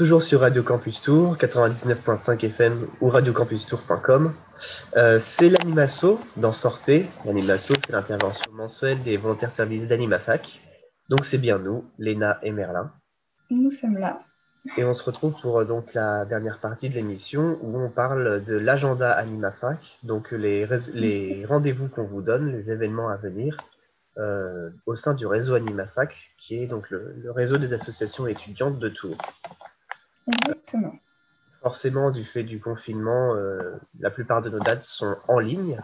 toujours 0.01 0.23
sur 0.23 0.41
Radio 0.41 0.63
Campus 0.63 1.03
Tour, 1.03 1.37
99.5 1.37 2.47
FM 2.47 2.87
ou 3.03 3.11
radiocampustour.com. 3.11 4.33
Euh, 4.97 5.19
c'est 5.21 5.51
l'Animasso 5.51 6.19
dans 6.39 6.53
Sortez. 6.53 7.07
L'Animasso, 7.27 7.75
c'est 7.85 7.93
l'intervention 7.93 8.51
mensuelle 8.51 9.03
des 9.03 9.19
volontaires 9.19 9.53
services 9.53 9.89
d'Animafac. 9.89 10.63
Donc 11.11 11.27
c'est 11.27 11.37
bien 11.37 11.59
nous, 11.59 11.85
Léna 11.99 12.39
et 12.43 12.51
Merlin. 12.51 12.91
Nous 13.51 13.71
sommes 13.71 13.99
là. 13.99 14.23
Et 14.79 14.85
on 14.85 14.95
se 14.95 15.05
retrouve 15.05 15.39
pour 15.43 15.59
euh, 15.59 15.65
donc 15.67 15.93
la 15.93 16.25
dernière 16.25 16.61
partie 16.61 16.89
de 16.89 16.95
l'émission 16.95 17.59
où 17.61 17.79
on 17.79 17.91
parle 17.91 18.43
de 18.43 18.57
l'agenda 18.57 19.13
AnimaFac, 19.13 19.99
donc 20.03 20.31
les, 20.33 21.45
rendez-vous 21.47 21.89
qu'on 21.89 22.05
vous 22.05 22.23
donne, 22.23 22.51
les 22.53 22.71
événements 22.71 23.11
à 23.11 23.19
venir 23.19 23.59
euh, 24.17 24.71
au 24.87 24.95
sein 24.97 25.13
du 25.13 25.27
réseau 25.27 25.57
AnimaFac, 25.57 26.17
qui 26.39 26.55
est 26.63 26.69
donc 26.69 26.89
le, 26.89 27.17
le 27.23 27.31
réseau 27.31 27.59
des 27.59 27.75
associations 27.75 28.27
étudiantes 28.27 28.79
de 28.79 28.89
Tours. 28.89 29.19
Exactement. 30.27 30.95
Forcément, 31.63 32.11
du 32.11 32.25
fait 32.25 32.43
du 32.43 32.61
confinement, 32.61 33.35
euh, 33.35 33.77
la 34.01 34.11
plupart 34.11 34.43
de 34.43 34.51
nos 34.51 34.61
dates 34.61 34.83
sont 34.83 35.17
en 35.29 35.39
ligne, 35.39 35.81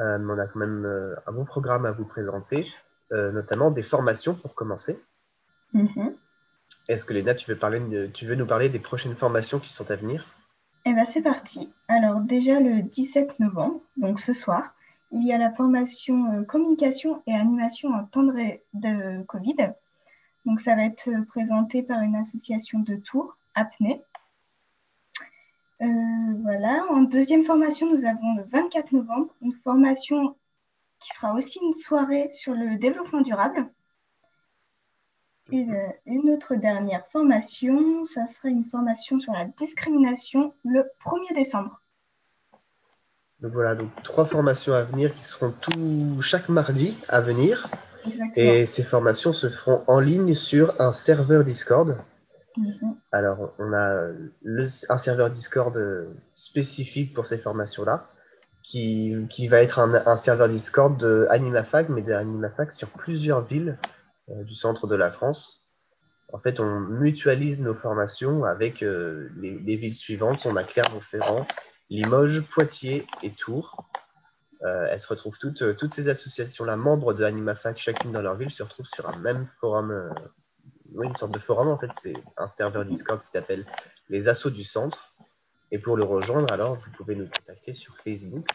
Euh, 0.00 0.18
mais 0.18 0.32
on 0.32 0.38
a 0.40 0.46
quand 0.48 0.58
même 0.58 0.84
euh, 0.84 1.14
un 1.28 1.32
bon 1.32 1.44
programme 1.44 1.86
à 1.86 1.92
vous 1.92 2.04
présenter, 2.04 2.66
notamment 3.12 3.70
des 3.70 3.84
formations 3.84 4.34
pour 4.34 4.52
commencer. 4.56 4.98
Mhm. 5.72 6.12
Est-ce 6.88 7.04
que 7.04 7.12
Léna, 7.12 7.34
tu 7.36 7.48
veux, 7.48 7.56
parler 7.56 7.78
de- 7.78 8.08
tu 8.08 8.26
veux 8.26 8.34
nous 8.34 8.46
parler 8.46 8.68
des 8.70 8.80
prochaines 8.80 9.14
formations 9.14 9.60
qui 9.60 9.72
sont 9.72 9.88
à 9.92 9.94
venir? 9.94 10.26
Eh 10.84 10.92
bien, 10.92 11.04
c'est 11.04 11.22
parti. 11.22 11.72
Alors, 11.86 12.18
déjà 12.20 12.58
le 12.58 12.82
17 12.82 13.38
novembre, 13.38 13.80
donc 13.96 14.18
ce 14.18 14.32
soir, 14.32 14.74
il 15.12 15.24
y 15.24 15.32
a 15.32 15.38
la 15.38 15.52
formation 15.52 16.44
communication 16.44 17.22
et 17.28 17.34
animation 17.34 17.90
en 17.94 18.04
temps 18.04 18.24
de, 18.24 18.58
de 18.74 19.22
Covid. 19.26 19.70
Donc, 20.44 20.60
ça 20.60 20.74
va 20.74 20.84
être 20.86 21.08
présenté 21.28 21.84
par 21.84 22.00
une 22.02 22.16
association 22.16 22.80
de 22.80 22.96
Tours, 22.96 23.36
Apnée. 23.54 24.00
Euh, 25.82 25.86
voilà. 26.42 26.84
En 26.90 27.02
deuxième 27.02 27.44
formation, 27.44 27.90
nous 27.90 28.04
avons 28.04 28.36
le 28.36 28.42
24 28.44 28.92
novembre, 28.92 29.28
une 29.42 29.52
formation 29.52 30.34
qui 31.00 31.08
sera 31.10 31.34
aussi 31.34 31.58
une 31.62 31.72
soirée 31.72 32.30
sur 32.32 32.54
le 32.54 32.78
développement 32.78 33.20
durable. 33.20 33.66
Et 35.52 35.66
euh, 35.68 35.88
une 36.06 36.30
autre 36.30 36.54
dernière 36.54 37.06
formation, 37.08 38.04
ça 38.04 38.26
sera 38.26 38.48
une 38.48 38.64
formation 38.64 39.18
sur 39.18 39.32
la 39.32 39.44
discrimination 39.44 40.54
le 40.64 40.84
1er 41.04 41.34
décembre. 41.34 41.80
Donc 43.40 43.52
voilà, 43.52 43.74
donc 43.74 43.90
trois 44.02 44.24
formations 44.24 44.72
à 44.72 44.84
venir 44.84 45.14
qui 45.14 45.22
seront 45.22 45.52
tout, 45.60 46.22
chaque 46.22 46.48
mardi 46.48 46.96
à 47.08 47.20
venir. 47.20 47.68
Exactement. 48.06 48.32
Et 48.36 48.64
ces 48.64 48.82
formations 48.82 49.34
se 49.34 49.50
feront 49.50 49.84
en 49.86 50.00
ligne 50.00 50.32
sur 50.32 50.80
un 50.80 50.92
serveur 50.94 51.44
Discord. 51.44 51.98
Mhm. 52.56 52.96
Alors, 53.12 53.52
on 53.58 53.72
a 53.72 54.10
un 54.88 54.98
serveur 54.98 55.30
Discord 55.30 55.76
spécifique 56.34 57.14
pour 57.14 57.26
ces 57.26 57.38
formations-là, 57.38 58.08
qui, 58.64 59.14
qui 59.28 59.46
va 59.46 59.60
être 59.60 59.78
un, 59.78 60.16
serveur 60.16 60.48
Discord 60.48 60.98
de 60.98 61.26
AnimaFac, 61.30 61.90
mais 61.90 62.02
de 62.02 62.12
AnimaFac 62.12 62.72
sur 62.72 62.88
plusieurs 62.88 63.44
villes 63.44 63.78
euh, 64.30 64.42
du 64.42 64.54
centre 64.54 64.86
de 64.86 64.96
la 64.96 65.12
France. 65.12 65.60
En 66.32 66.38
fait, 66.38 66.58
on 66.58 66.80
mutualise 66.80 67.60
nos 67.60 67.74
formations 67.74 68.44
avec 68.44 68.82
euh, 68.82 69.28
les, 69.36 69.58
les 69.58 69.76
villes 69.76 69.94
suivantes. 69.94 70.46
On 70.46 70.56
a 70.56 70.64
Clermont-Ferrand, 70.64 71.46
Limoges, 71.90 72.40
Poitiers 72.48 73.06
et 73.22 73.30
Tours. 73.30 73.84
Euh, 74.62 74.86
elles 74.90 74.98
se 75.00 75.08
retrouvent 75.08 75.38
toutes, 75.38 75.76
toutes 75.76 75.92
ces 75.92 76.08
associations-là, 76.08 76.76
membres 76.76 77.12
de 77.12 77.22
AnimaFac, 77.22 77.76
chacune 77.76 78.12
dans 78.12 78.22
leur 78.22 78.36
ville, 78.36 78.50
se 78.50 78.62
retrouvent 78.62 78.88
sur 78.88 79.06
un 79.06 79.18
même 79.18 79.46
forum 79.60 80.10
oui, 80.92 81.06
une 81.06 81.16
sorte 81.16 81.32
de 81.32 81.38
forum 81.38 81.68
en 81.68 81.78
fait, 81.78 81.90
c'est 81.92 82.14
un 82.36 82.48
serveur 82.48 82.84
Discord 82.84 83.20
qui 83.20 83.28
s'appelle 83.28 83.64
les 84.08 84.28
Assos 84.28 84.50
du 84.50 84.64
Centre. 84.64 85.14
Et 85.70 85.78
pour 85.78 85.96
le 85.96 86.04
rejoindre, 86.04 86.52
alors 86.52 86.76
vous 86.76 86.90
pouvez 86.96 87.16
nous 87.16 87.26
contacter 87.26 87.72
sur 87.72 87.96
Facebook 88.04 88.46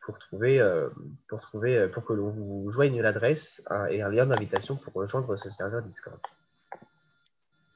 pour 0.00 0.18
trouver, 0.18 0.60
euh, 0.60 0.88
pour 1.28 1.40
trouver, 1.40 1.76
euh, 1.76 1.88
pour 1.88 2.04
que 2.04 2.12
l'on 2.12 2.30
vous 2.30 2.70
joigne 2.72 3.00
l'adresse 3.00 3.62
hein, 3.70 3.86
et 3.90 4.02
un 4.02 4.08
lien 4.08 4.26
d'invitation 4.26 4.76
pour 4.76 4.94
rejoindre 4.94 5.36
ce 5.36 5.50
serveur 5.50 5.82
Discord. 5.82 6.18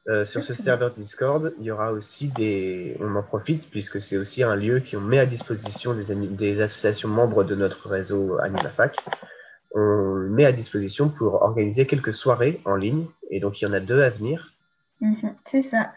Euh, 0.08 0.24
sur 0.24 0.42
ce 0.42 0.52
serveur 0.52 0.92
Discord, 0.92 1.54
il 1.58 1.64
y 1.64 1.70
aura 1.70 1.92
aussi 1.92 2.28
des. 2.28 2.96
On 3.00 3.14
en 3.16 3.22
profite 3.22 3.70
puisque 3.70 4.00
c'est 4.00 4.18
aussi 4.18 4.42
un 4.42 4.56
lieu 4.56 4.82
qu'on 4.82 5.00
met 5.00 5.18
à 5.18 5.26
disposition 5.26 5.94
des, 5.94 6.14
des 6.14 6.60
associations 6.60 7.08
membres 7.08 7.44
de 7.44 7.54
notre 7.54 7.88
réseau 7.88 8.38
AnimaFac. 8.38 8.96
On 9.74 10.14
le 10.14 10.28
met 10.30 10.44
à 10.44 10.52
disposition 10.52 11.08
pour 11.08 11.42
organiser 11.42 11.86
quelques 11.86 12.12
soirées 12.14 12.60
en 12.64 12.76
ligne. 12.76 13.06
Et 13.30 13.40
donc, 13.40 13.60
il 13.60 13.64
y 13.64 13.68
en 13.68 13.72
a 13.72 13.80
deux 13.80 14.00
à 14.00 14.10
venir. 14.10 14.52
Mhm, 15.00 15.34
C'est 15.44 15.62
ça. 15.62 15.92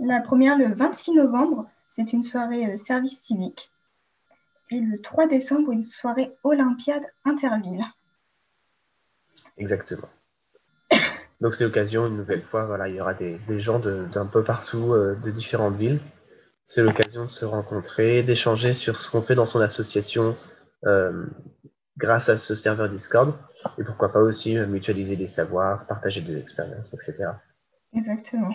La 0.00 0.20
première, 0.20 0.56
le 0.56 0.72
26 0.72 1.14
novembre, 1.14 1.66
c'est 1.90 2.12
une 2.12 2.22
soirée 2.22 2.72
euh, 2.72 2.76
service 2.76 3.20
civique. 3.20 3.70
Et 4.70 4.80
le 4.80 4.98
3 5.00 5.26
décembre, 5.26 5.72
une 5.72 5.82
soirée 5.82 6.30
Olympiade 6.44 7.04
Interville. 7.24 7.84
Exactement. 9.56 10.08
Donc 11.40 11.54
c'est 11.54 11.64
l'occasion, 11.64 12.06
une 12.06 12.16
nouvelle 12.16 12.42
fois, 12.42 12.64
voilà, 12.66 12.88
il 12.88 12.94
y 12.96 13.00
aura 13.00 13.14
des, 13.14 13.38
des 13.48 13.60
gens 13.60 13.78
de- 13.78 14.06
d'un 14.12 14.26
peu 14.26 14.42
partout, 14.44 14.92
euh, 14.94 15.14
de 15.16 15.30
différentes 15.30 15.76
villes. 15.76 16.00
C'est 16.64 16.82
l'occasion 16.82 17.24
de 17.24 17.30
se 17.30 17.44
rencontrer, 17.44 18.22
d'échanger 18.22 18.72
sur 18.72 18.96
ce 18.96 19.10
qu'on 19.10 19.22
fait 19.22 19.34
dans 19.34 19.46
son 19.46 19.60
association 19.60 20.36
euh, 20.86 21.24
grâce 21.98 22.28
à 22.28 22.36
ce 22.36 22.54
serveur 22.54 22.88
Discord. 22.88 23.34
Et 23.76 23.84
pourquoi 23.84 24.12
pas 24.12 24.20
aussi 24.20 24.56
euh, 24.56 24.66
mutualiser 24.66 25.16
des 25.16 25.26
savoirs, 25.26 25.86
partager 25.86 26.20
des 26.20 26.36
expériences, 26.38 26.94
etc. 26.94 27.30
Exactement. 27.94 28.54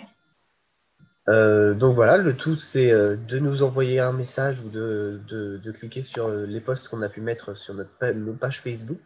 Euh, 1.28 1.72
donc 1.74 1.94
voilà, 1.94 2.18
le 2.18 2.36
tout 2.36 2.56
c'est 2.56 2.90
euh, 2.92 3.16
de 3.16 3.38
nous 3.38 3.62
envoyer 3.62 3.98
un 4.00 4.12
message 4.12 4.60
ou 4.60 4.68
de, 4.68 5.20
de- 5.28 5.56
de 5.56 5.72
cliquer 5.72 6.02
sur 6.02 6.28
les 6.28 6.60
posts 6.60 6.88
qu'on 6.88 7.00
a 7.02 7.08
pu 7.08 7.20
mettre 7.22 7.54
sur 7.56 7.72
notre 7.74 7.96
pa- 7.98 8.12
nos 8.12 8.34
pages 8.34 8.60
Facebook 8.60 8.98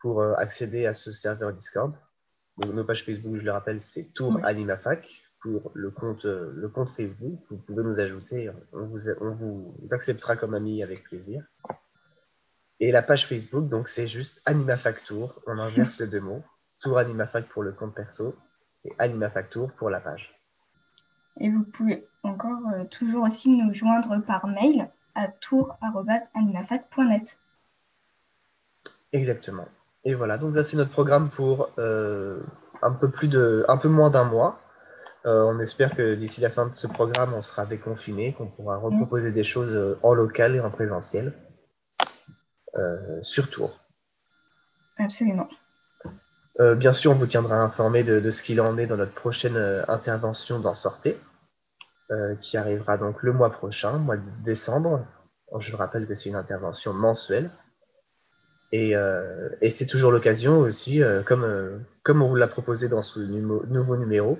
pour 0.00 0.22
accéder 0.22 0.86
à 0.86 0.94
ce 0.94 1.12
serveur 1.12 1.52
Discord. 1.52 1.92
Donc 2.58 2.72
nos 2.72 2.84
pages 2.84 3.04
Facebook, 3.04 3.36
je 3.36 3.44
le 3.44 3.50
rappelle, 3.52 3.80
c'est 3.80 4.12
Tour 4.14 4.34
Oui. 4.36 4.42
AnimaFac 4.44 5.08
pour 5.42 5.72
le 5.74 5.90
compte, 5.90 6.24
le 6.24 6.68
compte 6.68 6.88
Facebook. 6.90 7.38
Vous 7.50 7.56
pouvez 7.58 7.82
nous 7.82 7.98
ajouter, 7.98 8.50
on 8.72 8.86
vous, 8.86 8.98
on 9.20 9.30
vous 9.34 9.74
acceptera 9.90 10.36
comme 10.36 10.54
ami 10.54 10.82
avec 10.84 11.02
plaisir. 11.04 11.42
Et 12.80 12.90
la 12.90 13.02
page 13.02 13.26
Facebook, 13.26 13.68
donc 13.68 13.88
c'est 13.88 14.06
juste 14.06 14.42
AnimaFac 14.46 15.04
Tour, 15.04 15.34
on 15.46 15.58
inverse 15.58 16.00
les 16.00 16.06
deux 16.06 16.20
mots. 16.20 16.42
Tour 16.80 16.98
AnimaFac 16.98 17.46
pour 17.46 17.62
le 17.62 17.72
compte 17.72 17.94
perso 17.94 18.34
et 18.84 18.92
AnimaFac 18.98 19.50
Tour 19.50 19.70
pour 19.72 19.90
la 19.90 20.00
page. 20.00 20.34
Et 21.40 21.50
vous 21.50 21.64
pouvez 21.64 22.04
encore 22.22 22.60
euh, 22.74 22.84
toujours 22.84 23.24
aussi 23.24 23.50
nous 23.50 23.74
joindre 23.74 24.20
par 24.26 24.46
mail 24.46 24.88
à 25.14 25.28
tour.animafac.net. 25.28 27.36
Exactement. 29.12 29.66
Et 30.04 30.14
voilà, 30.14 30.36
donc 30.36 30.54
ça 30.54 30.64
c'est 30.64 30.76
notre 30.76 30.90
programme 30.90 31.30
pour 31.30 31.70
euh, 31.78 32.40
un 32.82 32.92
peu 32.92 33.08
plus 33.08 33.28
de, 33.28 33.64
un 33.68 33.76
peu 33.76 33.88
moins 33.88 34.10
d'un 34.10 34.24
mois. 34.24 34.60
Euh, 35.26 35.42
on 35.44 35.58
espère 35.60 35.94
que 35.94 36.14
d'ici 36.14 36.40
la 36.40 36.50
fin 36.50 36.66
de 36.66 36.74
ce 36.74 36.86
programme, 36.86 37.32
on 37.32 37.40
sera 37.40 37.64
déconfiné, 37.64 38.34
qu'on 38.34 38.46
pourra 38.46 38.76
reproposer 38.76 39.32
des 39.32 39.44
choses 39.44 39.96
en 40.02 40.12
local 40.12 40.56
et 40.56 40.60
en 40.60 40.70
présentiel 40.70 41.32
sur 43.22 43.48
Tours. 43.50 43.78
Absolument. 44.98 45.48
Euh, 46.60 46.74
bien 46.76 46.92
sûr, 46.92 47.10
on 47.10 47.14
vous 47.14 47.26
tiendra 47.26 47.56
informé 47.56 48.04
de, 48.04 48.20
de 48.20 48.30
ce 48.30 48.42
qu'il 48.42 48.60
en 48.60 48.78
est 48.78 48.86
dans 48.86 48.96
notre 48.96 49.14
prochaine 49.14 49.56
euh, 49.56 49.84
intervention 49.88 50.60
dans 50.60 50.74
Sortez, 50.74 51.18
euh, 52.12 52.36
qui 52.36 52.56
arrivera 52.56 52.96
donc 52.96 53.22
le 53.22 53.32
mois 53.32 53.50
prochain, 53.50 53.98
mois 53.98 54.16
de 54.16 54.30
décembre. 54.44 55.04
Je 55.58 55.70
vous 55.72 55.76
rappelle 55.76 56.06
que 56.06 56.14
c'est 56.14 56.28
une 56.28 56.36
intervention 56.36 56.92
mensuelle. 56.92 57.50
Et, 58.70 58.96
euh, 58.96 59.48
et 59.60 59.70
c'est 59.70 59.86
toujours 59.86 60.12
l'occasion 60.12 60.58
aussi, 60.58 61.02
euh, 61.02 61.22
comme, 61.22 61.44
euh, 61.44 61.78
comme 62.02 62.22
on 62.22 62.28
vous 62.28 62.36
l'a 62.36 62.48
proposé 62.48 62.88
dans 62.88 63.02
ce 63.02 63.20
nouveau 63.20 63.96
numéro, 63.96 64.38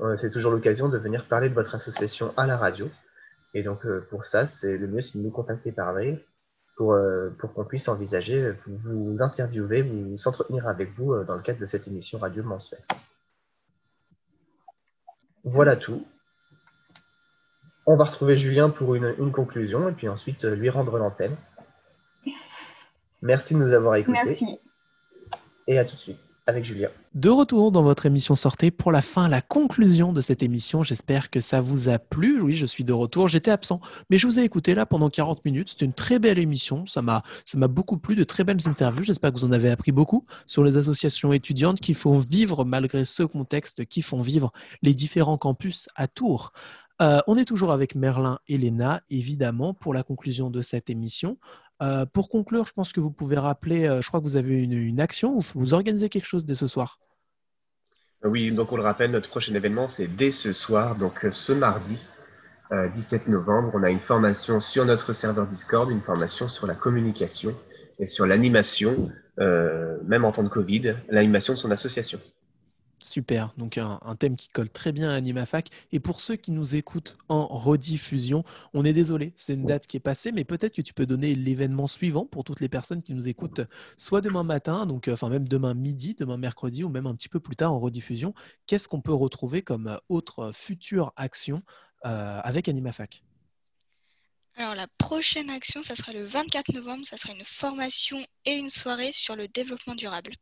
euh, 0.00 0.16
c'est 0.16 0.30
toujours 0.30 0.52
l'occasion 0.52 0.88
de 0.88 0.98
venir 0.98 1.26
parler 1.26 1.48
de 1.48 1.54
votre 1.54 1.74
association 1.74 2.32
à 2.36 2.46
la 2.46 2.56
radio. 2.56 2.88
Et 3.54 3.62
donc 3.62 3.86
euh, 3.86 4.04
pour 4.10 4.24
ça, 4.24 4.46
c'est 4.46 4.76
le 4.76 4.86
mieux, 4.86 5.00
c'est 5.00 5.18
de 5.18 5.24
nous 5.24 5.30
contacter 5.30 5.72
par 5.72 5.92
mail 5.92 6.20
pour, 6.76 6.92
euh, 6.92 7.30
pour 7.38 7.52
qu'on 7.54 7.64
puisse 7.64 7.88
envisager, 7.88 8.36
euh, 8.36 8.56
vous, 8.66 9.12
vous 9.12 9.22
interviewer, 9.22 9.82
vous 9.82 10.18
s'entretenir 10.18 10.68
avec 10.68 10.92
vous 10.92 11.12
euh, 11.14 11.24
dans 11.24 11.34
le 11.34 11.42
cadre 11.42 11.58
de 11.58 11.66
cette 11.66 11.88
émission 11.88 12.18
radio 12.18 12.42
mensuelle. 12.42 12.84
Voilà 15.44 15.74
tout. 15.76 16.06
On 17.86 17.96
va 17.96 18.04
retrouver 18.04 18.36
Julien 18.36 18.68
pour 18.68 18.94
une, 18.94 19.14
une 19.18 19.32
conclusion 19.32 19.88
et 19.88 19.92
puis 19.92 20.08
ensuite 20.08 20.44
lui 20.44 20.68
rendre 20.68 20.98
l'antenne. 20.98 21.36
Merci 23.22 23.54
de 23.54 23.60
nous 23.60 23.72
avoir 23.72 23.94
écoutés 23.94 24.18
Merci. 24.24 24.58
et 25.66 25.78
à 25.78 25.84
tout 25.84 25.94
de 25.94 26.00
suite. 26.00 26.25
Avec 26.46 26.64
Julien. 26.64 26.88
De 27.14 27.28
retour 27.28 27.72
dans 27.72 27.82
votre 27.82 28.06
émission 28.06 28.34
Sortez 28.34 28.70
pour 28.70 28.92
la 28.92 29.02
fin, 29.02 29.28
la 29.28 29.40
conclusion 29.40 30.12
de 30.12 30.20
cette 30.20 30.42
émission. 30.42 30.82
J'espère 30.82 31.30
que 31.30 31.40
ça 31.40 31.60
vous 31.60 31.88
a 31.88 31.98
plu. 31.98 32.40
Oui, 32.40 32.52
je 32.52 32.66
suis 32.66 32.84
de 32.84 32.92
retour. 32.92 33.26
J'étais 33.26 33.50
absent, 33.50 33.80
mais 34.10 34.16
je 34.16 34.26
vous 34.26 34.38
ai 34.38 34.44
écouté 34.44 34.74
là 34.74 34.86
pendant 34.86 35.10
40 35.10 35.44
minutes. 35.44 35.70
C'était 35.70 35.86
une 35.86 35.92
très 35.92 36.18
belle 36.18 36.38
émission. 36.38 36.86
Ça 36.86 37.02
m'a, 37.02 37.22
ça 37.44 37.58
m'a 37.58 37.68
beaucoup 37.68 37.98
plu, 37.98 38.14
de 38.14 38.24
très 38.24 38.44
belles 38.44 38.66
interviews. 38.66 39.02
J'espère 39.02 39.32
que 39.32 39.38
vous 39.38 39.44
en 39.44 39.52
avez 39.52 39.70
appris 39.70 39.92
beaucoup 39.92 40.24
sur 40.46 40.62
les 40.62 40.76
associations 40.76 41.32
étudiantes 41.32 41.80
qui 41.80 41.94
font 41.94 42.18
vivre, 42.18 42.64
malgré 42.64 43.04
ce 43.04 43.24
contexte, 43.24 43.84
qui 43.86 44.02
font 44.02 44.22
vivre 44.22 44.52
les 44.82 44.94
différents 44.94 45.38
campus 45.38 45.88
à 45.96 46.06
Tours. 46.06 46.52
Euh, 47.02 47.20
on 47.26 47.36
est 47.36 47.44
toujours 47.44 47.72
avec 47.72 47.94
Merlin 47.94 48.38
et 48.48 48.56
Léna, 48.56 49.02
évidemment, 49.10 49.74
pour 49.74 49.92
la 49.92 50.02
conclusion 50.02 50.48
de 50.48 50.62
cette 50.62 50.88
émission. 50.88 51.38
Euh, 51.82 52.06
pour 52.06 52.28
conclure, 52.28 52.66
je 52.66 52.72
pense 52.72 52.92
que 52.92 53.00
vous 53.00 53.10
pouvez 53.10 53.36
rappeler, 53.36 53.86
euh, 53.86 54.00
je 54.00 54.08
crois 54.08 54.20
que 54.20 54.24
vous 54.24 54.36
avez 54.36 54.62
une, 54.62 55.00
action, 55.00 55.38
vous, 55.38 55.44
vous 55.54 55.74
organisez 55.74 56.08
quelque 56.08 56.24
chose 56.24 56.44
dès 56.44 56.54
ce 56.54 56.66
soir. 56.66 56.98
Oui, 58.24 58.50
donc 58.50 58.72
on 58.72 58.76
le 58.76 58.82
rappelle, 58.82 59.10
notre 59.10 59.28
prochain 59.28 59.54
événement, 59.54 59.86
c'est 59.86 60.08
dès 60.08 60.30
ce 60.30 60.52
soir, 60.52 60.96
donc 60.96 61.24
euh, 61.24 61.30
ce 61.32 61.52
mardi, 61.52 61.98
euh, 62.72 62.88
17 62.88 63.28
novembre. 63.28 63.70
On 63.74 63.82
a 63.82 63.90
une 63.90 64.00
formation 64.00 64.60
sur 64.60 64.84
notre 64.84 65.12
serveur 65.12 65.46
Discord, 65.46 65.90
une 65.90 66.00
formation 66.00 66.48
sur 66.48 66.66
la 66.66 66.74
communication 66.74 67.54
et 67.98 68.06
sur 68.06 68.26
l'animation, 68.26 69.10
euh, 69.38 69.98
même 70.04 70.24
en 70.24 70.32
temps 70.32 70.42
de 70.42 70.48
Covid, 70.48 70.96
l'animation 71.08 71.54
de 71.54 71.58
son 71.58 71.70
association. 71.70 72.18
Super, 73.02 73.52
donc 73.56 73.78
un, 73.78 73.98
thème 74.18 74.36
qui 74.36 74.48
colle 74.48 74.68
très 74.68 74.90
bien 74.90 75.10
à 75.10 75.14
AnimaFac. 75.14 75.68
Et 75.92 76.00
pour 76.00 76.20
ceux 76.20 76.34
qui 76.34 76.50
nous 76.50 76.74
écoutent 76.74 77.16
en 77.28 77.46
rediffusion, 77.46 78.42
on 78.74 78.84
est 78.84 78.92
désolé, 78.92 79.32
c'est 79.36 79.54
une 79.54 79.64
date 79.64 79.86
qui 79.86 79.96
est 79.96 80.00
passée, 80.00 80.32
mais 80.32 80.44
peut-être 80.44 80.74
que 80.74 80.82
tu 80.82 80.92
peux 80.92 81.06
donner 81.06 81.34
l'événement 81.34 81.86
suivant 81.86 82.26
pour 82.26 82.42
toutes 82.42 82.60
les 82.60 82.68
personnes 82.68 83.02
qui 83.02 83.14
nous 83.14 83.28
écoutent, 83.28 83.60
soit 83.96 84.22
demain 84.22 84.42
matin, 84.42 84.86
donc 84.86 85.06
euh, 85.08 85.12
enfin 85.12 85.28
même 85.28 85.46
demain 85.46 85.74
midi, 85.74 86.14
demain 86.14 86.36
mercredi, 86.36 86.82
ou 86.82 86.88
même 86.88 87.06
un 87.06 87.14
petit 87.14 87.28
peu 87.28 87.38
plus 87.38 87.54
tard 87.54 87.72
en 87.72 87.78
rediffusion. 87.78 88.34
Qu'est-ce 88.66 88.88
qu'on 88.88 89.00
peut 89.00 89.14
retrouver 89.14 89.62
comme 89.62 89.86
euh, 89.86 89.98
autre 90.08 90.50
future 90.52 91.12
action 91.16 91.62
euh, 92.06 92.40
avec 92.42 92.68
AnimaFac? 92.68 93.22
Alors 94.56 94.74
la 94.74 94.88
prochaine 94.98 95.50
action, 95.50 95.82
ça 95.82 95.94
sera 95.94 96.12
le 96.12 96.24
24 96.24 96.72
novembre, 96.72 97.04
ça 97.04 97.18
sera 97.18 97.34
une 97.34 97.44
formation 97.44 98.18
et 98.46 98.54
une 98.54 98.70
soirée 98.70 99.12
sur 99.12 99.36
le 99.36 99.48
développement 99.48 99.94
durable. 99.94 100.32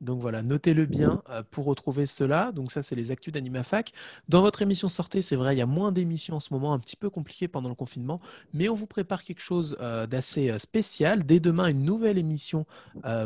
Donc 0.00 0.20
voilà, 0.20 0.42
notez-le 0.42 0.86
bien 0.86 1.22
euh, 1.28 1.42
pour 1.50 1.64
retrouver 1.64 2.06
cela. 2.06 2.52
Donc 2.52 2.70
ça, 2.70 2.82
c'est 2.82 2.94
les 2.94 3.10
actus 3.10 3.32
d'AnimaFac. 3.32 3.92
Dans 4.28 4.42
votre 4.42 4.62
émission 4.62 4.88
Sortez, 4.88 5.22
c'est 5.22 5.36
vrai, 5.36 5.56
il 5.56 5.58
y 5.58 5.62
a 5.62 5.66
moins 5.66 5.90
d'émissions 5.90 6.36
en 6.36 6.40
ce 6.40 6.52
moment, 6.52 6.72
un 6.72 6.78
petit 6.78 6.96
peu 6.96 7.10
compliqué 7.10 7.48
pendant 7.48 7.68
le 7.68 7.74
confinement, 7.74 8.20
mais 8.52 8.68
on 8.68 8.74
vous 8.74 8.86
prépare 8.86 9.24
quelque 9.24 9.40
chose 9.40 9.76
euh, 9.80 10.06
d'assez 10.06 10.50
euh, 10.50 10.58
spécial. 10.58 11.24
Dès 11.24 11.40
demain, 11.40 11.66
une 11.66 11.84
nouvelle 11.84 12.18
émission 12.18 12.66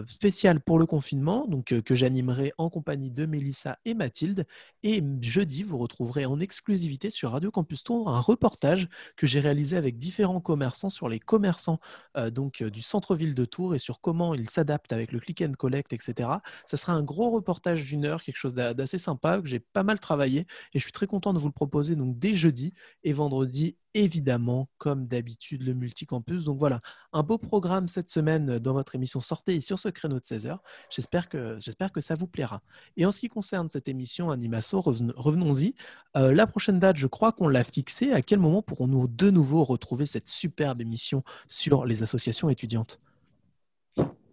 spéciale 0.07 0.61
pour 0.61 0.79
le 0.79 0.87
confinement, 0.87 1.47
donc 1.47 1.81
que 1.81 1.95
j'animerai 1.95 2.53
en 2.59 2.71
compagnie 2.71 3.11
de 3.11 3.27
Mélissa 3.27 3.79
et 3.85 3.95
Mathilde. 3.95 4.47
Et 4.83 5.03
jeudi, 5.21 5.63
vous 5.63 5.79
retrouverez 5.79 6.27
en 6.27 6.41
exclusivité 6.41 7.11
sur 7.11 7.33
Radio 7.33 7.51
Campus 7.51 7.83
Tour 7.83 8.09
un 8.09 8.21
reportage 8.21 8.89
que 9.17 9.27
j'ai 9.27 9.41
réalisé 9.41 9.77
avec 9.77 9.99
différents 9.99 10.41
commerçants 10.41 10.91
sur 10.91 11.09
les 11.09 11.19
commerçants 11.19 11.81
donc 12.31 12.63
du 12.63 12.83
centre-ville 12.83 13.35
de 13.35 13.45
Tours 13.45 13.75
et 13.75 13.79
sur 13.79 14.01
comment 14.01 14.35
ils 14.35 14.49
s'adaptent 14.49 14.93
avec 14.93 15.13
le 15.13 15.21
click 15.21 15.43
and 15.43 15.53
collect, 15.59 15.93
etc. 15.93 16.29
Ça 16.67 16.77
sera 16.77 16.93
un 16.93 17.03
gros 17.03 17.31
reportage 17.31 17.85
d'une 17.85 18.05
heure, 18.05 18.23
quelque 18.23 18.37
chose 18.37 18.55
d'a- 18.55 18.75
d'assez 18.75 18.99
sympa 18.99 19.41
que 19.41 19.49
j'ai 19.49 19.61
pas 19.61 19.83
mal 19.83 20.01
travaillé 20.01 20.41
et 20.75 20.79
je 20.79 20.83
suis 20.83 20.93
très 20.93 21.07
content 21.07 21.33
de 21.33 21.39
vous 21.39 21.47
le 21.49 21.53
proposer 21.53 21.97
donc 21.97 22.19
dès 22.19 22.35
jeudi 22.35 22.73
et 23.05 23.13
vendredi 23.13 23.77
évidemment 23.95 24.69
comme 24.79 25.07
d'habitude 25.07 25.63
le 25.65 25.75
multicampus. 25.75 26.45
Donc 26.45 26.59
voilà, 26.59 26.81
un 27.13 27.23
beau 27.23 27.37
programme 27.39 27.89
cette 27.89 28.09
semaine 28.09 28.59
dans 28.59 28.73
votre 28.73 28.95
émission 28.95 29.21
Sortez 29.21 29.61
sur 29.61 29.79
ce 29.79 29.89
créneau 29.91 30.19
de 30.19 30.25
16h. 30.25 30.59
J'espère 30.91 31.29
que, 31.29 31.59
j'espère 31.61 31.91
ça 32.01 32.15
vous 32.15 32.27
plaira. 32.27 32.63
Et 32.97 33.05
en 33.07 33.13
ce 33.13 33.21
qui 33.21 33.29
concerne 33.29 33.69
cette 33.69 33.89
émission 33.89 34.31
Animasso, 34.31 34.81
reven- 34.81 35.13
revenons-y. 35.15 35.75
Euh, 36.17 36.33
la 36.33 36.47
prochaine 36.47 36.79
date, 36.79 36.97
je 36.97 37.07
crois 37.07 37.33
qu'on 37.33 37.49
l'a 37.49 37.65
fixée. 37.65 38.13
À 38.13 38.23
quel 38.23 38.39
moment 38.39 38.63
pourrons-nous 38.63 39.09
de 39.09 39.31
nouveau 39.31 39.65
retrouver 39.65 40.07
cette 40.07 40.29
superbe 40.29 40.81
émission 40.81 41.23
sur 41.47 41.85
les 41.85 42.03
associations 42.03 42.49
étudiantes? 42.49 42.99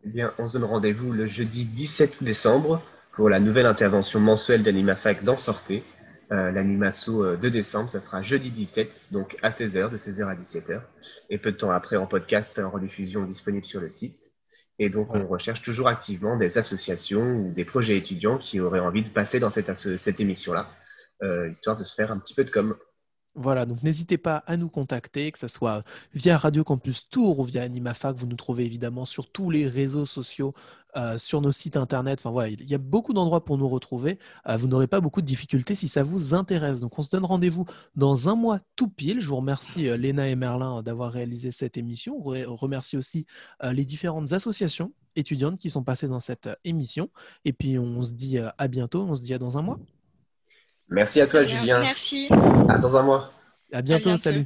Eh 0.06 0.10
bien, 0.10 0.34
on 0.38 0.48
se 0.48 0.54
donne 0.54 0.64
rendez-vous 0.64 1.12
le 1.12 1.26
jeudi 1.26 1.66
17 1.66 2.24
décembre 2.24 2.82
pour 3.12 3.30
la 3.30 3.40
nouvelle 3.40 3.66
intervention 3.66 4.20
mensuelle 4.20 4.64
d'AnimaFac 4.64 5.24
dans 5.26 5.36
Sortez. 5.36 5.84
Euh, 6.32 6.52
L'animasso 6.52 7.24
euh, 7.24 7.36
de 7.36 7.50
décembre, 7.50 7.90
ça 7.90 8.00
sera 8.00 8.22
jeudi 8.22 8.50
17, 8.50 9.08
donc 9.12 9.36
à 9.42 9.50
16h, 9.50 9.90
de 9.92 9.98
16h 9.98 10.28
à 10.28 10.36
17h. 10.36 10.82
Et 11.30 11.38
peu 11.38 11.52
de 11.52 11.58
temps 11.58 11.72
après, 11.72 11.98
en 11.98 12.08
podcast, 12.08 12.60
en 12.60 12.70
rediffusion 12.70 13.26
disponible 13.26 13.66
sur 13.66 13.82
le 13.82 13.90
site. 13.90 14.18
Et 14.78 14.90
donc, 14.90 15.14
on 15.14 15.28
recherche 15.28 15.62
toujours 15.62 15.90
activement 15.90 16.38
des 16.38 16.58
associations 16.58 17.36
ou 17.36 17.52
des 17.54 17.66
projets 17.66 17.98
étudiants 17.98 18.38
qui 18.38 18.62
auraient 18.62 18.80
envie 18.80 19.04
de 19.04 19.10
passer 19.10 19.42
dans 19.42 19.50
cette 19.50 20.20
émission-là, 20.22 20.70
euh, 21.24 21.50
histoire 21.50 21.76
de 21.76 21.84
se 21.84 21.94
faire 21.96 22.14
un 22.14 22.20
petit 22.20 22.34
peu 22.34 22.46
de 22.46 22.52
com. 22.52 22.78
Voilà, 23.42 23.66
donc 23.66 23.84
n'hésitez 23.84 24.18
pas 24.18 24.44
à 24.48 24.58
nous 24.58 24.68
contacter, 24.68 25.32
que 25.32 25.40
ce 25.40 25.48
soit 25.48 25.82
via 26.14 26.38
Radio 26.38 26.66
Campus 26.66 27.08
Tour 27.10 27.40
ou 27.40 27.46
via 27.46 27.62
AnimaFac. 27.62 28.18
Vous 28.18 28.28
nous 28.28 28.36
trouvez 28.36 28.66
évidemment 28.66 29.06
sur 29.06 29.32
tous 29.32 29.50
les 29.50 29.66
réseaux 29.66 30.06
sociaux, 30.06 30.54
euh, 30.98 31.18
sur 31.18 31.40
nos 31.40 31.54
sites 31.54 31.78
internet. 31.78 32.20
Enfin 32.20 32.32
voilà, 32.32 32.50
il 32.50 32.70
y 32.70 32.76
a 32.76 32.78
beaucoup 32.78 33.14
d'endroits 33.14 33.46
pour 33.46 33.58
nous 33.58 33.70
retrouver. 33.70 34.20
Euh, 34.50 34.58
vous 34.58 34.68
n'aurez 34.68 34.88
pas 34.88 35.00
beaucoup 35.00 35.22
de 35.22 35.26
difficultés 35.26 35.74
si 35.74 35.88
ça 35.88 36.04
vous 36.04 36.34
intéresse. 36.34 36.82
Donc 36.82 37.00
on 37.00 37.02
se 37.02 37.10
donne 37.10 37.24
rendez-vous 37.24 37.64
dans 37.96 38.28
un 38.28 38.36
mois 38.36 38.60
tout 38.76 38.90
pile. 38.90 39.22
Je 39.22 39.30
vous 39.30 39.38
remercie 39.38 39.88
euh, 39.88 39.96
Léna 39.96 40.28
et 40.28 40.36
Merlin 40.36 40.80
euh, 40.80 40.82
d'avoir 40.82 41.10
réalisé 41.10 41.52
cette 41.52 41.78
émission. 41.78 42.22
Je 42.34 42.44
remercie 42.46 42.98
aussi 42.98 43.26
les 43.64 43.86
différentes 43.86 44.34
associations 44.34 44.92
étudiantes 45.16 45.58
qui 45.58 45.70
sont 45.70 45.84
passées 45.84 46.10
dans 46.10 46.20
cette 46.20 46.50
émission. 46.66 47.10
Et 47.46 47.54
puis 47.54 47.80
on 47.80 48.04
se 48.04 48.12
dit 48.12 48.38
à 48.38 48.68
bientôt. 48.68 49.06
On 49.08 49.16
se 49.16 49.24
dit 49.24 49.34
à 49.34 49.38
dans 49.38 49.58
un 49.58 49.62
mois. 49.62 49.80
Merci 50.90 51.22
à 51.22 51.28
toi, 51.28 51.44
Julien. 51.44 51.80
Merci. 51.80 52.30
À 52.68 52.78
dans 52.78 52.98
un 52.98 53.04
mois. 53.04 53.32
À 53.72 53.82
bientôt. 53.82 54.10
bientôt. 54.10 54.18
Salut. 54.18 54.46